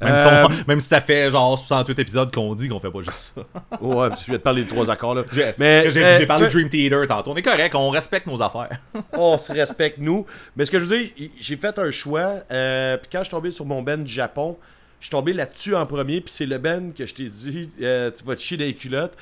[0.00, 2.90] Même, si Euh, on- même si ça fait genre 68 épisodes qu'on dit qu'on fait
[2.92, 3.42] pas juste ça.
[3.80, 5.24] Ouais, que je vais te parler des trois accords, là.
[5.32, 7.32] J'ai Mais, j'ai- euh, j'ai parlé de Dream Theater tantôt.
[7.32, 8.78] On est correct, on respecte nos affaires.
[9.14, 10.24] on se respecte, nous.
[10.54, 13.50] Mais ce que je veux dire, j'ai fait un choix, puis quand je suis tombé
[13.50, 14.56] sur mon Ben du Japon,
[15.00, 18.10] je suis tombé là-dessus en premier, puis c'est le Ben que je t'ai dit, euh,
[18.10, 19.16] tu vas te chier les culottes.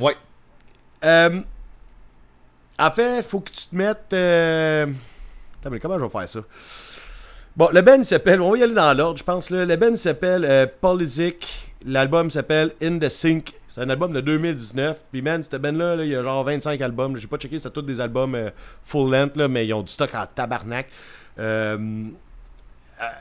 [0.00, 0.16] Ouais.
[1.04, 1.40] Euh,
[2.78, 4.12] en fait, faut que tu te mettes.
[4.12, 4.86] Euh...
[5.60, 6.40] Attends, mais comment je vais faire ça?
[7.56, 8.40] Bon, le Ben il s'appelle.
[8.40, 9.50] On va y aller dans l'ordre, je pense.
[9.50, 9.64] Là.
[9.64, 11.72] Le Ben il s'appelle euh, Politic.
[11.84, 13.52] L'album s'appelle In the Sink.
[13.66, 15.04] C'est un album de 2019.
[15.12, 17.16] Puis, man, cette Ben-là, là, il y a genre 25 albums.
[17.16, 18.50] J'ai pas checké, c'est tous des albums euh,
[18.82, 20.86] full length, là, mais ils ont du stock en tabarnak.
[21.38, 22.04] Euh,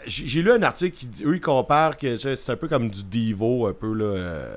[0.06, 2.90] J'ai j'ai lu un article qui dit, eux, ils comparent que c'est un peu comme
[2.90, 4.06] du Devo, un peu, là.
[4.06, 4.56] euh,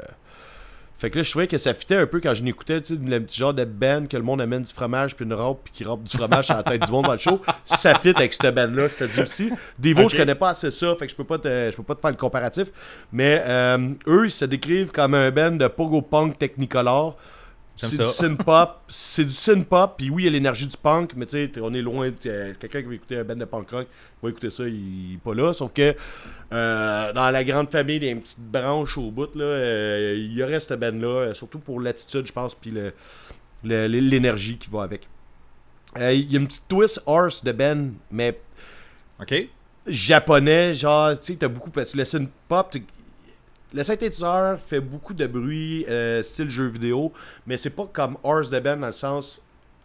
[0.97, 3.01] fait que là, je trouvais que ça fitait un peu quand je l'écoutais, tu sais,
[3.03, 5.73] le petit genre de band que le monde amène du fromage puis une robe puis
[5.73, 7.41] qui rampe du fromage sur la tête du monde dans le show.
[7.65, 9.51] Ça fit avec cette band-là, je te dis aussi.
[9.79, 10.11] Devo, Ok.
[10.11, 12.03] je connais pas assez ça, fait que je peux pas te, je peux pas te
[12.03, 12.69] faire le comparatif.
[13.13, 17.17] Mais euh, eux, ils se décrivent comme un band de pogo punk technicolor.
[17.89, 21.25] C'est du synth-pop, c'est du synth-pop, puis oui, il y a l'énergie du punk, mais
[21.27, 22.11] tu sais, on est loin.
[22.27, 23.87] euh, Quelqu'un qui va écouter un band de punk rock
[24.23, 25.55] va écouter ça, il est pas là.
[25.55, 25.95] Sauf que
[26.53, 30.15] euh, dans la grande famille, il y a une petite branche au bout, là, euh,
[30.17, 32.93] il y aurait cette band-là, surtout pour l'attitude, je pense, puis le-
[33.65, 35.09] le- l'énergie qui va avec.
[35.99, 38.39] Euh, Il y a une petite twist horse de Ben, mais
[39.21, 39.35] Ok?
[39.87, 41.71] japonais, genre, tu sais, t'as beaucoup.
[41.71, 42.77] Parce que le synth-pop,
[43.73, 47.13] le synthétiseur fait beaucoup de bruit, euh, style jeu vidéo,
[47.47, 49.41] mais c'est pas comme Horse de Ben dans le sens.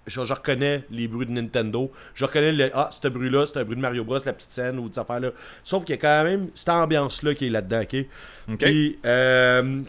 [0.08, 1.92] Genre, je reconnais les bruits de Nintendo.
[2.14, 2.70] Je reconnais le.
[2.76, 5.32] Ah, ce bruit-là, c'est un bruit de Mario Bros, la petite scène ou des affaires-là.
[5.64, 8.06] Sauf qu'il y a quand même cette ambiance-là qui est là-dedans, ok?
[8.50, 8.58] Ok.
[8.60, 9.82] Puis, euh,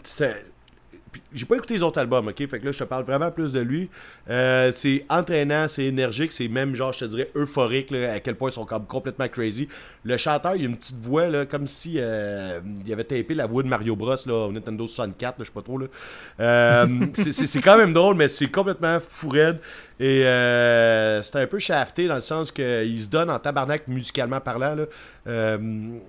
[1.33, 2.37] j'ai pas écouté les autres albums, ok?
[2.49, 3.89] Fait que là, je te parle vraiment plus de lui.
[4.29, 8.35] Euh, c'est entraînant, c'est énergique, c'est même, genre, je te dirais, euphorique, là, à quel
[8.35, 9.67] point ils sont comme complètement crazy.
[10.03, 13.45] Le chanteur, il a une petite voix, là, comme si euh, il avait tapé la
[13.45, 15.87] voix de Mario Bros, là, au Nintendo 64, là, je sais pas trop, là.
[16.39, 19.59] Euh, c'est- quand même drôle, mais c'est complètement fou raide.
[19.99, 24.39] Et euh, c'est un peu shafté dans le sens qu'il se donne en tabarnak musicalement
[24.39, 24.85] parlant, là.
[25.27, 25.57] Euh,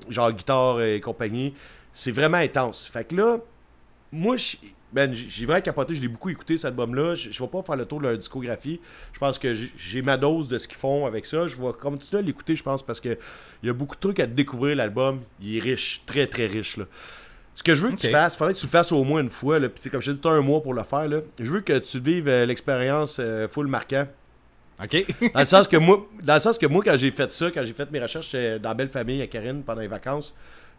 [0.09, 1.55] genre guitare et compagnie.
[1.93, 2.87] C'est vraiment intense.
[2.93, 3.39] Fait que là,
[4.13, 4.57] moi, je-
[4.93, 7.15] ben, j'ai vraiment capoté, je l'ai beaucoup écouté cet album-là.
[7.15, 8.81] Je, je vais pas faire le tour de leur discographie.
[9.13, 11.47] Je pense que j'ai- ma dose de ce qu'ils font avec ça.
[11.47, 13.19] Je vais continuer à l'écouter, je pense, parce que
[13.63, 15.21] il y a beaucoup de trucs à découvrir l'album.
[15.43, 16.77] Il est riche, très très riche.
[16.79, 16.85] Là.
[17.55, 19.21] Ce que je veux que tu fasses, il faudrait que tu le fasses au moins
[19.21, 19.59] une fois.
[19.59, 19.69] Là.
[19.69, 21.09] Puis, comme je t'ai dit, tu as un mois pour le faire.
[21.09, 21.21] Là.
[21.41, 24.07] Je veux que tu vives euh, l'expérience euh, full marquant.
[24.83, 25.05] Ok?
[25.35, 27.65] Dans le sens que moi, dans le sens que moi quand j'ai fait ça, quand
[27.65, 30.37] j'ai fait mes recherches j'étais dans Belle Famille à Karine pendant les vacances,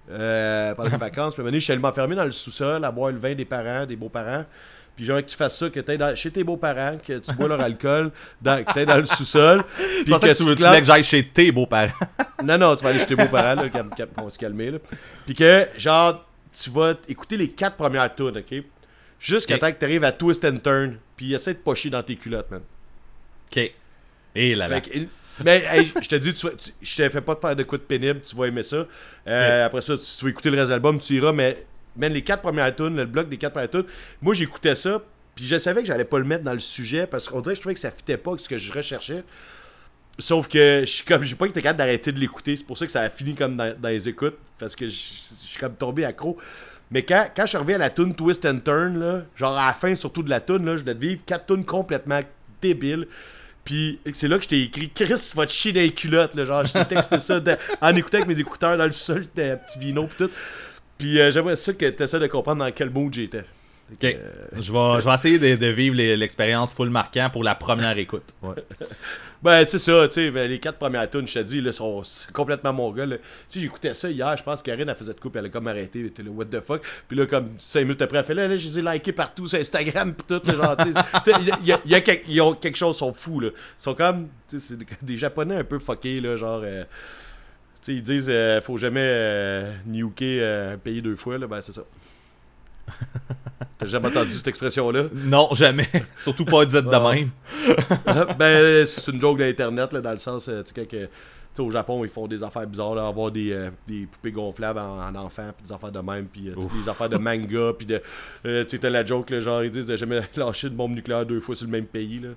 [0.09, 3.17] euh, pendant les vacances, puis je suis allé m'enfermer dans le sous-sol à boire le
[3.17, 4.45] vin des parents, des beaux-parents.
[4.95, 7.47] Puis j'aimerais que tu fasses ça, que tu dans, chez tes beaux-parents, que tu bois
[7.47, 8.11] leur alcool,
[8.41, 9.63] dans, que tu dans le sous-sol.
[9.77, 11.93] Puis pensais que tu, te tu voulais que j'aille chez tes beaux-parents.
[12.43, 14.71] non, non, tu vas aller chez tes beaux-parents, là, calme- calme- on va se calmer,
[14.71, 14.79] là.
[15.25, 18.63] Puis que, genre, tu vas écouter les quatre premières tunes, OK?
[19.21, 19.61] Jusqu'à Ok.
[19.61, 22.51] temps que tu arrives à Twist and Turn, puis essaie de pocher dans tes culottes,
[22.51, 22.61] man.
[23.51, 23.71] Ok.
[24.35, 24.81] Et là là.
[24.81, 24.99] Fait que-
[25.43, 26.47] mais hey, je te dis, tu,
[26.81, 28.85] je te fais pas de faire de coups de pénible, tu vas aimer ça.
[29.27, 32.11] Euh, Après ça, tu, tu vas écouter le reste de l'album, tu iras, mais man,
[32.13, 33.85] les quatre premières tunes, le bloc des quatre premières tunes,
[34.21, 35.01] moi j'écoutais ça,
[35.35, 37.57] puis je savais que j'allais pas le mettre dans le sujet parce qu'on dirait que
[37.57, 39.23] je trouvais que ça fitait pas avec ce que je recherchais.
[40.17, 42.85] Sauf que je suis comme j'ai pas été capable d'arrêter de l'écouter, c'est pour ça
[42.85, 46.03] que ça a fini comme dans, dans les écoutes parce que je suis comme tombé
[46.03, 46.37] accro.
[46.91, 49.67] Mais quand, quand je suis arrivé à la tune Twist and Turn, là, genre à
[49.67, 52.19] la fin surtout de la tune, là, je venais de vivre quatre tunes complètement
[52.61, 53.07] débiles.
[53.69, 56.43] Puis c'est là que je t'ai écrit Chris va te chier dans les culottes là,
[56.45, 59.55] genre je t'ai texté ça de- en écoutant avec mes écouteurs dans le sol, de
[59.55, 60.31] petit vino pis tout.
[60.97, 63.43] Puis euh, j'aimerais ça que tu essaies de comprendre dans quel mood j'étais.
[63.91, 64.15] Ok.
[64.57, 68.33] Je vais, je vais essayer de, de vivre l'expérience full marquant pour la première écoute.
[68.41, 68.55] Ouais.
[69.41, 72.01] Ben, c'est ça, tu sais, ben, les quatre premières tunes, je te dis, là, sont
[72.33, 73.05] complètement mon gars.
[73.07, 73.13] Tu
[73.49, 76.01] sais, j'écoutais ça hier, je pense qu'Karine, elle faisait de coupe, elle a comme arrêté,
[76.01, 76.81] elle était là, what the fuck.
[77.07, 79.47] Puis là, comme 5 minutes après, elle fait là, là, je les ai likés partout
[79.47, 81.51] sur Instagram, pis tout, là, genre, tu sais, tu sais,
[81.85, 83.47] y a- quelque- ils ont quelque chose, ils sont fous, là.
[83.53, 86.89] Ils sont comme, tu sais, c'est des, Japonais un peu fuckés, là, genre, euh, tu
[87.81, 91.61] sais, ils disent, euh, faut jamais euh, nuker euh, un pays deux fois, là, ben,
[91.61, 91.83] c'est ça.
[93.77, 95.05] T'as jamais entendu cette expression-là?
[95.13, 95.87] Non, jamais.
[96.19, 97.11] Surtout pas dite de Ah.
[97.13, 97.29] même.
[98.37, 101.09] ben, c'est une joke d'internet, dans le sens, euh, tu sais, que,
[101.61, 105.09] au Japon, ils font des affaires bizarres, là, avoir des, euh, des poupées gonflables en,
[105.09, 108.01] en enfant, puis des affaires de même, puis euh, des affaires de manga, puis de,
[108.45, 110.93] euh, tu sais, t'as la joke, là, genre, ils disent de jamais lâcher une bombe
[110.93, 112.29] nucléaire deux fois sur le même pays, là.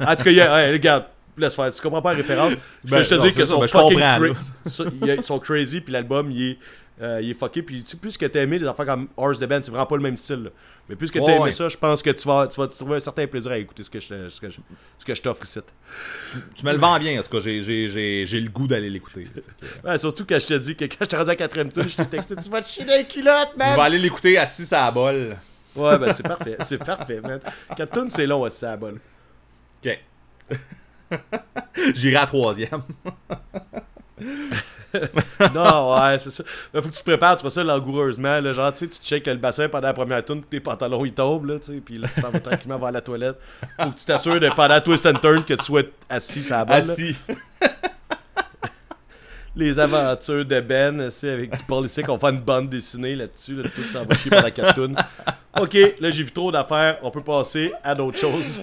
[0.00, 1.04] En tout cas, y a- regarde,
[1.38, 2.52] laisse faire, tu comprends pas la référence?
[2.84, 6.30] Je Ben, juste te dire ça, sont ben, fucking cra- ils sont crazy, puis l'album,
[6.32, 6.58] il est,
[7.02, 9.38] euh, il est fucké, puis tu sais, plus que t'as aimé des affaires comme Horse
[9.38, 10.50] the Band, c'est vraiment pas le même style, là.
[10.88, 11.52] Mais plus que t'as Ouais, aimé ouais.
[11.52, 13.90] ça, je pense que tu vas, tu vas trouver un certain plaisir à écouter ce
[13.90, 14.58] que je, te- ce que je,
[14.98, 15.60] ce que je t'offre ici.
[16.56, 17.40] Tu me le vends bien, en tout cas.
[17.40, 19.28] J'ai, le goût d'aller l'écouter.
[19.84, 21.84] Ouais, surtout quand je te dis que quand je t'ai rendu à la quatrième tour,
[21.86, 24.74] je t'ai texté Tu vas te chier les culottes, Je man vais aller l'écouter assis
[24.74, 25.36] à la bol.
[25.76, 27.40] Ouais, ben c'est parfait, c'est parfait, man.
[27.76, 28.98] 4 tonnes, c'est long, c'est à la bonne.
[29.84, 29.98] Ok.
[31.94, 32.82] J'irai à la troisième.
[35.54, 36.44] Non, ouais, c'est ça.
[36.72, 38.40] Mais faut que tu te prépares, tu fais ça langoureusement.
[38.40, 41.12] Là, genre, tu sais, tu shakes le bassin pendant la première puis tes pantalons ils
[41.12, 43.36] tombent, là, tu sais, puis là, tu t'en vas tranquillement vers la toilette.
[43.80, 46.74] Faut que tu t'assures de pendant twist and turn que tu sois assis à la.
[46.76, 47.16] Assis.
[49.54, 53.68] Les aventures de Ben, c'est avec du policier qu'on fait une bande dessinée là-dessus, là,
[53.74, 54.96] tout ça va chier pendant 4 tunes.
[55.60, 58.62] Ok, là, j'ai vu trop d'affaires, on peut passer à d'autres choses.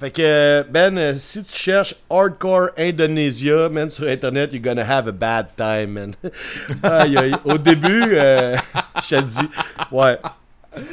[0.00, 5.06] Fait que, Ben, euh, si tu cherches Hardcore Indonesia, man, sur Internet, you're gonna have
[5.08, 6.14] a bad time, man.
[6.82, 7.34] Aïe, aïe.
[7.44, 8.56] Au début, euh,
[9.08, 9.48] je te dis,
[9.92, 10.18] ouais,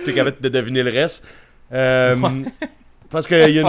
[0.03, 1.23] tu es capable de deviner le reste.
[1.71, 2.15] Euh,
[3.09, 3.63] Parce qu'il.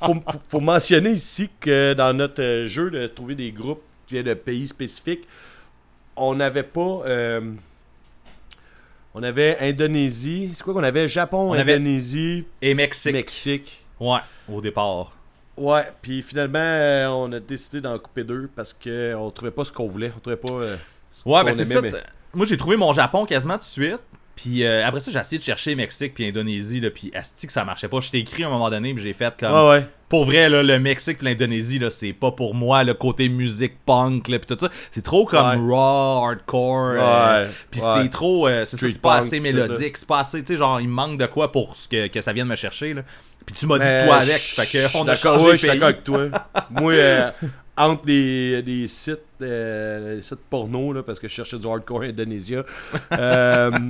[0.00, 0.14] Faut,
[0.48, 4.68] faut- mentionner ici que dans notre jeu de trouver des groupes qui viennent de pays
[4.68, 5.26] spécifiques,
[6.14, 7.02] on n'avait pas.
[7.06, 7.40] euh,
[9.12, 10.52] on avait Indonésie.
[10.54, 11.08] C'est quoi qu'on avait?
[11.08, 13.12] Japon, On avait- Indonésie, Et Mexique.
[13.12, 13.84] Mexique.
[14.00, 14.18] Ouais,
[14.52, 15.12] au départ.
[15.56, 19.70] Ouais, puis finalement, euh, on a décidé d'en couper deux parce qu'on trouvait pas ce
[19.72, 20.12] qu'on voulait.
[20.16, 20.52] On trouvait pas.
[20.52, 20.76] euh,
[21.12, 21.80] ce Ouais, ben c'est ça.
[21.80, 21.90] mais-.
[22.34, 24.00] Moi, j'ai trouvé mon Japon quasiment tout de suite.
[24.34, 26.80] Puis euh, après ça, j'ai essayé de chercher Mexique puis Indonésie.
[26.80, 28.00] Là, puis asti que ça marchait pas.
[28.00, 29.52] Je t'ai écrit à un moment donné, puis j'ai fait comme.
[29.52, 29.86] Ouais, ouais.
[30.08, 33.74] Pour vrai, là, le Mexique puis l'Indonésie, là, c'est pas pour moi le côté musique
[33.86, 34.72] punk là, puis tout ça.
[34.90, 36.94] C'est trop comme raw, hardcore.
[36.94, 38.48] Ouais, puis c'est trop.
[38.64, 39.96] c'est pas assez mélodique.
[39.96, 40.40] C'est pas assez.
[40.40, 42.92] Tu sais, genre, il manque de quoi pour ce que, que ça vienne me chercher.
[42.94, 43.02] Là.
[43.46, 44.38] Puis tu m'as dit toi avec.
[44.40, 46.28] Fait que suis on a d'accord, changé ouais, je suis avec toi.
[46.70, 47.30] Moi, euh,
[47.76, 52.02] entre des, des sites, euh, des sites porno, là, parce que je cherchais du hardcore
[52.02, 52.64] Indonesia.
[53.12, 53.70] euh,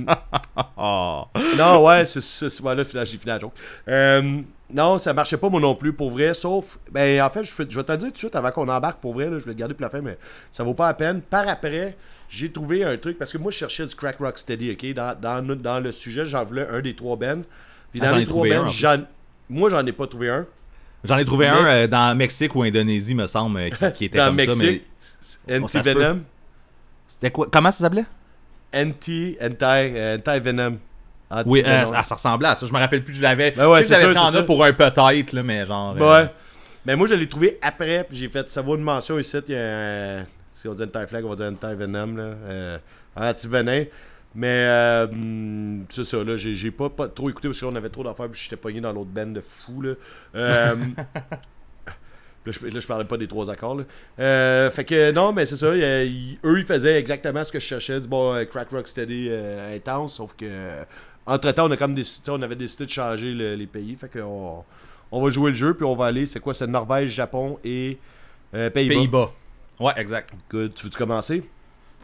[0.77, 1.25] Ah.
[1.57, 3.53] non, ouais, c'est voilà, finalement, j'ai fini la joke.
[3.87, 4.41] Euh,
[4.73, 6.79] non, ça marchait pas moi non plus pour vrai, sauf.
[6.91, 9.13] Ben, en fait, je, vais te le dire tout de suite avant qu'on embarque pour
[9.13, 10.17] vrai, là, je vais le garder pour la fin, mais
[10.51, 11.21] ça vaut pas la peine.
[11.21, 11.95] Par après,
[12.29, 14.93] j'ai trouvé un truc, parce que moi, je cherchais du crack rock steady, ok?
[14.93, 17.41] Dans, dans, le sujet, j'en voulais un des trois bands.
[17.93, 19.03] Puis Ah, dans les trois bands, j'en-
[19.49, 20.45] moi, j'en ai pas trouvé un.
[21.03, 24.05] J'en ai trouvé Mais- un euh, dans Mexique ou Indonésie, me semble, euh, qui, qui
[24.05, 24.55] était dans comme ça.
[24.57, 24.83] Mais Mexique,
[25.67, 26.21] ça se Anti-Venom.
[27.07, 28.05] c'était quoi Comment ça s'appelait?
[28.73, 30.77] Anti, anti, euh, anti-venom.
[31.45, 32.65] Oui, euh, ça, ça ressemblait à ça.
[32.65, 33.13] Je me rappelle plus.
[33.13, 33.51] Je l'avais.
[33.51, 35.95] Ben ouais, je pris en pour un peut-être, là, mais genre.
[35.99, 36.29] euh, Ouais.
[36.85, 39.53] Mais moi, je l'ai trouvé après, puis j'ai fait, ça vaut une mention ici, il
[39.55, 42.77] y a un, si on dit anti-flag, on va dire anti-venom, là, euh,
[43.15, 43.85] anti-venin.
[44.35, 48.03] Mais euh, hum, c'est ça, là, j'ai pas, pas trop écouté parce qu'on avait trop
[48.03, 49.93] d'affaires, puis j'étais pogné dans l'autre band de fou, là.
[50.35, 50.75] Euh,
[52.45, 53.73] Là je, là, je parlais pas des trois accords.
[53.75, 53.83] Là.
[54.19, 55.75] Euh, fait que non, mais c'est ça.
[55.75, 59.31] ils- eux, ils faisaient exactement ce que je cherchais, du bon crack rock steady
[59.75, 60.13] intense.
[60.17, 60.45] Sauf que,
[61.25, 63.95] entre temps, on a comme décidé, on avait décidé de changer le- les pays.
[63.99, 64.63] Fait que on,
[65.11, 66.27] on va jouer le jeu, puis on va aller.
[66.27, 67.97] C'est quoi C'est Norvège, Japon et
[68.51, 68.69] Pays-Bas.
[68.93, 69.31] Pays-Bas.
[69.79, 70.31] Ouais, exact.
[70.51, 70.75] Good.
[70.75, 71.43] Tu veux-tu commencer?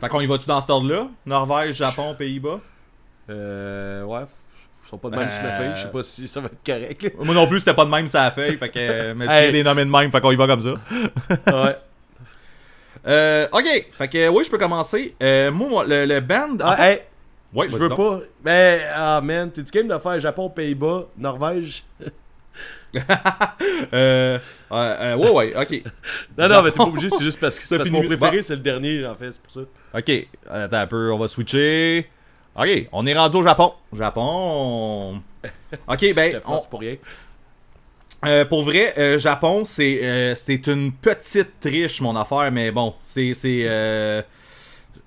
[0.01, 1.07] Fait qu'on y va-tu dans cet ordre-là?
[1.25, 2.59] Norvège, Japon, Pays-Bas?
[3.29, 4.21] Euh, Ouais.
[4.85, 5.71] Ils sont pas de même sur ma Euh, feuille.
[5.75, 7.03] Je sais pas si ça va être correct.
[7.03, 7.09] là.
[7.23, 8.57] Moi non plus, c'était pas de même ça feuille.
[8.57, 8.77] Fait que.
[8.79, 9.63] euh, Mais tu Hey.
[9.63, 10.11] nommés de même.
[10.11, 10.71] Fait qu'on y va comme ça.
[11.47, 11.77] ouais.
[13.07, 13.87] Euh, ok.
[13.93, 15.15] Fait que, oui, je peux commencer.
[15.23, 16.55] Euh, moi, moi, le, le band.
[16.61, 17.01] en Ah, fait- hey,
[17.53, 17.97] ouais, je veux donc.
[17.97, 18.19] pas.
[18.43, 21.83] Mais, ah man, t'es du game de faire Japon, Pays-Bas, Norvège?
[23.93, 24.39] Euh,
[24.71, 25.83] euh, ouais, ouais, ok.
[26.37, 28.43] Non, non, mais t'es pas obligé, c'est juste parce que, finit- mon préféré, Bon.
[28.43, 29.61] c'est le dernier, en fait, c'est pour ça.
[29.97, 32.09] Ok, attends un peu, on va switcher.
[32.55, 33.73] Ok, on est rendu au Japon.
[33.93, 35.21] Japon.
[35.87, 36.95] Ok, ben, on- pour rien.
[38.25, 42.93] euh, pour vrai, euh, Japon, c'est euh, c'est une petite triche, mon affaire, mais bon,
[43.03, 43.33] c'est.
[43.33, 43.63] c'est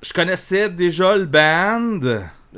[0.03, 2.01] je connaissais déjà le band,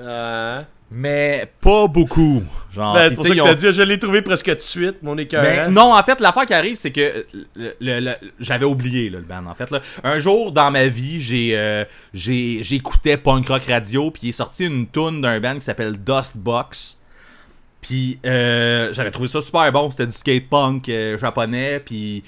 [0.01, 0.65] Ah.
[0.91, 2.43] Mais pas beaucoup.
[2.75, 5.03] Genre, Ben, c'est pour ça que t'as dit, je l'ai trouvé presque tout de suite,
[5.03, 5.43] mon écœur.
[5.43, 9.19] Ben, non, en fait, l'affaire qui arrive, c'est que le- le- le- j'avais oublié là,
[9.19, 9.47] le band.
[9.47, 9.81] En fait, là.
[10.05, 11.85] un jour dans ma vie, j'ai euh,
[12.15, 15.97] j'ai- j'écoutais punk rock radio, puis il est sorti une tune d'un band qui s'appelle
[16.03, 16.97] Dustbox.
[17.81, 19.91] Puis euh, j'avais trouvé ça super bon.
[19.91, 22.23] C'était du skate punk euh, japonais, puis.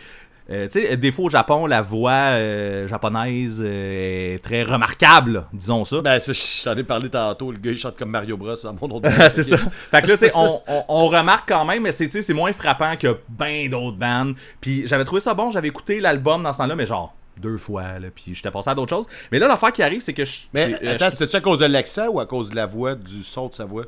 [0.51, 5.45] Euh, tu sais, des fois au Japon, la voix euh, japonaise euh, est très remarquable,
[5.53, 6.01] disons ça.
[6.01, 7.53] Ben, ça, je t'en ai parlé tantôt.
[7.53, 9.59] Le gars, il chante comme Mario Bros dans mon autre c'est ça.
[9.91, 12.97] Fait que là, tu sais, on, on, on remarque quand même, mais c'est moins frappant
[12.97, 14.37] que ben d'autres bandes.
[14.61, 17.99] Puis j'avais trouvé ça bon, j'avais écouté l'album dans ce temps-là, mais genre deux fois,
[18.01, 19.07] là, puis j'étais passé à d'autres choses.
[19.31, 20.39] Mais là, l'affaire qui arrive, c'est que je.
[20.55, 23.49] Mais attends, c'était-tu à cause de l'accent ou à cause de la voix, du son
[23.49, 23.85] de sa voix?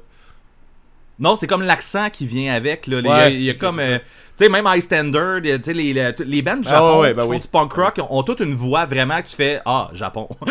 [1.19, 2.87] Non, c'est comme l'accent qui vient avec.
[2.87, 2.99] Là.
[3.01, 3.79] Il y a- Ouais, il y a, ok, comme.
[3.81, 3.99] euh,
[4.45, 7.23] sais, même High Standard, tu sais, les, les, les bands Ah Japon ouais, ouais, ben
[7.23, 7.41] qui font oui.
[7.41, 10.29] du punk rock ont, ont toute une voix vraiment que tu fais Ah, Japon.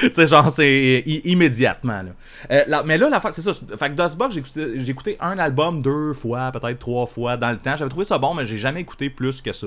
[0.00, 2.02] tu sais, genre, c'est immédiatement.
[2.02, 2.10] Là.
[2.50, 3.52] Euh, là- mais là, la c'est ça.
[3.78, 7.50] Fait que Dustbox, j'ai écouté, j'ai écouté un album deux fois, peut-être trois fois dans
[7.50, 7.76] le temps.
[7.76, 9.66] J'avais trouvé ça bon, mais j'ai jamais écouté plus que ça.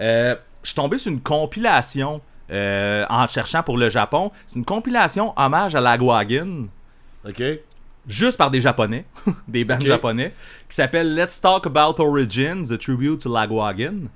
[0.00, 2.20] Euh, je suis tombé sur une compilation
[2.50, 4.30] euh, en cherchant pour le Japon.
[4.46, 6.68] C'est une compilation hommage à Lagwagon
[7.26, 7.42] OK?
[8.06, 9.04] Juste par des japonais,
[9.48, 10.34] des bands japonais,
[10.68, 14.08] qui s'appelle Let's Talk About Origins, a tribute to Lagwagon.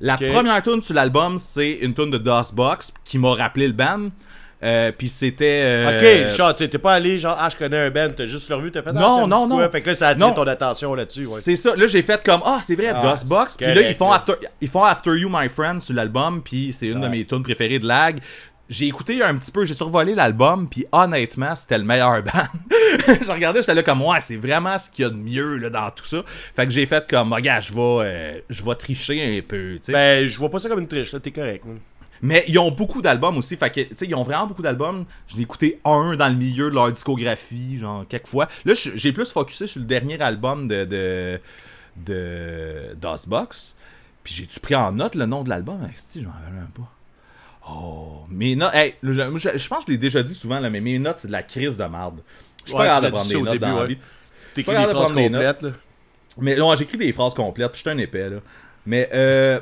[0.00, 4.08] La première tune sur l'album, c'est une tune de Dustbox qui m'a rappelé le band.
[4.64, 5.60] Euh, puis c'était.
[5.62, 8.54] euh, Ok, genre, t'es pas allé, genre, ah, je connais un band, t'as juste le
[8.54, 9.56] revu, t'as fait Non, ah, non, non.
[9.56, 9.68] quoi?
[9.70, 10.34] Fait que là, ça attire Non.
[10.34, 11.40] ton attention là-dessus, ouais.
[11.40, 11.74] C'est ça.
[11.74, 13.56] Là, j'ai fait comme ah, c'est vrai, Ah, Dustbox.
[13.58, 14.12] c'est Puis là, ils font.
[14.12, 16.42] After, ils font After You, My Friend sur l'album.
[16.44, 18.20] Puis c'est une de mes tunes préférées de Lag.
[18.68, 22.48] J'ai écouté un petit peu, j'ai survolé l'album, puis honnêtement, c'était le meilleur band.
[22.80, 25.68] je regardais, j'étais là comme, ouais, c'est vraiment ce qu'il y a de mieux là,
[25.68, 26.22] dans tout ça.
[26.56, 29.80] Fait que j'ai fait comme, regarde, je vais, euh, je vais tricher un peu, tu
[29.86, 29.92] sais.
[29.92, 31.64] Ben, je vois pas ça comme une triche, là, t'es correct.
[31.68, 31.76] hein.
[32.24, 33.56] Mais ils ont beaucoup d'albums aussi.
[33.56, 35.04] Fait que, tu sais, ils ont vraiment beaucoup d'albums.
[35.26, 38.46] Je l'ai écouté un dans le milieu de leur discographie, genre, quelques fois.
[38.64, 41.40] Là, j'ai plus focusé sur le dernier album de, de,
[41.96, 43.74] de DOSBox.
[44.22, 45.80] Puis j'ai-tu pris en note le nom de l'album?
[45.96, 46.88] Si, je m'en rappelle même pas.
[47.68, 48.74] Oh, mes notes.
[48.74, 51.18] Hey, je, je- je pense que je l'ai déjà dit souvent, là, mais mes notes,
[51.18, 52.20] c'est de la crise de marde.
[52.64, 53.98] Je suis Ouais, pas capable de prendre des notes début, dans la vie.
[54.54, 55.70] T'écris des de phrases complètes, là.
[56.38, 58.36] Mais non, j'écris des phrases complètes, puis je suis un épais, là.
[58.86, 59.60] Mais, euh.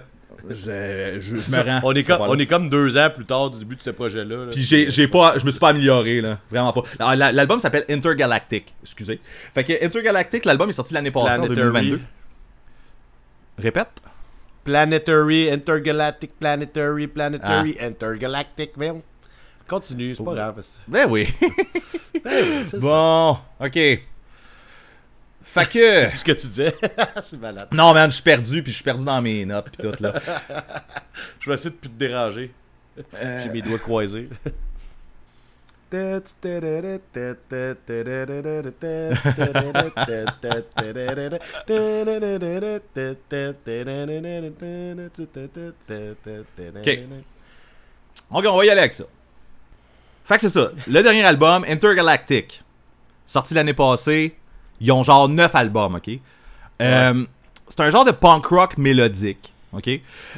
[0.48, 1.80] Je, je, je C'est me rends.
[1.82, 4.44] On est, comme, on est comme deux ans plus tard du début de ce projet-là.
[4.46, 4.50] là.
[4.52, 7.14] Puis j'ai, j'ai pas, je me suis pas amélioré là, vraiment pas.
[7.14, 9.20] La- l'album s'appelle Intergalactic, excusez.
[9.54, 11.56] Fait que Intergalactic, l'album est sorti l'année passée en Planetary.
[11.90, 12.00] 2022.
[13.58, 13.88] Répète.
[14.70, 19.00] Planetary, Intergalactic, Planetary, Planetary, Intergalactic, merde.
[19.66, 20.58] Continue, c'est pas grave.
[20.62, 21.28] c'est- Ben oui.
[22.24, 22.78] Ben oui, c'est ça.
[22.78, 23.72] bon, ok.
[23.72, 24.00] Fait
[25.42, 26.08] C'est que.
[26.10, 26.74] plus ce que tu disais.
[27.24, 27.68] c'est malade.
[27.72, 30.12] Non man, je suis perdu, puis je suis perdu dans mes notes, puis tout là.
[31.40, 32.52] Je vais essayer de plus te déranger.
[33.14, 34.28] Euh, J'ai mes doigts croisés.
[48.30, 49.04] Ok, on va y aller avec ça.
[50.24, 50.70] Fait que c'est ça.
[50.86, 52.62] Le dernier album, Intergalactic,
[53.26, 54.36] sorti l'année passée.
[54.80, 56.10] Ils ont genre 9 albums, ok?
[56.80, 57.26] Euh,
[57.68, 59.90] C'est un genre de punk rock mélodique, ok?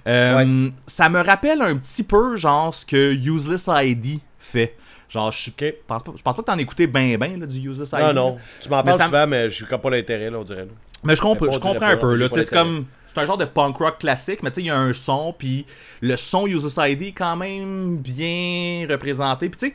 [0.07, 4.77] Euh, Ça me rappelle un petit peu, genre, ce que Useless ID fait.
[5.13, 5.51] Genre, je
[5.87, 7.99] pense pas, je pense pas que t'en écoutais ben là, du Useless ID.
[8.01, 8.39] Non, non.
[8.61, 10.65] Tu m'en parles souvent, mais je suis pas l'intérêt, là, on dirait.
[10.65, 10.73] là.
[11.05, 12.29] Mais je, comp- Mais pas, je comprends un peu, là.
[12.31, 12.87] C'est comme.
[13.07, 15.35] C'est un genre de punk rock classique, mais tu sais, il y a un son,
[15.37, 15.67] puis
[16.01, 19.51] le son User ID est quand même bien représenté.
[19.51, 19.75] Puis tu sais,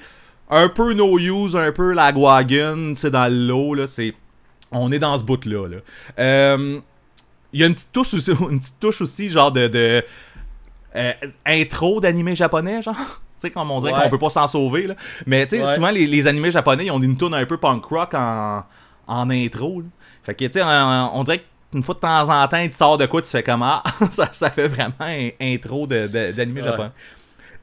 [0.50, 4.16] un peu No Use, un peu Lagwagon, tu sais, dans le lot, là, c'est.
[4.72, 5.78] On est dans ce bout-là, là.
[6.18, 6.80] Euh,
[7.54, 9.68] Il y a une petite touche aussi, une petite touche aussi genre de.
[9.68, 10.04] de
[10.96, 11.14] euh,
[11.46, 12.96] intro d'animé japonais, genre.
[13.40, 14.04] Tu sais, comme on dirait Ouais.
[14.04, 14.96] qu'on peut pas s'en sauver, là.
[15.26, 15.76] Mais tu sais, Ouais.
[15.76, 18.64] souvent, les, les animés japonais, ils ont une tune un peu punk rock en,
[19.08, 19.82] en intro.
[19.82, 19.88] là.
[20.24, 22.76] Fait que, tu sais, on, on dirait qu'une fois de temps en temps, il te
[22.76, 26.36] sort de quoi, tu fais comme Ah, ça, ça fait vraiment un intro de- de-
[26.36, 26.68] d'animé Ouais.
[26.70, 26.92] japonais.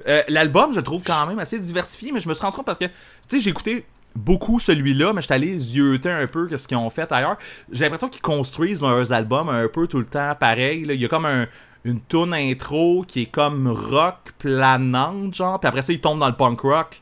[0.07, 2.79] Euh, L'album, je trouve quand même assez diversifié, mais je me suis rendu compte parce
[2.79, 2.91] que, tu
[3.29, 3.85] sais, j'ai écouté
[4.15, 7.37] beaucoup celui-là, mais je suis allé zioter un peu que ce qu'ils ont fait ailleurs.
[7.73, 10.85] J'ai l'impression qu'ils construisent leurs albums un peu tout le temps pareil.
[10.85, 10.95] là.
[10.95, 11.47] Il y a comme un-
[11.85, 16.29] une tune intro qui est comme rock planante, genre, puis après ça, ils tombent dans
[16.29, 17.01] le punk rock.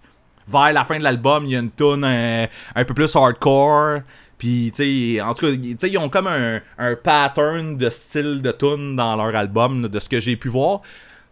[0.48, 4.00] Vers la fin de l'album, il y a une tune un, un peu plus hardcore.
[4.38, 6.60] Puis, tu sais, en tout cas, ils ont comme un,
[6.96, 10.80] pattern de style de tune dans leur album, de ce que j'ai pu voir.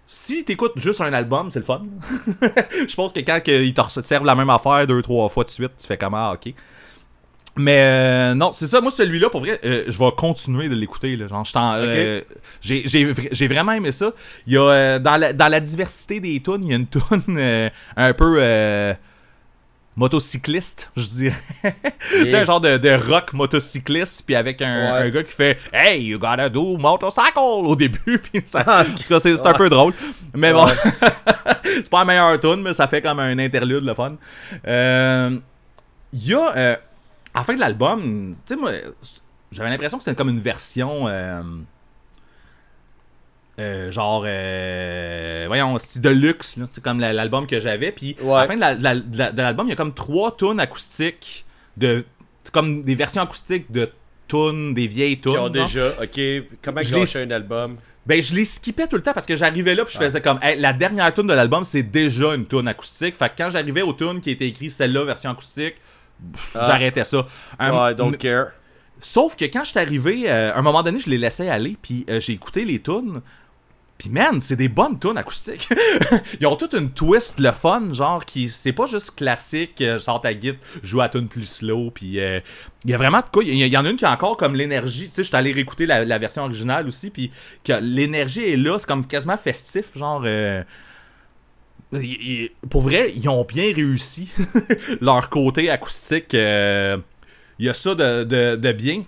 [0.07, 1.83] Si t'écoutes juste un album, c'est le fun.
[2.89, 5.73] Je pense que quand ils te servent la même affaire deux, trois fois de suite,
[5.77, 6.55] tu fais comme ah, ok.
[7.61, 8.81] Mais euh, non, c'est ça.
[8.81, 11.17] Moi, celui-là, pour vrai, euh, je vais continuer de l'écouter.
[11.17, 11.27] là.
[11.29, 12.21] Genre, je t'en- euh,
[12.61, 14.13] j'ai, j'ai vra- j'ai vraiment aimé ça.
[14.47, 16.87] Il y a, euh, dans, la, dans la diversité des tunes, il y a une
[16.87, 17.03] tune
[17.37, 18.37] euh, un peu.
[18.41, 18.95] euh,
[19.97, 21.35] motocycliste, je dirais.
[22.11, 24.99] tu sais, un genre de, de rock motocycliste, puis avec un, Ouais.
[25.03, 28.85] un gars qui fait Hey, you gotta do motorcycle au début, puis ça, Ah, en
[28.95, 29.93] tout cas, c'est c'est un peu drôle.
[30.35, 30.67] Mais bon,
[31.65, 34.15] c'est pas la meilleure tune, mais ça fait comme un interlude, le fun.
[34.67, 35.37] Euh,
[36.15, 36.77] Il y a, euh,
[37.35, 38.73] à la fin de l'album, tu sais, moi,
[39.53, 41.07] j'avais l'impression que c'était comme une version.
[41.09, 41.43] euh,
[43.59, 48.17] euh, genre euh, voyons style de luxe là, c'est comme la- l'album que j'avais puis
[48.39, 49.93] à la fin de la- de la- de la- de l'album il y a comme
[49.93, 51.45] trois tunes acoustiques
[51.77, 52.05] de
[52.43, 53.91] c'est comme des versions acoustiques de
[54.29, 56.21] tunes des vieilles tunes Qui ont déjà, ok,
[56.63, 57.77] comment les- un album?
[58.07, 60.39] Ben, je les skippais tout le temps parce que j'arrivais là puis je faisais comme
[60.41, 63.15] Hey, la dernière tune de l'album, c'est déjà une tune acoustique.
[63.15, 65.75] Fait que quand j'arrivais aux tunes qui était écrit celle-là version acoustique,
[66.55, 66.67] Ah.
[66.67, 67.27] j'arrêtais ça.
[67.59, 68.49] Ouais, don't care.
[69.01, 71.77] Sauf que quand je suis arrivé, euh, à un moment donné, je les laissais aller
[71.81, 73.23] puis euh, j'ai écouté les tunes.
[74.01, 75.69] Puis man, c'est des bonnes tunes acoustiques.
[76.41, 80.23] Ils ont toute une twist le fun, genre qui c'est pas juste classique, euh, sors
[80.23, 82.41] ta guitare, joue à tune plus slow puis euh,
[82.87, 84.55] il y a vraiment de quoi, il y, en a une qui a encore comme
[84.55, 87.31] l'énergie, tu sais, je suis allé réécouter la, la version originale aussi puis
[87.63, 90.63] que l'énergie est là, c'est comme quasiment festif, genre euh,
[92.71, 94.29] pour vrai, ils ont bien réussi
[95.01, 96.35] leur côté acoustique.
[96.35, 96.97] euh,
[97.59, 99.03] Il y a ça de, de- de bien.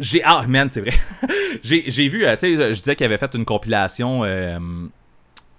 [0.00, 0.22] J'ai.
[0.24, 0.92] Ah, man, c'est vrai.
[1.62, 4.58] j'ai vu, euh, tu sais, je disais qu'ils avaient fait une compilation euh,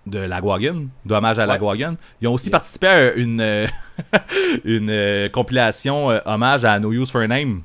[0.05, 1.47] de Lagwagon, d'hommage à Ouais.
[1.47, 1.97] Lagwagon.
[2.21, 3.67] Ils ont aussi participé à une, euh,
[4.65, 7.61] une euh, compilation euh, hommage à No Use for a Name.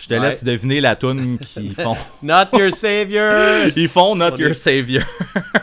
[0.00, 0.20] Je te Ouais.
[0.20, 1.96] laisse deviner la tune qu'ils font.
[2.22, 3.66] Not your savior!
[3.76, 5.02] Ils font Not Your Savior.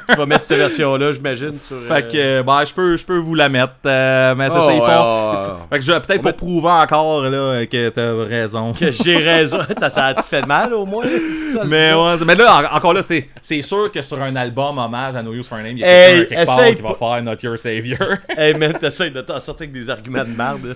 [0.10, 1.78] Tu vas mettre cette version-là, j'imagine, sur.
[1.88, 3.74] Fait que, euh, bah, je peux, je peux vous la mettre.
[3.86, 5.56] euh, mais c'est oh, ça, ils ouais, font.
[5.72, 8.74] Fait que je vais peut-être met- pour prouver encore là, que t'as raison.
[8.74, 9.60] Que j'ai raison.
[9.80, 11.04] Ça, ça a-tu fait mal au moins?
[11.06, 14.22] c'est ça, Mais, ouais, c'est- mais là, en- encore là, c'est, c'est sûr que sur
[14.22, 16.46] un album hommage à No Use for a Name, il y a Hey, quelqu'un quelque
[16.46, 18.00] part qui va faire Not Your Savior.
[18.38, 20.76] Hey man, t'essayes de t'en sortir avec des arguments de merde.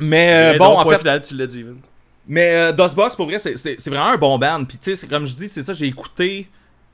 [0.00, 1.64] mais euh, bon, en fait, final, tu l'as dit.
[2.26, 4.64] Mais euh, Dustbox, pour vrai, c'est, vraiment un bon band.
[4.64, 6.48] Puis, tu sais, comme je dis, c'est ça, j'ai écouté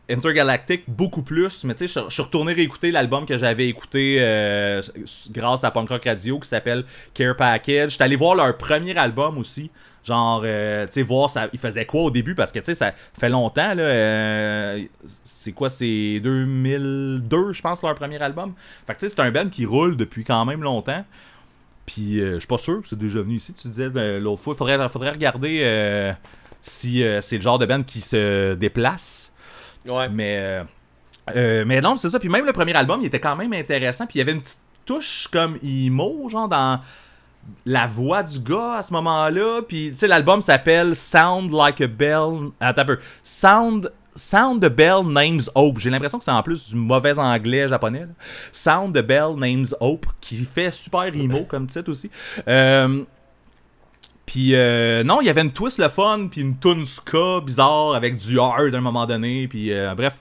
[0.08, 1.64] Intergalactic beaucoup plus.
[1.64, 4.80] Mais, tu sais, je suis retourné réécouter l'album que j'avais écouté euh,
[5.30, 7.92] grâce à Punk Rock Radio qui s'appelle Care Package.
[7.92, 9.70] J'étais allé voir leur premier album aussi.
[10.06, 12.36] Genre, euh, tu sais, voir ça, ils faisaient quoi au début?
[12.36, 13.82] Parce que, tu sais, ça fait longtemps, là.
[13.82, 14.84] euh,
[15.24, 18.54] c'est quoi, c'est 2002, je pense, leur premier album?
[18.86, 21.04] Fait que, tu sais, c'est un band qui roule depuis quand même longtemps.
[21.86, 23.54] Puis, euh, je suis pas sûr c'est déjà venu ici.
[23.54, 26.12] Tu disais euh, l'autre fois, il faudrait, faudrait regarder euh,
[26.60, 29.32] si euh, c'est le genre de band qui se déplace.
[29.86, 30.08] Ouais.
[30.08, 30.64] Mais, euh,
[31.34, 32.18] euh, mais non, c'est ça.
[32.18, 34.06] Puis même le premier album, il était quand même intéressant.
[34.06, 36.80] Puis il y avait une petite touche comme emo, genre dans
[37.64, 39.62] la voix du gars à ce moment-là.
[39.62, 42.50] Puis tu sais, l'album s'appelle Sound Like a Bell.
[42.60, 42.98] Attends un peu.
[43.22, 43.92] Sound.
[44.16, 45.78] Sound the Bell Names Hope.
[45.78, 48.00] J'ai l'impression que c'est en plus du mauvais anglais japonais.
[48.00, 48.06] là.
[48.52, 52.10] Sound the Bell Names Hope, qui fait super emo comme titre aussi.
[52.48, 53.02] Euh,
[54.24, 57.94] puis euh, non, il y avait une twist le fun, puis une tune ska bizarre
[57.94, 60.14] avec du hard à un moment donné, puis euh, bref.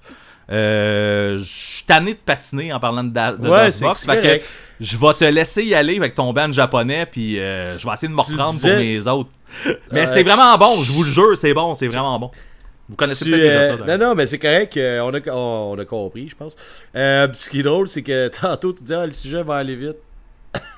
[0.51, 4.39] Euh, je suis tanné de patiner en parlant de, da- de Ouais, Dustbox, c'est fait
[4.39, 4.45] que
[4.79, 8.09] je vais te laisser y aller avec ton band japonais, puis euh, je vais essayer
[8.09, 9.29] de me reprendre disais- pour mes autres.
[9.91, 12.29] Mais c'est vraiment bon, je vous le jure, c'est bon, c'est vraiment bon.
[12.89, 13.83] Vous connaissez peut-être déjà euh, ça.
[13.83, 13.99] d'ailleurs.
[13.99, 14.77] non, non, mais c'est correct.
[14.77, 16.55] euh, on, a, on, on a compris, je pense.
[16.95, 19.75] Euh, ce qui est drôle, c'est que tantôt, tu disais, ah, le sujet va aller
[19.75, 19.97] vite.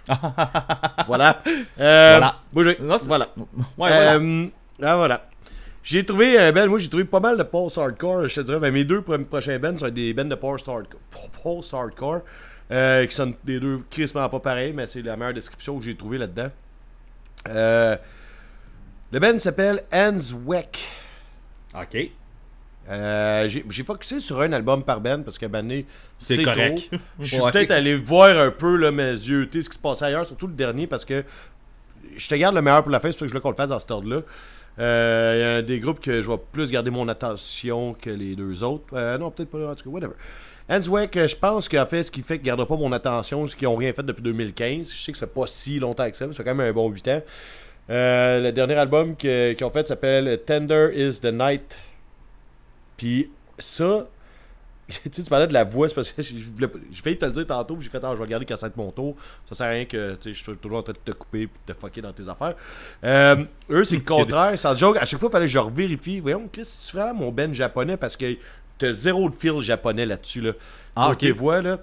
[1.08, 1.42] voilà.
[1.78, 2.36] Voilà.
[2.56, 3.28] j'ai- Non, voilà.
[3.38, 3.46] Ouais,
[3.78, 4.20] voilà.
[4.82, 5.30] Ah, voilà.
[5.84, 8.84] J'ai trouvé, ben, moi j'ai trouvé pas mal de post-hardcore, je te dirais, ben, mes
[8.84, 11.00] deux pro- prochains bands sont des bands de post-hardcore,
[11.44, 12.22] post-hardcore
[12.72, 15.96] euh, qui sont des deux crissement pas pareils, mais c'est la meilleure description que j'ai
[15.96, 16.50] trouvée là-dedans.
[19.12, 19.84] Le band s'appelle
[20.46, 20.78] Weck.
[21.82, 22.10] Ok.
[22.90, 25.84] Euh, j'ai focusé sur un album par band parce que ben,
[26.18, 26.90] C'est correct.
[27.20, 27.52] Je suis Ouais.
[27.52, 30.54] peut-être allé voir un peu là, mes yeux, ce qui se passait ailleurs, surtout le
[30.54, 31.24] dernier parce que
[32.16, 33.70] je te garde le meilleur pour la fin, c'est que je veux qu'on le fasse
[33.70, 34.22] dans cet ordre-là.
[34.80, 38.36] Euh, Il y a des groupes que je vais plus garder mon attention que les
[38.36, 38.86] deux autres.
[38.94, 40.14] Euh, non, peut-être pas, en tout cas, whatever.
[40.70, 43.58] Hansweck, je pense qu'en fait, ce qui fait qu'ils ne gardera pas mon attention, c'est
[43.58, 44.94] qu'ils n'ont rien fait depuis 2015.
[44.94, 46.74] Je sais que fait pas si longtemps que ça, mais ça fait quand même un
[46.74, 47.22] bon 8 ans.
[47.90, 51.78] Euh, le dernier album que- qu'ils ont fait s'appelle Tender is the Night.
[52.98, 54.08] Puis ça,
[54.90, 57.32] tu sais, tu parlais de la voix, c'est parce que je voulais failli te le
[57.32, 59.16] dire tantôt, j'ai fait, ah, je vais regarder quand ça va être mon tour.
[59.48, 61.42] Ça sert à rien que, tu sais, je suis toujours en train de te couper
[61.44, 62.56] et de te fucker dans tes affaires.
[63.04, 64.98] Euh, eux, c'est le contraire, sans joke.
[64.98, 66.20] À chaque fois, il fallait que je revérifie.
[66.20, 68.26] Voyons, Chris, si tu fais mon ben japonais, parce que
[68.78, 70.52] t'as zéro de fil japonais là-dessus, là.
[70.96, 71.20] Ah, ok.
[71.20, 71.80] tes voix, là.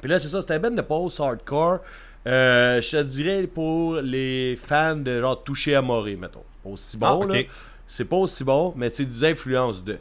[0.00, 1.80] Puis là, c'est ça, c'était un ben de post-hardcore.
[2.26, 6.44] Euh, je te dirais pour les fans de genre toucher à Moré, mettons.
[6.64, 7.42] Aussi bon, Ah, là.
[7.86, 9.98] C'est pas aussi bon, mais c'est des influences de.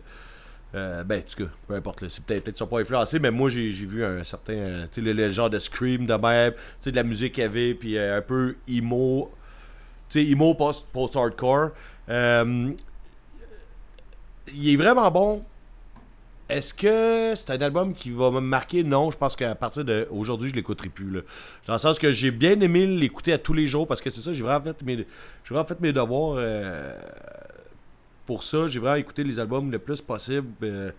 [0.75, 3.29] Euh, ben, en tout cas, peu importe, là, c'est peut-être peut-être sont pas influencés, mais
[3.31, 6.13] moi j'ai j'ai vu un certain, euh, tu sais, le, le genre de scream de
[6.15, 9.31] même, tu sais, de la musique qu'il y avait, puis un peu emo,
[10.09, 11.71] tu sais, emo post- post-hardcore.
[14.53, 15.43] Il est vraiment bon.
[16.49, 18.83] Est-ce que c'est un album qui va me marquer?
[18.83, 21.09] Non, je pense qu'à partir d'aujourd'hui, je l'écouterai plus.
[21.09, 21.21] Là.
[21.67, 24.21] Dans le sens que j'ai bien aimé l'écouter à tous les jours parce que c'est
[24.21, 25.07] ça, j'ai vraiment fait mes,
[25.49, 26.95] vraiment fait mes devoirs euh,
[28.25, 28.67] pour ça.
[28.67, 30.91] J'ai vraiment écouté les albums le plus possible euh,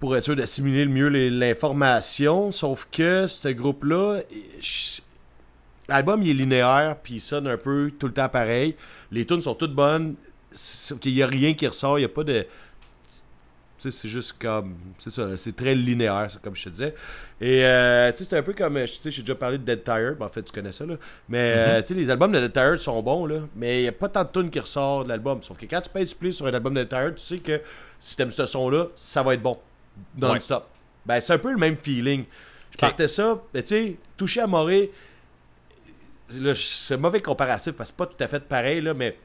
[0.00, 2.50] pour être sûr d'assimiler le mieux l'information.
[2.50, 4.22] Sauf que ce groupe-là,
[5.88, 8.74] l'album il est linéaire puis il sonne un peu tout le temps pareil.
[9.12, 10.16] Les tunes sont toutes bonnes.
[11.00, 11.98] Qu'il n'y a rien qui ressort.
[11.98, 12.46] Il n'y a pas de.
[13.90, 14.76] C'est juste comme.
[14.98, 16.94] C'est ça, c'est très linéaire, ça, comme je te disais.
[17.40, 18.74] Et, euh, tu sais, c'est un peu comme.
[18.84, 20.16] Tu sais, j'ai déjà parlé de Dead Tired.
[20.18, 20.94] Ben, en fait, tu connais ça, là.
[21.28, 23.40] Mais, euh, tu sais, les albums de Dead Tired sont bons, là.
[23.56, 25.42] Mais il n'y a pas tant de tunes qui ressortent de l'album.
[25.42, 27.60] Sauf que quand tu payes play sur un album de Dead Tired, tu sais que
[27.98, 29.58] si t'aimes ce son-là, ça va être bon.
[30.16, 30.66] Non-stop.
[31.06, 32.24] Ben, c'est un peu le même feeling.
[32.72, 34.90] Je partais ça, mais tu sais, toucher à Moré.
[36.32, 39.16] Là, c'est un mauvais comparatif parce que c'est pas tout à fait pareil, là, mais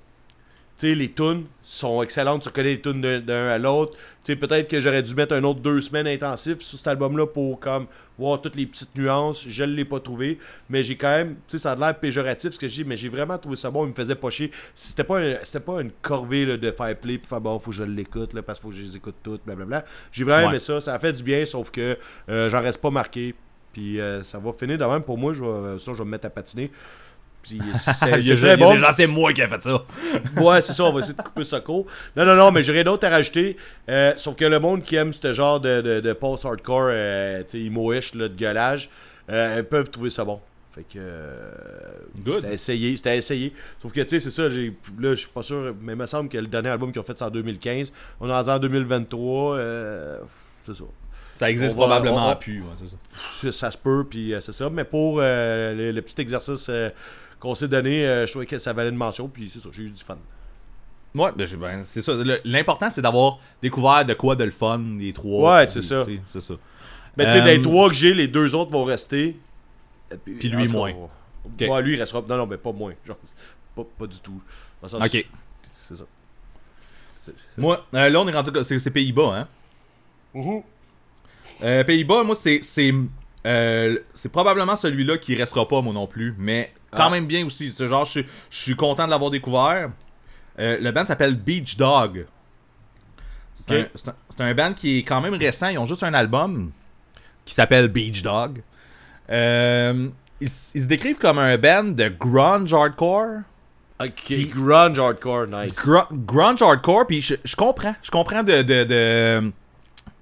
[0.88, 2.42] sais, les tunes sont excellentes.
[2.44, 3.94] Tu reconnais les tunes d'un- à l'autre.
[4.24, 7.26] Tu sais, peut-être que j'aurais dû mettre un autre deux semaines intensif sur cet album-là
[7.28, 7.88] pour comme
[8.18, 9.46] voir toutes les petites nuances.
[9.48, 10.38] Je ne l'ai pas trouvé.
[10.70, 12.96] Mais j'ai quand même, tu sais, ça a l'air péjoratif ce que je dis, mais
[12.96, 13.86] j'ai vraiment trouvé ça bon.
[13.86, 14.52] Il me faisait pas chier.
[14.76, 17.78] C'était pas, un- pas une corvée là, de faire play puis faire bon, faut que
[17.78, 19.86] je l'écoute là, parce qu'il faut que je les écoute toutes, blablabla.
[20.12, 20.50] J'ai vraiment Ouais.
[20.54, 20.80] aimé ça.
[20.82, 21.98] Ça a fait du bien, sauf que
[22.30, 23.36] euh, j'en reste pas marqué.
[23.72, 25.32] Puis euh, ça va finir de même pour moi.
[25.34, 26.72] Je vais, ça, je vais me mettre à patiner.
[27.42, 28.76] Puis c'est bon.
[28.94, 29.84] c'est moi qui ai fait ça.
[30.38, 31.86] Ouais, c'est ça, on va essayer de couper ça court.
[32.16, 33.58] Non, non, non, mais j'ai rien d'autre à rajouter.
[33.90, 37.58] Euh, sauf que le monde qui aime ce genre de, de, de post-hardcore, euh, tu
[37.60, 38.90] sais, emo-ish, de gueulage,
[39.30, 40.40] euh, peuvent trouver ça bon.
[40.76, 40.98] Fait que.
[41.00, 41.52] euh,
[42.24, 42.42] Good.
[42.42, 43.54] C'était essayé, c'était essayé.
[43.82, 46.06] Sauf que, tu sais, c'est ça, j'ai, là, je suis pas sûr, mais il me
[46.06, 47.92] semble que le dernier album qu'ils ont fait, c'est en 2015.
[48.20, 50.20] On est rendu en 2023, euh,
[50.66, 50.84] c'est ça.
[51.36, 53.52] Ça existe va- probablement on plus, ouais, c'est ça.
[53.58, 54.70] Ça, se peut, puis c'est ça.
[54.70, 56.70] Mais pour le, le petit exercice
[57.40, 59.84] qu'on s'est donné, euh, je trouvais que ça valait une mention, puis c'est ça, j'ai
[59.84, 60.18] eu du fun.
[61.16, 62.14] Ouais, ben, j'ai- ben, c'est ça.
[62.46, 65.58] L'important, c'est d'avoir découvert de quoi de le fun, les trois.
[65.58, 66.04] Ouais, c'est ça.
[66.28, 66.54] C'est ça.
[67.18, 69.38] Mais tu sais, Euh, des trois que j'ai, les deux autres vont rester.
[70.40, 70.94] Puis lui, moins.
[71.68, 72.24] Ouais, lui, il restera.
[72.28, 72.94] Non, non, mais pas moins.
[73.08, 73.18] Genre,
[73.76, 74.42] pas, pas du tout.
[74.82, 75.28] Dans le sens- Ok.
[75.72, 76.04] C'est ça.
[77.58, 78.52] Moi, euh, là, on est rendu.
[78.64, 79.48] C'est c'est Pays-Bas, hein?
[81.64, 82.62] Euh, Pays-Bas, moi, c'est.
[82.64, 82.94] C'est
[83.46, 86.36] euh, c'est probablement celui-là qui restera pas, moi non plus.
[86.38, 87.10] Mais quand Ah.
[87.10, 87.70] même bien aussi.
[87.72, 89.90] C'est genre, je suis- je suis content de l'avoir découvert.
[90.60, 92.26] Euh, le band s'appelle Beach Dog.
[93.56, 95.68] C'est un- un, band qui est quand même récent.
[95.68, 96.72] Ils ont juste un album
[97.46, 98.62] qui s'appelle Beach Dog.
[99.30, 100.08] Euh,
[100.40, 103.42] ils, se décrivent comme un band de grunge hardcore.
[104.02, 105.76] Ok, grunge hardcore, nice.
[105.76, 107.96] Gru- grunge hardcore, puis je, je comprends.
[108.02, 108.62] Je comprends de.
[108.62, 109.52] de, de,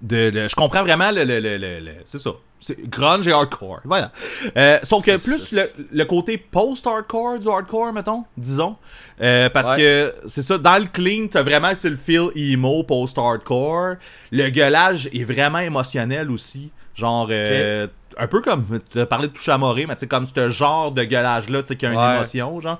[0.01, 2.31] de- de- je comprends vraiment le, le, le- le- c'est ça.
[2.59, 3.81] C'est grunge et hardcore.
[3.83, 4.11] Voilà.
[4.57, 8.75] Euh, sauf que plus le, le côté post-hardcore du hardcore, mettons, disons.
[9.21, 9.77] Euh, parce Ouais.
[9.77, 13.95] que c'est ça, dans le clean, t'as vraiment le feel emo post-hardcore.
[14.31, 16.71] Le gueulage est vraiment émotionnel aussi.
[16.95, 18.79] Genre, euh, un peu comme.
[18.91, 21.67] Tu as parlé de touche à morée, mais tu comme ce genre de gueulage-là, tu
[21.67, 22.15] sais, qui a une Ouais.
[22.15, 22.79] émotion, genre.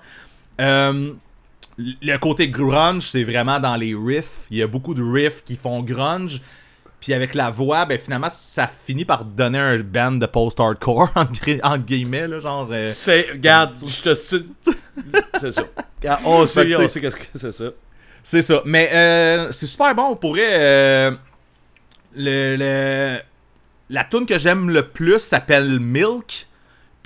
[1.80, 4.48] Le côté grunge, c'est vraiment dans les riffs.
[4.50, 6.42] Il y a beaucoup de riffs qui font grunge.
[7.00, 11.78] Puis avec la voix, ben finalement, ça finit par donner un band de post-hardcore, entre
[11.86, 12.68] guillemets, là, genre...
[12.72, 14.46] euh, C'est, regarde, je te suis.
[15.40, 15.64] c'est ça.
[16.26, 17.66] On sait qu'est-ce que c'est ça.
[18.24, 18.62] C'est ça.
[18.66, 20.06] Mais euh, c'est super bon.
[20.12, 20.50] On pourrait...
[20.60, 21.12] euh,
[22.16, 23.20] le, le-
[23.90, 26.48] la tune que j'aime le plus s'appelle Milk.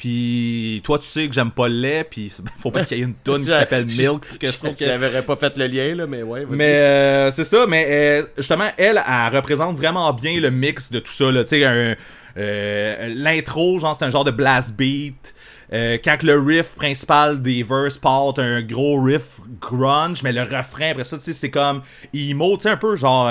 [0.01, 2.03] Puis toi, tu sais que j'aime pas le lait.
[2.09, 4.25] Puis faut pas qu'il y ait une tune qui s'appelle Milk.
[4.25, 6.43] pour que je trouve que J'avais pas fait le lien, là, mais ouais.
[6.49, 10.97] Mais euh, c'est ça, mais euh, justement, elle, elle représente vraiment bien le mix de
[10.99, 11.31] tout ça.
[11.31, 11.43] là.
[11.43, 11.95] Tu sais, un-
[12.37, 15.35] euh, l'intro, genre, c'est un genre de blast beat.
[15.71, 20.89] Euh, quand le riff principal des verses part, un gros riff grunge, mais le refrain,
[20.91, 23.29] après ça, tu sais, c'est comme emo, tu sais, un peu genre.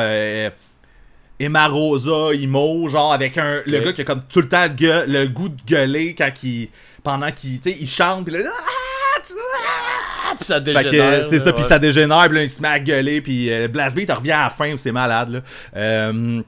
[1.41, 4.69] Emma Rosa, emo, genre avec un le gars qui a comme tout le temps le,
[4.69, 6.69] gueule- le goût de gueuler quand il
[7.03, 9.33] pendant qu'il il chante puis là, Ah, tu-
[10.29, 11.25] ah, Puis ça dégénère.
[11.25, 13.97] c'est ça, puis ça dégénère, puis là, il se met à gueuler, puis euh, Blast
[13.97, 15.41] Beat, il revient à la fin, c'est malade, là.
[15.77, 16.43] Euh,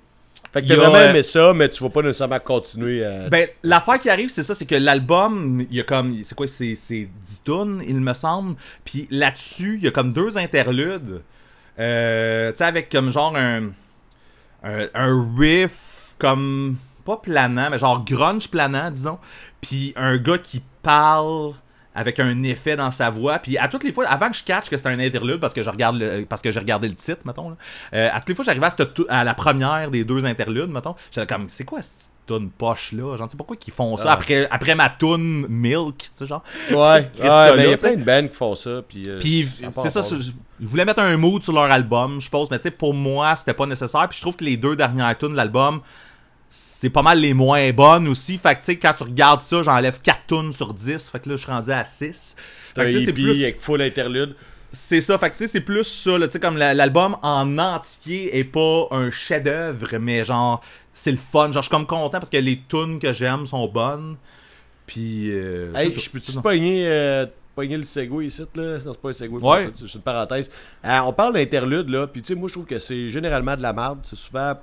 [0.52, 3.28] Fait que t'as vraiment euh, aimé ça, mais tu vas pas nécessairement continuer à.
[3.30, 6.46] ben, l'affaire qui arrive, c'est ça, c'est que l'album, il y a comme, c'est quoi,
[6.46, 11.22] c'est, c'est 10 tunes, il me semble, puis là-dessus, il y a comme deux interludes,
[11.80, 13.70] euh, tu sais, avec comme genre un,
[14.62, 19.18] un, un riff, comme, pas planant, mais genre grunge planant, disons,
[19.60, 21.54] puis un gars qui parle
[21.94, 23.38] avec un effet dans sa voix.
[23.38, 25.62] Puis à toutes les fois, avant que je catch que c'était un interlude, parce que
[25.62, 27.56] je regarde le- parce que j'ai regardé le titre, mettons, là,
[27.94, 30.70] euh, à toutes les fois, j'arrivais à, cette tou- à la première des deux interludes,
[30.70, 33.16] mettons, j'étais comme, c'est quoi cette tune poche là?
[33.16, 34.12] Genre, tu sais pourquoi ils font ça Ah.
[34.14, 36.42] après, après ma tune Milk, tu sais, genre?
[36.70, 38.80] Ouais, mais il y là, a plein de bands qui font ça.
[38.88, 42.50] Puis, euh, Puis c'est ça, je voulais mettre un mood sur leur album, je suppose,
[42.50, 44.08] mais tu sais, pour moi, c'était pas nécessaire.
[44.08, 45.80] Puis je trouve que les deux dernières tunes de l'album,
[46.54, 48.36] c'est pas mal les moins bonnes aussi.
[48.36, 51.08] Fait que tu sais, quand tu regardes ça, j'enlève 4 tunes sur 10.
[51.08, 52.36] Fait que là, je suis rendu à 6.
[52.74, 53.42] C'est un Fait que tu sais, c'est EP plus.
[53.42, 54.36] avec full interlude.
[54.74, 57.58] C'est ça, fait que tu sais, c'est plus ça, tu sais, comme la- l'album en
[57.58, 60.62] entier est pas un chef-d'œuvre, mais genre,
[60.92, 61.52] c'est le fun.
[61.52, 64.16] Genre, je suis comme content parce que les tunes que j'aime sont bonnes.
[64.86, 65.30] Puis.
[65.30, 68.78] euh, Hey, je peux-tu te pogner, euh, pogner le segway ici, là?
[68.84, 69.42] Non, c'est pas un segway.
[69.42, 69.70] Ouais.
[69.74, 70.50] C'est une parenthèse.
[70.84, 73.62] Euh, on parle d'interlude, là, puis tu sais, moi, je trouve que c'est généralement de
[73.62, 74.00] la merde.
[74.04, 74.54] C'est souvent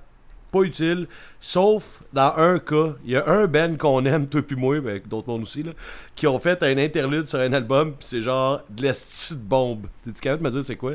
[0.51, 1.07] pas utile,
[1.39, 2.95] sauf dans un cas.
[3.05, 5.71] Il y a un band qu'on aime, toi puis moi, ben, d'autres mondes aussi, là,
[6.15, 9.85] qui ont fait un interlude sur un album, puis c'est genre de l'esti de bombe.
[10.03, 10.93] T'es-tu capable de me dire c'est quoi?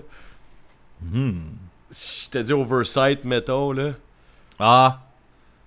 [1.91, 3.93] Si je te dis Oversight, mettons, là.
[4.59, 5.01] Ah.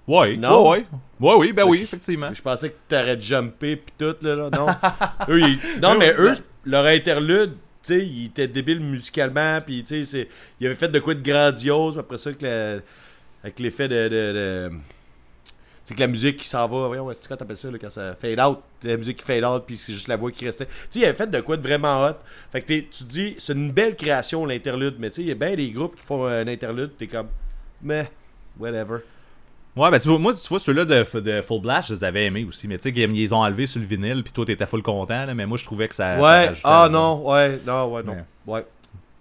[0.07, 0.69] Ouais, Non?
[0.71, 0.85] ouais, ouais.
[1.19, 2.33] Ouais, oui, ben oui, effectivement.
[2.33, 4.49] Je pensais que t'aurais jumpé pis tout, là, là.
[4.49, 4.67] Non?
[5.29, 6.33] eux, ils- Non, mais eux,
[6.65, 7.53] leur interlude,
[7.83, 10.27] tu sais, ils étaient débiles musicalement, puis tu sais,
[10.59, 12.79] ils avaient fait de quoi de grandiose, puis après ça, que la-
[13.43, 14.07] avec l'effet de.
[14.07, 14.71] de, de-
[15.85, 18.13] c'est que la musique qui s'en va, ouais, c'est quoi t'appelles ça, là, quand ça
[18.15, 20.65] fade out, la musique qui fade out, puis c'est juste la voix qui restait.
[20.65, 22.15] Tu sais, ils avaient fait de quoi de vraiment hot.
[22.51, 25.31] Fait que t'es- tu dis, c'est une belle création, l'interlude, mais tu sais, il y
[25.31, 27.27] a bien des groupes qui font un interlude, t'es comme,
[27.81, 28.11] mais,
[28.59, 28.97] whatever.
[29.77, 32.25] Ouais, ben tu vois, moi, tu vois, ceux-là de, de Full Blast, je les avais
[32.25, 32.67] aimés aussi.
[32.67, 35.33] Mais tu sais, ils ont enlevés sur le vinyle, puis toi, t'étais full content, là,
[35.35, 36.15] mais moi, je trouvais que ça.
[36.15, 38.13] ça Ouais, rajoutait ah non, ouais, non, ouais, non.
[38.13, 38.55] Ouais.
[38.55, 38.65] Ouais.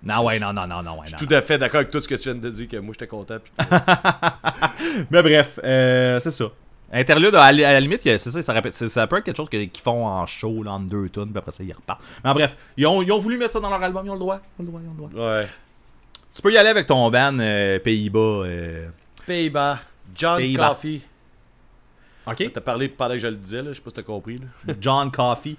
[0.02, 1.18] Non, ouais, non, non, non, non, ouais, Je non.
[1.18, 2.93] suis tout à fait d'accord avec tout ce que tu viens de dire, que moi
[2.93, 3.39] j'étais content.
[5.10, 6.47] Mais bref, euh, c'est ça.
[6.93, 10.24] Interlude, à, la limite, c'est ça, ça, ça peut être quelque chose qu'ils font en
[10.27, 12.01] show, là, en deux tunes, puis après ça, ils repartent.
[12.23, 14.14] Mais en bref, ils ont, ils ont voulu mettre ça dans leur album, ils ont
[14.14, 14.40] le droit.
[14.59, 15.28] Ils ont le droit, ils ont le droit.
[15.31, 15.48] Ouais.
[16.35, 18.18] Tu peux y aller avec ton band euh, Pays-Bas.
[18.18, 18.89] euh,
[19.27, 19.81] Pays-Bas,
[20.14, 20.55] John.
[20.55, 21.01] Coffey.
[22.27, 22.52] Ok?
[22.52, 24.39] T'as parlé pendant que je le disais, là, je sais pas si t'as compris.
[24.39, 24.74] Là.
[24.81, 25.56] John Coffey.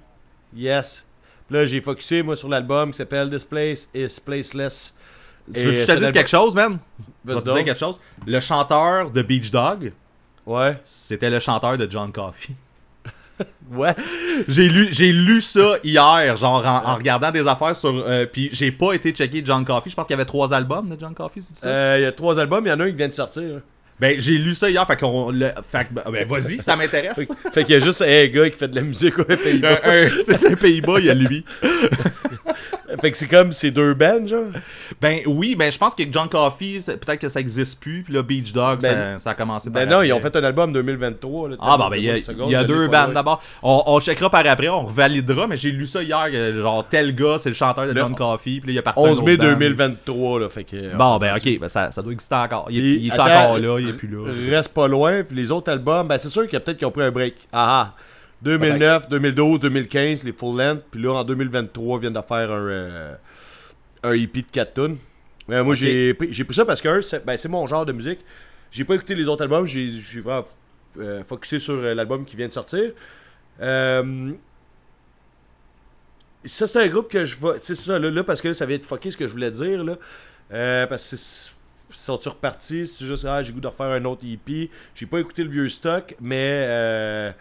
[0.56, 1.07] Yes.
[1.50, 4.94] Là, j'ai focusé, moi, sur l'album qui s'appelle This Place is Placeless.
[5.54, 6.78] Tu veux que je te dise quelque chose, man?
[7.26, 8.00] Je vais te dire quelque chose.
[8.26, 9.94] Le chanteur de Beach Dog,
[10.46, 10.78] Ouais.
[10.84, 12.54] c'était le chanteur de John Coffey.
[13.72, 13.96] What?
[14.48, 17.94] J'ai lu, j'ai lu ça hier, genre en, en regardant des affaires sur.
[17.96, 19.90] euh, puis j'ai pas été checker John Coffey.
[19.90, 21.68] Je pense qu'il y avait trois albums de John Coffey, c'est ça?
[21.68, 23.44] Euh, Il y a trois albums, il y en a un qui vient de sortir.
[23.44, 23.60] là.
[24.00, 25.32] Ben j'ai lu ça hier, fait qu'on.
[25.32, 27.28] le- Fait que, ben vas-y, ça m'intéresse.
[27.54, 29.80] Fait, qu'il y a juste un gars qui fait de la musique aux Pays-Bas.
[29.84, 31.44] Un- c'est ça, Pays-Bas, il y a lui.
[33.02, 34.46] fait que c'est comme ces deux bands, genre?
[35.02, 38.04] Ben oui, ben je pense que John Coffey, c'est- peut-être que ça existe plus.
[38.04, 40.36] Puis là, Beach Dog, Ben- ça, ça a commencé par Ben non, ils ont fait
[40.36, 41.50] un album 2023.
[41.50, 43.08] Là, Ah, bah, ben, il y a, y a deux loin.
[43.10, 43.42] d'abord.
[43.64, 47.36] On, on checkera par après, on revalidera, mais j'ai lu ça hier, genre, tel gars,
[47.38, 49.24] c'est le chanteur de Le John Coffey, puis là, il est parti à une 11
[49.24, 49.50] mai autre bande.
[49.60, 50.50] 2023, là.
[50.50, 50.94] Fait que.
[50.94, 52.68] on Bon, ben, ok, ben, ça, ça doit exister encore.
[52.70, 54.26] Il, est- encore là, il est plus là.
[54.50, 55.24] Reste pas loin.
[55.24, 57.12] Puis les autres albums, ben c'est sûr qu'il y a peut-être qu'ils ont pris un
[57.12, 57.36] break.
[57.52, 57.94] Ah ah.
[58.42, 60.84] 2009, 2012, 2015, les full length.
[60.92, 63.16] Puis là, en 2023, ils viennent de faire un, euh,
[64.04, 64.98] un EP de 4 tunes.
[65.48, 65.80] Mais moi, Ok.
[65.80, 68.20] j'ai pris, j'ai pris ça parce que c'est ben, c'est mon genre de musique.
[68.72, 69.66] J'ai pas écouté les autres albums.
[69.66, 69.90] J'ai
[70.22, 70.46] vraiment
[71.00, 72.92] euh, focusé sur euh, l'album qui vient de sortir.
[73.62, 74.32] Euh,
[76.46, 77.60] ça, c'est un groupe que je vais.
[77.60, 79.32] Tu sais, ça, là, là, parce que là, ça vient de fucker ce que je
[79.34, 79.98] voulais dire, là.
[80.54, 81.52] Euh, parce que c'est-
[81.90, 82.88] sont-ils repartis?
[82.88, 84.70] C'est juste, ah, j'ai goût de refaire un autre EP.
[84.96, 87.34] J'ai pas écouté le vieux stock, mais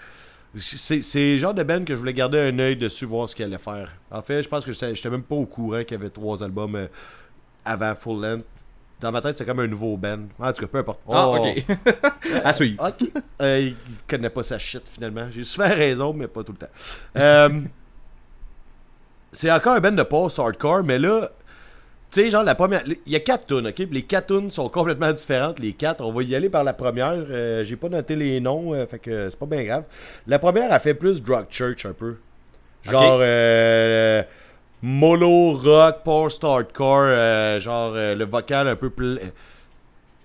[0.55, 3.47] c'est le genre de band que je voulais garder un œil dessus, voir ce qu'elle
[3.49, 3.91] allait faire.
[4.11, 6.43] En fait, je pense que je j'étais même pas au courant qu'il y avait trois
[6.43, 6.87] albums euh,
[7.65, 8.45] avant Full Length.
[9.01, 10.21] Dans ma tête, c'est comme un nouveau band.
[10.39, 11.01] En tout cas, peu importe.
[11.11, 11.37] Ah, Oh.
[11.39, 11.65] ok.
[12.45, 12.83] à suivre.
[12.89, 13.11] Ok.
[13.43, 13.77] Euh, il
[14.09, 15.29] connaît pas sa shit finalement.
[15.31, 16.73] J'ai souvent raison, mais pas tout le temps.
[17.17, 17.61] Euh,
[19.33, 21.31] c'est encore un band de post hardcore, mais là,
[22.11, 22.83] tu sais, genre la première.
[22.87, 23.83] Il y a quatre tunes, ok?
[23.91, 25.59] Les quatre tunes sont complètement différentes.
[25.59, 27.15] Les quatre, on va y aller par la première.
[27.15, 29.85] Euh, J'ai pas noté les noms, euh, fait que c'est pas bien grave.
[30.27, 32.17] La première, elle fait plus Drug Church un peu.
[32.85, 33.19] Genre.
[33.21, 34.23] Euh,
[34.83, 39.33] Molo rock, post hardcore, euh, genre le vocal un peu pl-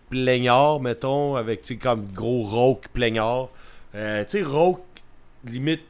[0.09, 3.47] plaignard, mettons, avec, tu sais, comme gros rauque plaignard.
[3.93, 4.83] Tu sais, rauque,
[5.45, 5.81] limite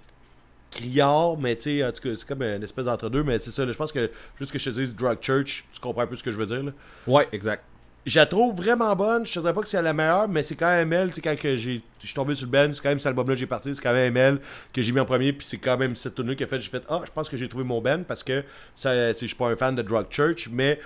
[0.72, 3.68] criard, mais tu sais, en tout cas, c'est comme une espèce d'entre-deux, mais c'est ça,
[3.68, 6.24] je pense que, juste que je te dise Drug Church, tu comprends un peu ce
[6.24, 6.72] que je veux dire, là.
[7.06, 7.64] Ouais, exact.
[8.04, 10.56] Je la trouve vraiment bonne, je te dirais pas que c'est la meilleure, mais c'est
[10.56, 12.82] quand même elle, tu sais, quand que j'ai, je suis tombé sur le band, c'est
[12.82, 14.40] quand même cet album-là que j'ai parti, c'est quand même elle
[14.74, 16.70] que j'ai mis en premier, puis c'est quand même cette tune qui a fait, j'ai
[16.70, 18.44] fait, ah, je pense que j'ai trouvé mon band, parce que,
[18.74, 20.80] ça, sais, je suis pas un fan de Drug Church, mais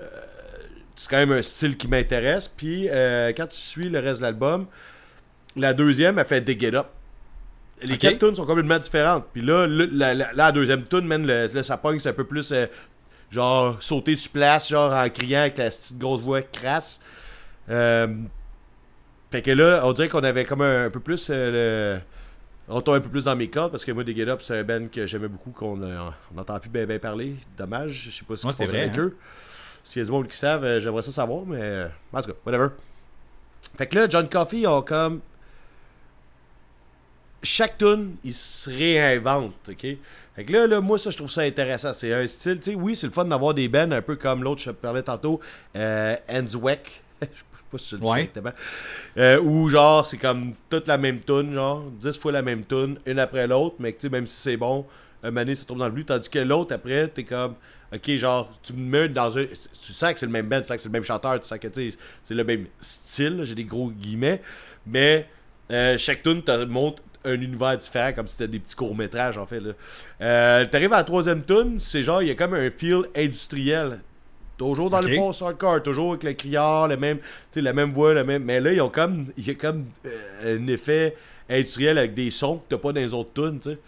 [0.00, 0.06] euh,
[0.96, 4.26] c'est quand même un style qui m'intéresse, puis euh, quand tu suis le reste de
[4.26, 4.66] l'album,
[5.56, 6.86] la deuxième, elle fait Dig It Up.
[7.82, 9.26] Les quatre tunes sont complètement différentes.
[9.32, 12.24] Puis là, le- la, la- la deuxième tune, man, le, ça pogne, c'est un peu
[12.24, 12.66] plus euh,
[13.30, 17.00] genre sauter sur place, genre en criant avec la petite grosse voix crasse.
[17.68, 18.06] Euh,
[19.30, 22.00] fait que là, on dirait qu'on avait comme un, un peu plus euh, le-
[22.68, 24.58] On tombe un peu plus dans mes cordes parce que moi, des Get Up, c'est
[24.58, 27.34] un band que j'aimais beaucoup, qu'on on n'entend plus bien parler.
[27.58, 29.02] Dommage, je sais pas qu'ils c'est vrai, avec hein.
[29.02, 29.16] eux.
[29.82, 32.68] S'il y a des monde qui savent, j'aimerais ça savoir, mais en tout cas, whatever.
[33.76, 35.20] Fait que là, John Coffey, ont comme.
[37.44, 39.86] Chaque tune, il se réinvente, ok?
[40.34, 41.92] Fait que là, là, moi, ça, je trouve ça intéressant.
[41.92, 44.42] C'est un style, tu sais, oui, c'est le fun d'avoir des bands un peu comme
[44.42, 45.38] l'autre, je te parlais tantôt,
[45.76, 47.02] euh, Enzweck.
[47.22, 47.32] je sais
[47.70, 48.16] pas si je le dis Ouais.
[48.16, 48.50] correctement.
[49.18, 52.98] Euh, où, genre, c'est comme toute la même tune, genre, 10 fois la même tune,
[53.06, 54.86] une après l'autre, mais que, tu sais, même si c'est bon,
[55.22, 56.06] un mané, ça tombe dans le but.
[56.06, 57.54] Tandis que l'autre, après, t'es comme,
[57.94, 59.44] ok, genre, tu me mets dans un.
[59.44, 61.46] Tu sens que c'est le même band, tu sens que c'est le même chanteur, tu
[61.46, 64.42] sens que, c'est le même style, j'ai des gros guillemets,
[64.86, 65.28] mais
[65.70, 69.46] euh, chaque tune te montre un univers différent, comme si c'était des petits courts-métrages, en
[69.46, 69.72] fait, là.
[70.20, 74.00] Euh, T'arrives à la troisième tune, c'est genre, il y a comme un feel industriel.
[74.56, 75.08] Toujours dans Ok.
[75.08, 77.18] le post hardcore, toujours avec le criard, le même,
[77.56, 78.44] la même voix, le même.
[78.44, 81.16] Mais là, ils ont comme, il y a comme euh, un effet
[81.50, 83.78] industriel avec des sons que t'as pas dans les autres tunes, tu sais.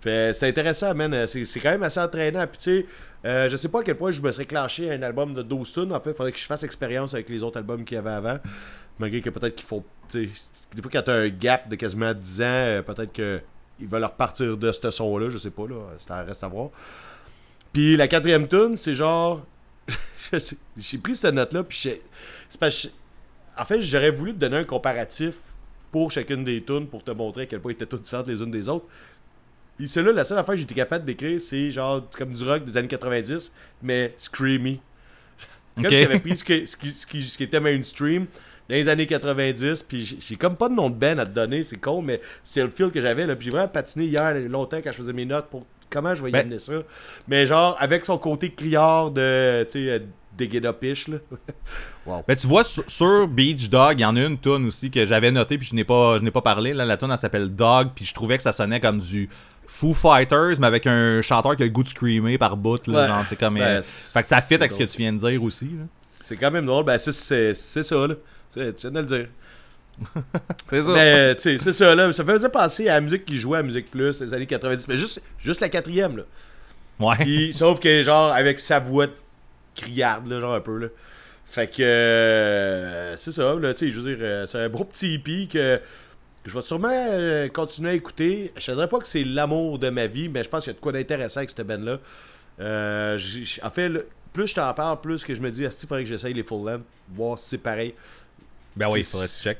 [0.00, 1.12] Fait, c'est intéressant, man.
[1.12, 2.46] Euh, C'est, c'est quand même assez entraînant.
[2.46, 2.86] Puis, tu sais,
[3.26, 5.70] euh, je sais pas à quel point je me serais clenché un album de 12
[5.70, 5.92] tunes.
[5.92, 8.08] En fait, il faudrait que je fasse expérience avec les autres albums qu'il y avait
[8.08, 8.38] avant.
[8.98, 9.84] Malgré que peut-être qu'il faut.
[10.18, 14.56] Des fois, quand t'as un gap de quasiment 10 ans, euh, peut-être qu'ils veulent repartir
[14.56, 15.30] de ce son-là.
[15.30, 15.76] Je sais pas, là.
[15.98, 16.70] Ça reste à voir.
[17.72, 19.44] Puis, la quatrième tune, c'est genre.
[20.76, 22.02] j'ai pris cette note-là, puis j'ai-
[22.48, 22.88] c'est parce que
[23.58, 25.34] En fait, j'aurais voulu te donner un comparatif
[25.92, 28.40] pour chacune des tunes pour te montrer à quel point ils étaient toutes différentes les
[28.40, 28.86] unes des autres.
[29.76, 32.76] Puis celle-là, la seule affaire que j'étais capable d'écrire, c'est genre comme du rock des
[32.76, 34.80] années 90, mais screamy.
[35.76, 35.90] Comme Ok.
[35.92, 38.26] si j'avais pris ce, que- ce qui, ce, qui, ce qui était mainstream
[38.70, 41.62] dans les années 90, puis j'ai- comme pas de nom de band à te donner,
[41.62, 43.26] c'est con, mais c'est le feel que j'avais.
[43.36, 46.28] Puis j'ai vraiment patiné hier longtemps quand je faisais mes notes pour comment je vais
[46.28, 46.74] y Ben- amener ça.
[47.28, 49.98] Mais genre, avec son côté criard de, tu sais, euh,
[50.38, 50.70] des là.
[52.06, 52.24] wow.
[52.26, 55.04] Ben, tu vois, sur, sur Beach Dog, il y en a une tune aussi que
[55.04, 56.72] j'avais notée puis je n'ai pas, je pas parlé.
[56.72, 59.28] Là, la tune, elle s'appelle Dog, puis je trouvais que ça sonnait comme du
[59.66, 62.86] Foo Fighters, mais avec un chanteur qui a le goût de screamer par bout.
[62.86, 63.08] Là, Ouais.
[63.08, 65.18] genre, c'est comme, Ben, euh, fait que ça fit avec ce que tu viens de
[65.18, 65.68] dire aussi.
[66.06, 66.84] C'est quand même drôle.
[66.84, 67.12] Ben, c'est
[67.54, 68.14] ça, là.
[68.52, 69.26] Tu tu viens de le dire.
[70.68, 70.92] C'est ça.
[70.92, 72.10] Mais, tu sais, c'est ça, là.
[72.12, 74.88] Ça faisait penser à la musique qui jouait à Musique Plus, les années 90.
[74.88, 76.22] Mais juste, juste la quatrième, là.
[77.00, 77.16] ouais.
[77.18, 79.08] Puis, sauf que, genre, avec sa voix
[79.74, 80.86] criarde, là, genre un peu, là.
[81.44, 84.84] Fait que, euh, c'est ça, là, tu sais, je veux dire, euh, c'est un beau
[84.84, 85.80] petit hippie que
[86.46, 88.52] je vais sûrement euh, continuer à écouter.
[88.56, 90.74] Je ne dirais pas que c'est l'amour de ma vie, mais je pense qu'il y
[90.74, 91.98] a de quoi d'intéressant avec cette band-là.
[92.60, 93.18] Euh,
[93.62, 93.90] en fait,
[94.32, 96.66] plus je t'en parle, plus que je me dis, il faudrait que j'essaye les full
[96.66, 97.94] length, voir si c'est pareil.
[98.80, 99.58] Ben oui, il faudrait que tu check.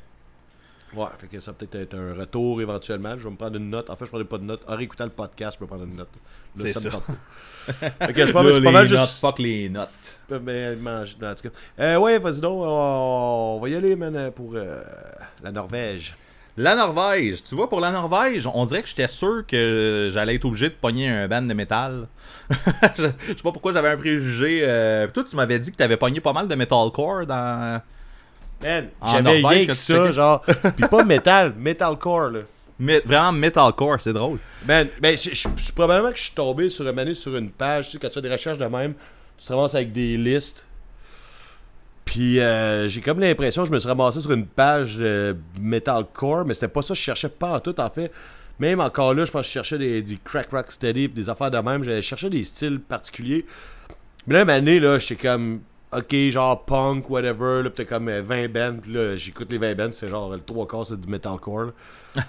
[0.93, 3.17] Ouais, fait que ça peut peut-être être un retour éventuellement.
[3.17, 3.89] Je vais me prendre une note.
[3.89, 4.61] En fait, je prendrai pas de note.
[4.67, 6.09] En réécoutant le podcast, je peux prendre une note.
[6.57, 6.91] Là, C'est ça, me ça.
[6.91, 8.07] tente pas.
[8.09, 9.19] Ok, c'est pas, mal- pas mal juste.
[9.21, 9.89] fuck les notes.
[10.29, 11.55] Manger- non, en tout cas.
[11.79, 12.61] Euh, ouais, vas-y donc.
[12.65, 14.81] On, va y aller, man, pour euh,
[15.41, 16.15] la Norvège.
[16.57, 20.43] La Norvège, tu vois, pour la Norvège, on dirait que j'étais sûr que j'allais être
[20.43, 22.07] obligé de pogner un band de métal.
[22.49, 22.55] je,
[22.97, 24.59] je sais pas pourquoi j'avais un préjugé.
[24.63, 27.81] euh, toi, tu m'avais dit que t'avais pogné pas mal de metalcore dans.
[28.63, 30.13] Man, j'avais rien que ça, checkais.
[30.13, 30.41] genre.
[30.77, 32.39] Puis pas metal, metalcore, là.
[32.79, 34.39] Mais vraiment metalcore, c'est drôle.
[34.67, 37.49] Man, ben, je, je- je- probablement que je suis tombé sur une année sur une
[37.51, 37.85] page.
[37.85, 38.93] Tu sais, quand tu fais des recherches de même,
[39.37, 40.65] tu te ramasses avec des listes.
[42.05, 46.45] Puis euh, j'ai comme l'impression que je me suis ramassé sur une page euh, metalcore,
[46.45, 48.11] mais c'était pas ça que je cherchais pas en tout, en fait.
[48.59, 51.29] Même encore là, je pense que je cherchais des, du crack rock steady pis des
[51.29, 51.83] affaires de même.
[51.83, 53.45] J'allais chercher des styles particuliers.
[54.27, 55.61] Mais là, année, là, j'étais comme,
[55.91, 57.63] ok, genre punk, whatever.
[57.63, 58.77] Là, pis t'as comme euh, 20 bands.
[58.81, 61.71] Pis là, j'écoute les 20 bands, c'est genre le trois quarts, c'est du metalcore.
[62.15, 62.25] c'est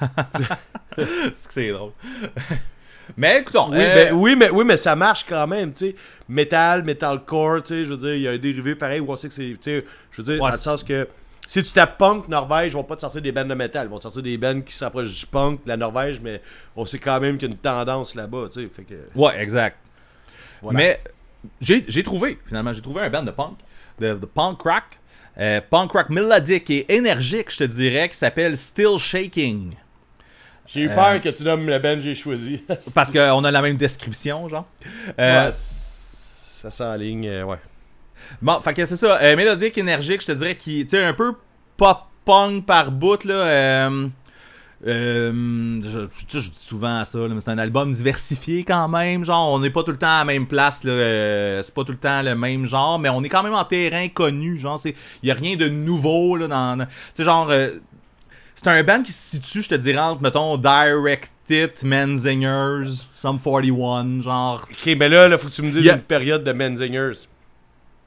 [0.96, 1.92] que c'est drôle.
[3.16, 3.70] Mais écoutons.
[3.70, 5.94] Oui, euh, ben, oui, mais, oui, mais ça marche quand même, tu sais.
[6.28, 9.16] Metal, metalcore, tu sais, je veux dire, il y a un dérivé pareil où on
[9.16, 11.08] sait que c'est, tu sais, je veux dire, Ouais, dans le sens que
[11.46, 13.90] si tu tapes punk Norvège, ils vont pas te sortir des bandes de métal, ils
[13.90, 16.40] vont te sortir des bandes qui s'approchent du punk de la Norvège, mais
[16.76, 18.94] on sait quand même qu'il y a une tendance là-bas, tu sais, fait que...
[19.14, 19.76] Ouais, exact.
[20.62, 20.78] Voilà.
[20.78, 21.00] Mais
[21.60, 23.58] j'ai trouvé, finalement, j'ai trouvé un band de punk,
[24.00, 24.84] de, de punk rock,
[25.38, 29.74] euh, punk rock mélodique et énergique, je te dirais, qui s'appelle Still Shaking.
[30.66, 32.64] J'ai eu Euh, peur que tu nommes le band que j'ai choisi.
[32.94, 34.66] Parce qu'on a la même description, genre.
[35.18, 37.58] Euh, Ouais, ça s'enligne, euh, ouais.
[38.40, 39.20] Bon, fait que c'est ça.
[39.20, 41.34] euh, mélodique, énergique, je te dirais qui, tu sais, un peu
[41.76, 43.90] pop punk par bout là.
[44.86, 49.24] Euh, je, dis souvent ça, là, mais c'est un album diversifié quand même.
[49.24, 50.82] Genre, on n'est pas tout le temps à la même place.
[50.84, 53.54] Là, euh, c'est pas tout le temps le même genre, mais on est quand même
[53.54, 54.58] en terrain connu.
[54.58, 56.76] Genre, c'est, y a rien de nouveau là dans.
[56.76, 57.48] dans- Tu sais, genre.
[57.50, 57.70] euh,
[58.54, 64.20] c'est un band qui se situe, je te dirais, entre, mettons, Directed, Menzingers, Sum 41,
[64.20, 64.66] genre.
[64.70, 67.12] Ok, mais là, là, faut que tu me dises a- une période de Menzingers.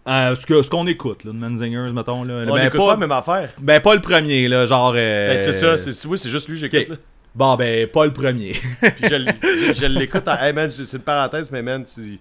[0.08, 2.24] Euh, ce qu'on écoute, là, de Menzingers, mettons.
[2.24, 2.46] Là.
[2.48, 3.50] On ben, écoute pas la même affaire.
[3.60, 4.94] ben, pas le premier, là, genre.
[4.96, 6.82] euh, Ben, c'est ça, c'est oui, c'est juste lui que j'écoute.
[6.82, 6.90] ok.
[6.90, 6.96] là.
[7.34, 8.52] Bon, ben, pas le premier.
[8.82, 10.38] Puis je, l- je- je l'écoute en.
[10.38, 12.20] Hey man, c'est une parenthèse, mais man, c'est-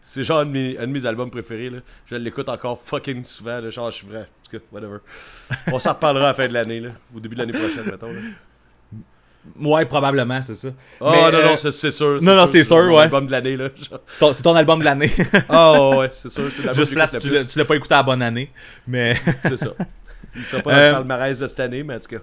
[0.00, 1.70] c'est genre un de, mes, un de mes albums préférés.
[1.70, 1.78] Là.
[2.10, 3.60] Je l'écoute encore fucking souvent.
[3.60, 4.22] Là, genre, je suis vrai.
[4.22, 4.96] En tout cas, whatever.
[5.70, 6.88] On s'en reparlera à la fin de l'année, là.
[7.14, 8.12] Au début de l'année prochaine, mettons.
[8.12, 8.18] Là.
[9.60, 10.68] Ouais, probablement, c'est ça.
[11.00, 12.18] Oh Mais, non, euh, non, c'est c'est sûr.
[12.22, 13.02] non, non, c'est sûr, ouais.
[13.02, 13.68] album de l'année, là.
[14.32, 15.10] C'est ton album de l'année.
[15.48, 16.44] Oh ouais, c'est sûr.
[16.54, 18.50] C'est Juste place, tu l'as pas écouté à la bonne année.
[18.86, 19.16] Mais.
[19.44, 19.70] C'est ça.
[20.36, 22.22] Il sera pas dans Euh, le palmarès de cette année, mais en tout cas.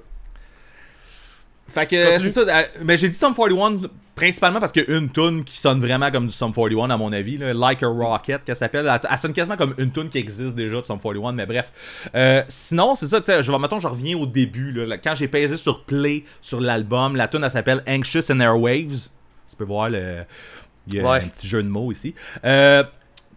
[1.67, 2.41] Fait que c'est ça.
[2.41, 5.79] euh, ben, j'ai dit Sum 41 principalement parce qu'il y a une tune qui sonne
[5.79, 8.89] vraiment comme du Sum 41 à mon avis, là, Like a Rocket qu'elle s'appelle.
[8.91, 11.71] Elle, elle sonne quasiment comme une tune qui existe déjà de Sum 41, mais bref.
[12.15, 15.13] Euh, sinon, c'est ça, tu sais, je vais mettons, je reviens au début là, quand
[15.15, 19.09] j'ai pesé sur play sur l'album, la tune elle s'appelle Anxious and Airwaves.
[19.49, 20.23] Tu peux voir le
[20.87, 21.19] il y a Ouais.
[21.23, 22.15] un petit jeu de mots ici.
[22.45, 22.83] Euh,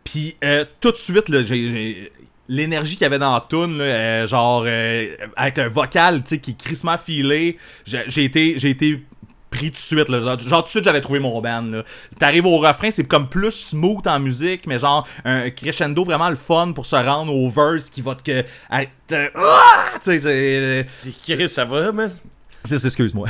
[0.05, 2.11] puis euh, tout de suite là, j'ai
[2.51, 3.41] l'énergie qu'il y avait dans la
[3.79, 5.07] là, euh, genre euh,
[5.37, 7.57] avec un vocal qui est crissement filé
[7.87, 9.03] j'ai été j'ai été
[9.51, 10.21] pris tout de suite là.
[10.21, 11.83] genre, tout de suite j'avais trouvé mon band
[12.19, 16.37] t'arrives au refrain c'est comme plus smooth en musique mais genre un crescendo vraiment le
[16.37, 19.91] fun pour se rendre au verse qui va te que à- te- Ah!
[20.03, 22.11] tu sais c'est Dis, Chris, ça va, man?
[22.65, 23.27] c'est- excuse-moi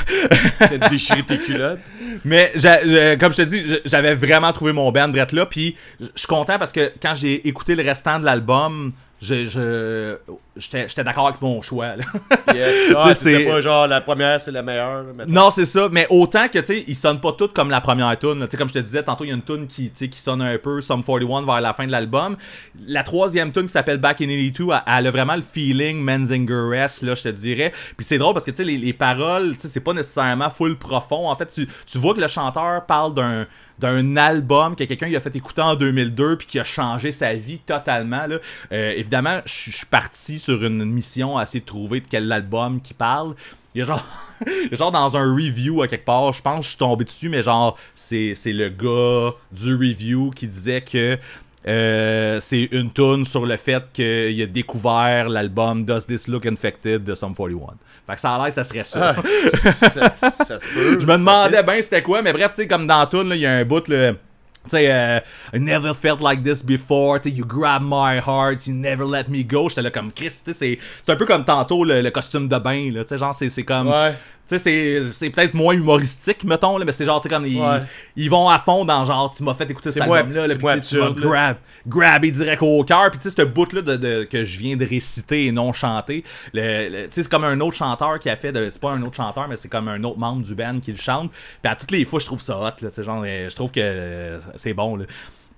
[0.66, 1.78] C'est déchirer tes culottes.
[2.24, 5.46] Mais j'a- comme je te dis, j'a- j'avais vraiment trouvé mon band drette là.
[5.46, 8.92] Puis je suis content parce que quand j'ai écouté le restant de l'album,
[9.22, 10.16] je, je,
[10.56, 11.96] j'étais, d'accord avec mon choix.
[11.96, 12.04] là.
[12.54, 12.92] Yes.
[12.96, 15.02] Ah, c'est- pas genre la première, c'est la meilleure.
[15.02, 15.88] là, non, c'est ça.
[15.92, 18.38] Mais autant que, tu sais, ils sonnent pas toutes comme la première tune.
[18.38, 18.46] là.
[18.46, 20.08] Tu sais, comme je te disais, tantôt, il y a une tune qui, tu sais,
[20.08, 22.36] qui sonne un peu Sum 41 vers la fin de l'album.
[22.86, 27.02] La troisième tune qui s'appelle Back in 82, elle, elle a vraiment le feeling Menzinger-esque,
[27.02, 27.72] là, je te dirais.
[27.96, 30.48] Puis c'est drôle parce que, tu sais, les, les paroles, tu sais, c'est pas nécessairement
[30.48, 31.28] full profond.
[31.28, 33.46] En fait, tu, tu vois que le chanteur parle d'un
[33.80, 37.58] d'un album que quelqu'un a fait écouter en 2002 puis qui a changé sa vie
[37.58, 38.36] totalement là.
[38.72, 42.80] Euh, évidemment je suis parti sur une mission à essayer de trouver de quel album
[42.80, 43.34] qui parle
[43.74, 44.04] il a genre
[44.72, 47.42] genre dans un review à quelque part je pense que je suis tombé dessus mais
[47.42, 51.18] genre c'est le gars du review qui disait que
[51.68, 57.04] euh, c'est une tune sur le fait qu'il a découvert l'album Does This Look Infected
[57.04, 57.74] de Sum 41.
[58.06, 59.14] Fait que ça a l'air que ça serait ça.
[59.16, 60.98] Ah, ça, ça se peut.
[61.00, 63.46] Je me demandais bien c'était quoi, mais bref, tu sais, comme dans tout, il y
[63.46, 64.12] a un bout, là.
[64.64, 65.20] Tu sais, euh,
[65.54, 67.18] I never felt like this before.
[67.20, 69.68] Tu sais, you grab my heart, you never let me go.
[69.70, 72.58] J'étais là comme Chris, tu sais, c'est- un peu comme tantôt le, le costume de
[72.58, 73.02] bain, là.
[73.04, 73.88] Tu sais, genre, c'est c'est comme.
[73.88, 74.14] Ouais.
[74.50, 77.60] Tu sais, c'est- peut-être moins humoristique, mettons, là, mais c'est genre, tu sais, comme ils,
[77.60, 77.82] Ouais.
[78.16, 80.78] ils vont à fond dans genre, tu m'as fait écouter cet album-là, là, puis moins
[80.80, 81.14] tu m'as là.
[81.16, 81.56] grab,
[81.86, 83.10] grabé direct au cœur.
[83.10, 86.24] Puis tu sais, ce bout-là de, de- que je viens de réciter et non chanter,
[86.52, 88.90] le, le- tu sais, c'est comme un autre chanteur qui a fait, de- c'est pas
[88.90, 91.30] un autre chanteur, mais c'est comme un autre membre du band qui le chante.
[91.62, 93.54] Puis à toutes les fois, je trouve ça hot, là, tu sais, genre, euh, je
[93.54, 95.04] trouve que euh, c'est bon, là.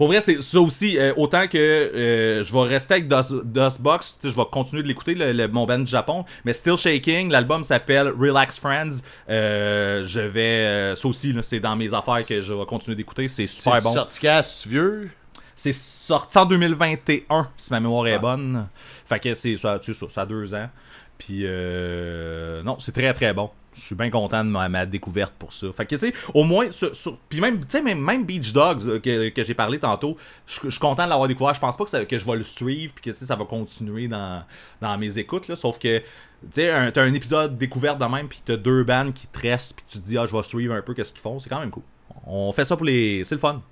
[0.03, 4.19] Pour vrai, c'est ça aussi, euh, autant que euh, je vais rester avec Dust, Dustbox,
[4.25, 7.63] je vais continuer de l'écouter, le, le- mon band du Japon, mais Still Shaking, l'album
[7.63, 8.99] s'appelle Relax Friends,
[9.31, 13.47] euh, je vais, ça aussi, c'est dans mes affaires que je vais continuer d'écouter, c'est
[13.47, 13.93] super bon.
[13.93, 15.09] sorti quand, vieux?
[15.55, 18.19] C'est sorti en 2021, si ma mémoire est Ah.
[18.19, 18.67] bonne.
[19.07, 20.69] Fait que c'est ça, ça, ça a deux ans.
[21.17, 23.51] Puis, euh, non, c'est très très bon.
[23.75, 25.67] Je suis bien content de ma, ma découverte pour ça.
[25.73, 28.53] Fait que, tu sais, au moins, sur, sur- puis même, tu sais, même, même Beach
[28.53, 30.17] Dogs euh, que, que j'ai parlé tantôt,
[30.47, 31.55] je suis content de l'avoir découvert.
[31.55, 34.09] Je pense pas que, ça- que je vais le suivre, puis que, ça va continuer
[34.09, 34.43] dans,
[34.81, 35.57] dans mes écoutes, là.
[35.57, 36.05] Sauf que, tu
[36.53, 39.85] sais, t'as un épisode découverte de même, puis t'as deux bands qui te restent, puis
[39.89, 41.39] tu te dis, ah, je vais suivre un peu qu'est-ce qu'ils font.
[41.39, 41.83] C'est quand même cool.
[42.27, 43.25] On fait ça pour les.
[43.25, 43.63] C'est le fun.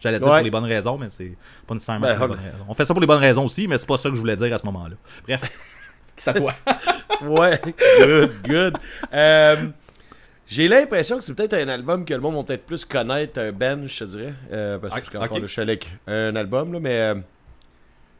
[0.00, 0.38] J'allais dire Ouais.
[0.38, 2.64] pour les bonnes raisons, mais c'est pas nécessairement Ben, pour les on- bonnes raisons.
[2.68, 4.34] On fait ça pour les bonnes raisons aussi, mais c'est pas ça que je voulais
[4.36, 4.96] dire à ce moment-là.
[5.26, 5.42] Bref.
[6.22, 6.52] C'est à toi.
[7.22, 7.60] Ouais,
[8.00, 8.76] good, good.
[9.12, 9.66] Euh,
[10.46, 13.50] j'ai l'impression que c'est peut-être un album que le monde va peut-être plus connaître, un
[13.52, 14.34] band, je te dirais.
[14.52, 15.22] Euh, parce que Ok.
[15.24, 17.14] encore là, je suis un album, là, mais euh,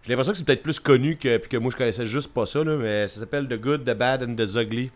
[0.03, 2.45] j'ai l'impression que c'est peut-être plus connu que, puis que moi je connaissais juste pas
[2.47, 4.91] ça, là, mais ça s'appelle The Good, The Bad and The Ugly.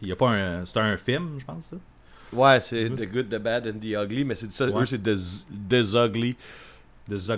[0.00, 0.64] Il y a pas un.
[0.64, 1.76] C'est un film, je pense, ça?
[2.32, 4.82] Ouais, c'est The Good, The Bad and The Ugly, mais c'est ça, Ouais.
[4.82, 6.36] eux c'est The, Z- The Ugly.
[7.10, 7.30] Z-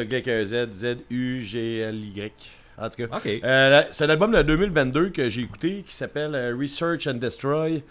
[0.00, 2.32] Ugly avec un Z, Z-U-G-L-Y.
[2.80, 3.16] En tout cas.
[3.44, 7.82] Euh, c'est un album de 2022 que j'ai écouté qui s'appelle euh, Research and Destroy.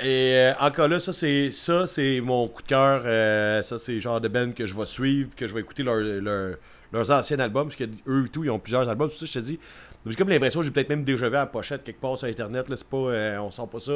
[0.00, 3.02] Et euh, encore là, ça c'est ça c'est mon coup de cœur.
[3.04, 5.84] euh, ça c'est le genre de band que je vais suivre, que je vais écouter
[5.84, 6.56] leur- leur-
[6.92, 9.08] leurs anciens albums, parce que eux et tout, ils ont plusieurs albums.
[9.10, 9.58] C'est ça je te dis.
[10.06, 12.28] J'ai comme l'impression que j'ai peut-être même déjà vu à la pochette quelque part sur
[12.28, 12.68] internet.
[12.68, 13.92] Là, c'est pas, euh, on sent pas ça.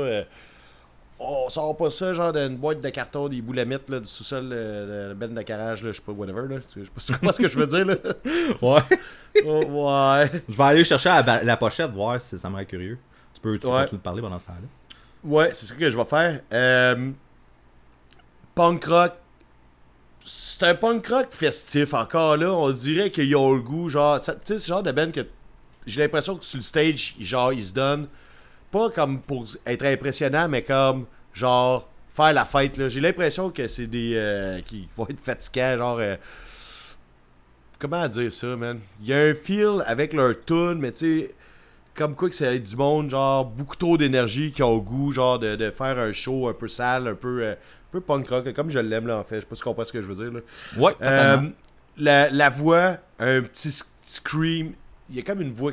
[1.20, 5.04] On sort pas ça genre d'une boîte de carton, des boulamites là, du sous-sol euh,
[5.04, 6.42] de la benne de carrage, là, je sais pas, whatever.
[6.48, 6.60] Là.
[6.60, 7.84] Tu sais, Je sais pas ce que je veux dire.
[7.86, 7.96] Là.
[8.62, 8.80] Ouais.
[9.44, 10.42] Oh, ouais.
[10.48, 11.10] Je vais aller chercher
[11.44, 12.98] la, pochette, voir si ça me rend curieux.
[13.34, 13.86] Tu peux, tu Ouais.
[13.86, 14.66] de parler pendant ce temps-là.
[15.22, 16.40] Ouais, c'est ce que je vais faire.
[16.52, 17.10] Euh,
[18.54, 19.12] punk rock.
[20.24, 22.52] C'est un punk rock festif encore là.
[22.52, 24.20] On dirait qu'ils ont le goût, genre.
[24.20, 25.24] Tu sais, ce genre de band que
[25.86, 28.08] j'ai l'impression que sur le stage, genre, ils se donnent.
[28.70, 32.88] Pas comme pour être impressionnant, mais comme, genre, faire la fête là.
[32.88, 34.12] J'ai l'impression que c'est des.
[34.16, 35.98] euh, qui vont être fatigants, genre.
[36.00, 36.16] euh,
[37.78, 38.80] comment dire ça, man?
[39.00, 41.34] Il y a un feel avec leur tune, mais tu sais
[41.94, 45.36] comme quoi que c'est du monde, genre, beaucoup trop d'énergie qui a au goût, genre,
[45.40, 47.56] de, de faire un show un peu sale, un peu, euh, un
[47.90, 49.36] peu punk rock, comme je l'aime, là, en fait.
[49.36, 50.40] Je sais pas si tu comprends ce que je veux dire, là.
[50.76, 51.48] Ouais, Euh,
[51.96, 54.74] la, la voix, un petit sc- scream,
[55.10, 55.72] il y a comme une voix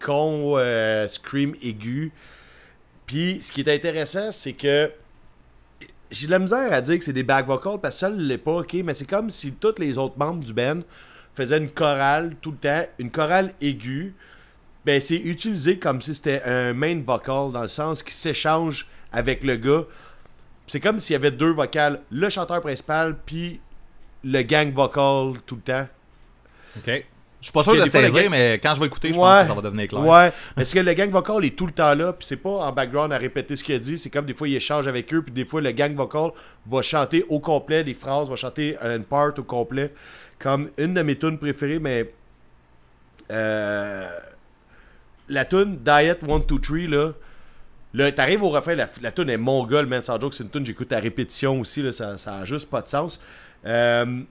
[0.00, 2.12] con, euh, scream aigu.
[3.06, 4.90] Puis, ce qui est intéressant, c'est que
[6.10, 8.38] j'ai de la misère à dire que c'est des back vocals parce que ça l'est
[8.38, 10.80] pas, ok, mais c'est comme si tous les autres membres du band
[11.34, 14.14] faisaient une chorale tout le temps, une chorale aiguë.
[14.84, 19.42] Ben, c'est utilisé comme si c'était un main vocal dans le sens qui s'échange avec
[19.42, 19.84] le gars.
[20.68, 23.60] C'est comme s'il y avait deux vocales, le chanteur principal puis
[24.24, 25.88] le gang vocal tout le temps.
[26.78, 27.06] Ok.
[27.46, 29.22] Je suis pas sûr que de saisir, mais quand je vais écouter, je Ouais.
[29.22, 30.04] pense que ça va devenir clair.
[30.04, 32.72] Ouais, parce que le gang vocal est tout le temps là, puis c'est pas en
[32.72, 35.22] background à répéter ce qu'il a dit, c'est comme des fois il échange avec eux,
[35.22, 36.32] puis des fois le gang vocal
[36.68, 39.92] va chanter au complet des phrases, va chanter une part au complet.
[40.40, 42.10] Comme une de mes tunes préférées, mais
[43.30, 44.08] euh,
[45.28, 47.12] la tune Diet 1, 2, 3, là,
[47.94, 50.66] là t'arrives au refrain, la, la tune est mongole, man, sans joke, c'est une tune
[50.66, 53.20] j'écoute à répétition aussi, là, ça, ça a juste pas de sens.
[53.64, 54.22] Euh,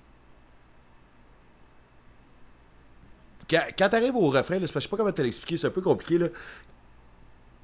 [3.50, 5.82] quand, quand t'arrives au refrain, là, je sais pas comment te l'expliquer, c'est un peu
[5.82, 6.28] compliqué là.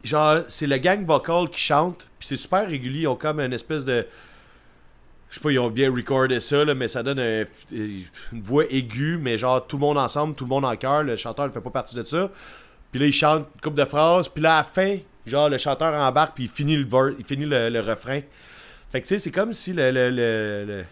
[0.03, 3.53] Genre, c'est le gang vocal qui chante, puis c'est super régulier, ils ont comme une
[3.53, 4.05] espèce de.
[5.29, 8.65] Je sais pas, ils ont bien recordé ça, là, mais ça donne un- une voix
[8.69, 11.51] aiguë, mais genre tout le monde ensemble, tout le monde en chœur, le chanteur ne
[11.51, 12.29] fait pas partie de ça.
[12.91, 15.57] Puis là, il chante une couple de phrases, puis là, à la fin, genre, le
[15.57, 18.21] chanteur embarque, puis il finit le, il finit le refrain.
[18.91, 19.89] Fait que tu sais, c'est comme si le.
[19.91, 20.83] le, le, le-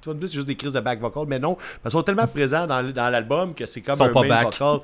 [0.00, 1.90] tu vas me dire, c'est juste des crises de back vocal, mais non, parce qu'ils
[1.92, 4.44] sont tellement présents dans, dans l'album que c'est comme un pas main back.
[4.58, 4.80] vocal.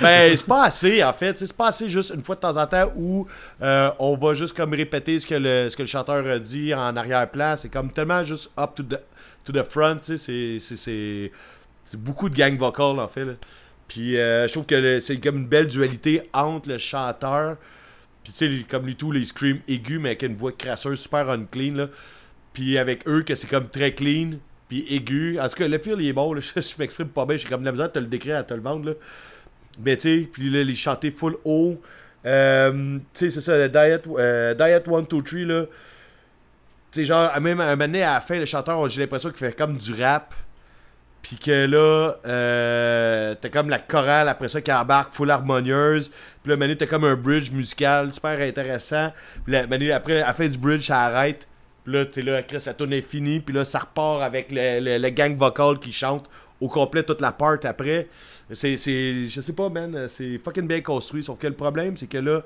[0.00, 1.36] Ben, c'est pas assez, en fait.
[1.36, 3.26] C'est pas assez juste une fois de temps en temps où
[3.60, 6.72] euh, on va juste comme répéter ce que le, ce que le chanteur a dit
[6.74, 7.56] en arrière-plan.
[7.56, 9.00] C'est comme tellement juste up to the,
[9.44, 10.58] to the front, tu sais.
[10.60, 11.32] c'est-
[11.96, 13.24] beaucoup de gang vocal, en fait.
[13.24, 13.32] là.
[13.88, 17.56] Puis euh, je trouve que c'est comme une belle dualité entre le chanteur,
[18.22, 21.28] puis tu sais, comme lui tout, les screams aigus, mais avec une voix crasseuse super
[21.30, 21.88] unclean, là.
[22.52, 24.32] Puis avec eux, que c'est comme très clean,
[24.68, 25.40] puis aigu.
[25.40, 26.40] En tout cas, le feel, il est bon, là.
[26.56, 28.54] Je, je m'exprime pas bien, j'ai comme la misère de te le décrire, à te
[28.54, 28.92] le vendre, là.
[29.82, 31.80] Mais tu sais, puis là, les chanter full haut.
[32.24, 35.66] Euh, tu sais, c'est ça, le Diet, euh, Diet 1, 2, 3, là.
[36.92, 39.30] Tu sais, genre, même à un moment donné, à la fin, le chanteur, j'ai l'impression
[39.30, 40.34] qu'il fait comme du rap.
[41.22, 46.10] Puis que là, euh, t'as comme la chorale après ça qui embarque, full harmonieuse.
[46.42, 49.12] Puis là, Manu, t'as comme un bridge musical super intéressant.
[49.44, 51.46] Puis là, Manu, après, à la fin du bridge, ça arrête.
[51.84, 53.38] Puis là, t'es là, Chris, la tune est finie.
[53.40, 56.28] Puis là, ça repart avec le gang vocal qui chante
[56.60, 58.08] au complet toute la part après.
[58.52, 61.22] C'est, c'est, je sais pas, man, c'est fucking bien construit.
[61.22, 62.42] Sauf que le problème, c'est que là,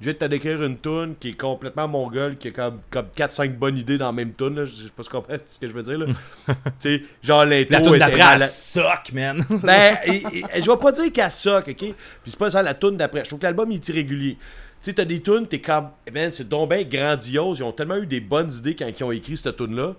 [0.00, 3.50] je vais te décrire une tune qui est complètement mongole, qui a comme, comme 4-5
[3.56, 4.56] bonnes idées dans la même tune.
[4.56, 4.64] là.
[4.64, 5.98] Je sais pas si tu comprends ce que je veux dire.
[5.98, 6.06] là.
[6.48, 9.44] tu sais, genre l'intro La était d'après, elle sock, man.
[9.62, 10.22] Ben, et-
[10.56, 11.76] et- je vais pas dire qu'elle soque, ok?
[11.76, 11.94] Puis
[12.26, 13.22] c'est pas ça la tune d'après.
[13.24, 14.36] Je trouve que l'album il est irrégulier.
[14.82, 15.88] Tu sais, t'as des tunes, t'es comme.
[16.12, 17.58] Man, c'est donc bien grandiose.
[17.58, 19.94] Ils ont tellement eu des bonnes idées quand ils ont écrit cette tune-là.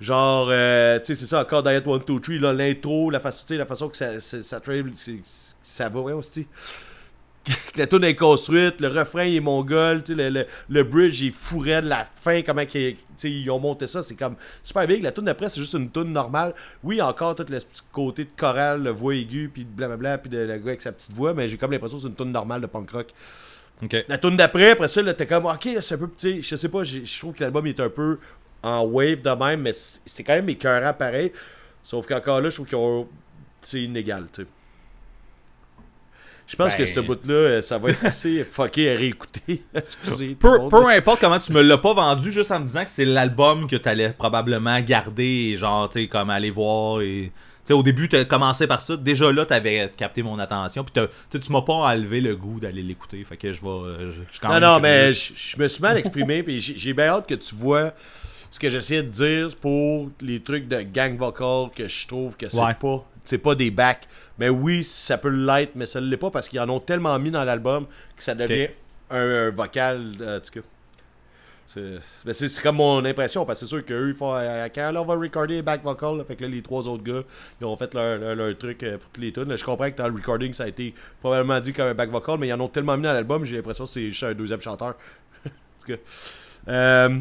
[0.00, 3.56] Genre, euh, tu sais, c'est ça, encore Diet 1, 2, 3, là, l'intro, la sais,
[3.56, 4.60] la façon que ça, ça, ça,
[5.62, 6.46] ça va, ouais, aussi.
[7.44, 11.82] Que la tune est construite, le refrain est mongol, le, le, le bridge est fourré
[11.82, 12.62] de la fin, comment
[13.16, 15.02] sais, ils ont monté ça, c'est comme super big.
[15.02, 16.54] La tune d'après, c'est juste une tune normale.
[16.82, 20.30] Oui, encore tout le petit côté de chorale, le voix aiguë, puis de blablabla, puis
[20.30, 22.32] de le gars avec sa petite voix, mais j'ai comme l'impression que c'est une tune
[22.32, 23.08] normale de punk rock.
[24.08, 26.84] La tune d'après, après ça, t'es comme, ok, c'est un peu petit, je sais pas,
[26.84, 28.18] je trouve que l'album est un peu
[28.62, 31.32] en wave de même, mais c'est quand même écœurant pareil.
[31.82, 33.08] Sauf qu'encore là, je trouve qu'ils ont.
[33.60, 34.48] C'est inégal, tu sais.
[36.46, 39.62] Je pense Ben- que ce bout-là, euh, ça va être assez fucké à réécouter.
[39.74, 40.34] Excusez.
[40.38, 43.04] Peu, peu importe comment tu me l'as pas vendu, juste en me disant que c'est
[43.06, 47.32] l'album que t'allais probablement garder et genre, tu sais, comme aller voir et.
[47.64, 48.94] Tu sais, au début, t'as commencé par ça.
[48.94, 50.84] Déjà là, t'avais capté mon attention.
[50.84, 53.24] Puis t'as- tu tu m'as pas enlevé le goût d'aller l'écouter.
[53.24, 53.68] Fait que je vais.
[53.68, 57.26] euh, Je, Non, non, mais je me suis mal exprimé, puis j'ai j'ai bien hâte
[57.26, 57.92] que tu vois
[58.50, 62.48] ce que j'essayais de dire pour les trucs de gang vocal que je trouve que
[62.48, 62.74] c'est Ouais.
[62.78, 64.06] pas c'est pas des backs.
[64.38, 67.30] Mais oui, ça peut l'être, mais ça l'est pas parce qu'ils en ont tellement mis
[67.30, 67.86] dans l'album
[68.16, 68.68] que ça devient
[69.10, 69.16] un,
[69.48, 70.40] un vocal, euh.
[71.66, 75.04] C'est comme mon impression, parce que c'est sûr qu'eux, ils font euh, quand là, on
[75.04, 77.22] va recorder back vocals, là, fait que là, les trois autres gars,
[77.60, 79.56] ils ont fait leur, leur- leur truc euh, pour tous les tunes.
[79.56, 82.38] Je comprends que dans le recording, ça a été probablement dit comme un back vocal,
[82.38, 84.60] mais ils en ont tellement mis dans l'album, j'ai l'impression que c'est juste un deuxième
[84.60, 84.90] chanteur.
[85.46, 85.48] en
[85.80, 85.98] tout cas.
[86.68, 87.18] Euh,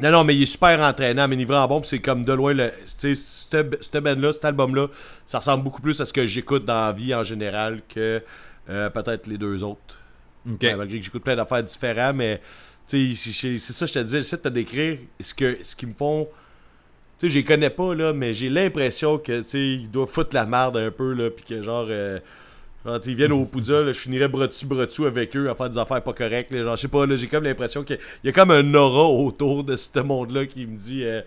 [0.00, 1.80] non, non, mais il est super entraînant, mais il est vraiment bon.
[1.80, 4.88] puis c'est comme de loin, le, tu sais, cette band-là, cet album-là,
[5.26, 8.22] ça ressemble beaucoup plus à ce que j'écoute dans la vie en général que
[8.70, 9.96] euh, peut-être les deux autres.
[10.50, 10.58] Ok.
[10.62, 12.40] Ouais, malgré que j'écoute plein d'affaires différentes, mais
[12.88, 15.86] tu sais, c'est ça, je te disais, j'essaie de te décrire ce, que, ce qui
[15.86, 16.26] me font.
[17.18, 20.08] Tu sais, je les connais pas, là, mais j'ai l'impression que, tu sais, ils doivent
[20.08, 21.86] foutre la merde un peu, là, puis que genre.
[21.88, 22.18] euh,
[22.84, 26.02] genre, ils viennent au Poudja, je finirais bras dessous avec eux à faire des affaires
[26.02, 26.50] pas correctes.
[26.50, 29.64] là, genre, je sais pas, j'ai comme l'impression qu'il y a comme un aura autour
[29.64, 31.22] de ce monde-là qui me dit euh,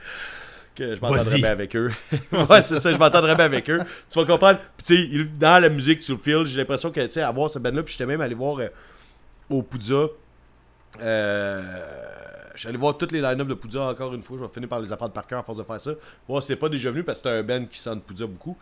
[0.75, 1.91] que je m'entendrais bien avec eux.
[2.31, 3.79] ouais, c'est ça, je m'entendrais bien avec eux.
[4.09, 4.59] Tu vas comprendre.
[4.77, 7.49] Puis, tu sais, dans la musique, tu le files, j'ai l'impression que, tu sais, avoir
[7.49, 8.67] ce band-là, puis j'étais même allé voir euh,
[9.49, 10.07] au Poudja.
[11.01, 11.61] Euh,
[12.55, 14.37] je suis allé voir toutes les line-up de Poudja encore une fois.
[14.37, 15.91] Je vais finir par les apprendre par cœur à force de faire ça.
[16.27, 18.57] Bon, c'est pas déjà venu parce que c'est un band qui sonne Poudja beaucoup.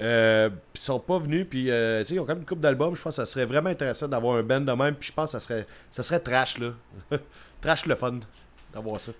[0.00, 1.46] Euh, ils sont pas venus.
[1.48, 2.94] Puis, euh, ils ont quand même une couple d'albums.
[2.94, 4.94] Je pense que ça serait vraiment intéressant d'avoir un band de même.
[4.94, 6.72] Puis je pense que ça serait, ça serait trash, là.
[7.60, 8.20] trash le fun
[8.72, 9.12] d'avoir ça.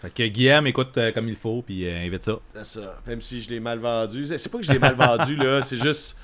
[0.00, 2.38] Fait que Guillaume écoute euh, comme il faut, puis euh, invite ça.
[2.54, 3.00] C'est ça.
[3.06, 4.26] Même si je l'ai mal vendu.
[4.26, 5.62] C'est pas que je l'ai mal vendu, là.
[5.64, 6.16] C'est juste.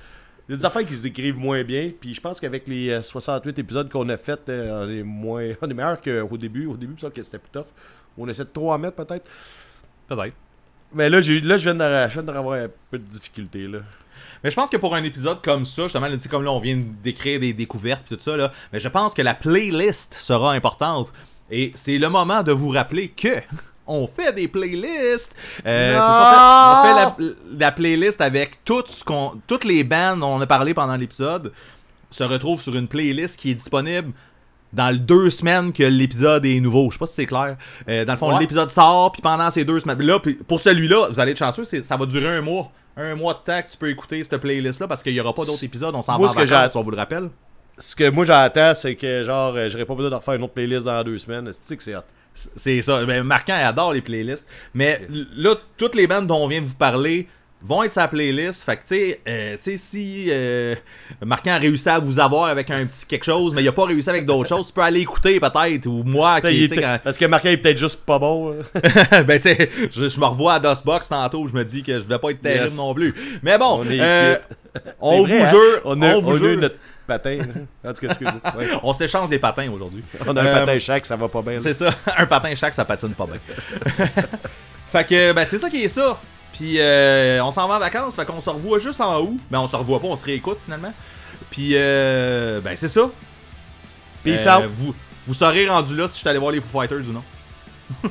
[0.49, 1.91] Il y a des affaires qui se décrivent moins bien.
[1.99, 5.49] Puis je pense qu'avec les euh, 68 épisodes qu'on a fait, euh, on est moins.
[5.63, 6.67] On est meilleur qu'au début.
[6.67, 7.67] Au début, semble que c'était plus tough.
[8.17, 9.25] On essaie de trop en mettre, peut-être.
[10.07, 10.37] Peut-être.
[10.95, 13.67] Mais là, j'ai eu- là je viens de- je viens d'avoir un peu de difficulté,
[13.67, 13.79] là.
[14.43, 16.79] Mais je pense que pour un épisode comme ça, justement, là, comme là, on vient
[17.03, 21.13] d'écrire des découvertes et tout ça, là, mais je pense que la playlist sera importante.
[21.51, 23.41] Et c'est le moment de vous rappeler que
[23.87, 25.35] on fait des playlists.
[25.67, 27.23] Euh, c'est ça, on fait, on fait
[27.59, 30.97] la, la playlist avec tout ce qu'on, toutes les bandes dont on a parlé pendant
[30.97, 31.53] l'épisode
[32.11, 34.13] se retrouvent sur une playlist qui est disponible
[34.75, 36.91] dans les deux semaines que l'épisode est nouveau.
[36.91, 37.57] Je sais pas si c'est clair.
[37.89, 38.41] Euh, dans le fond, Ouais.
[38.41, 40.01] l'épisode sort, puis pendant ces deux semaines.
[40.03, 42.71] Là, pour celui-là, vous allez être chanceux, ça va durer un mois.
[42.97, 45.45] Un mois de temps que tu peux écouter cette playlist-là parce qu'il n'y aura pas
[45.45, 45.95] d'autres épisodes.
[45.95, 47.29] On s'en va en ce que vacances, on vous le rappelle.
[47.77, 50.53] Ce que moi j'entends, c'est que genre, euh, j'aurais pas besoin de refaire une autre
[50.53, 51.51] playlist dans deux semaines.
[51.65, 52.03] C'est que c'est hot.
[52.35, 53.05] C'est ça.
[53.05, 54.47] Ben, Marquant adore les playlists.
[54.75, 55.01] Mais
[55.37, 57.27] là, toutes les bandes dont on vient de vous parler
[57.67, 58.63] vont être la playlist.
[58.63, 60.75] Fait que, tu sais, euh, si euh,
[61.25, 63.87] Marquant a réussi à vous avoir avec un petit quelque chose, mais il a pas
[63.87, 65.87] réussi avec d'autres choses, tu peux aller écouter peut-être.
[65.87, 68.51] Ou moi, qui, quand- Parce que Marquin est peut-être juste pas bon.
[68.51, 69.23] là.
[69.23, 72.05] ben, tu sais, je, je me revois à DOSBox tantôt, je me dis que je
[72.05, 72.77] devais pas être terrible Yes.
[72.77, 73.15] non plus.
[73.43, 74.37] Mais bon, On euh,
[75.01, 75.51] on vous hein?
[75.51, 76.49] jure, On a, on vous on a jure.
[76.51, 76.77] eu notre
[77.07, 77.39] patin.
[77.85, 78.41] en tout cas, excuse-moi.
[78.59, 78.67] Ouais.
[78.83, 80.03] On s'échange des patins aujourd'hui.
[80.27, 81.59] On a un Euh, patin chaque, ça va pas bien.
[81.59, 84.07] C'est ça, un patin chaque, ça patine pas bien.
[84.89, 86.19] fait que, ben, c'est ça qui est ça.
[86.55, 89.39] Puis, euh, on s'en va en vacances, fait qu'on se revoit juste en août.
[89.51, 90.93] Ben, on se revoit pas, on se réécoute finalement.
[91.51, 93.11] Puis, euh, ben, c'est ça.
[94.23, 94.71] Peace Euh, out.
[94.79, 94.95] Vous,
[95.27, 97.23] vous serez rendu là si je suis allé voir les Foo Fighters ou non.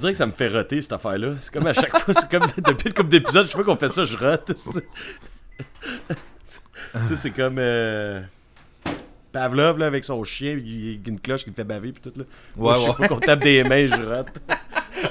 [0.00, 1.34] dirait que ça me fait roter cette affaire-là.
[1.40, 3.76] C'est comme à chaque fois, c'est comme depuis le couple d'épisodes, je sais pas qu'on
[3.76, 4.44] fait ça, je rote.
[4.54, 4.62] tu
[7.08, 8.20] sais, c'est comme euh,
[9.32, 12.24] Pavlov là, avec son chien, il une cloche qui me fait baver pis tout là.
[12.56, 13.06] Moi, Ouais, chaque ouais.
[13.06, 14.28] fois qu'on tape des mains, je rote.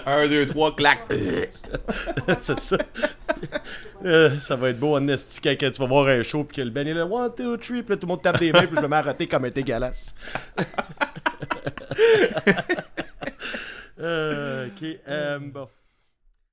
[0.06, 1.00] 1, 2, 3, clac.
[2.40, 2.78] c'est ça.
[4.06, 6.62] Euh, ça va être beau en esti quand tu vas voir un show pis que
[6.62, 8.66] le Ben est là 1, 2, 3, pis là tout le monde tape des mains
[8.68, 10.14] pis je me mets à roter comme un dégueulasse.
[14.00, 15.70] Euh, ok, euh, bon.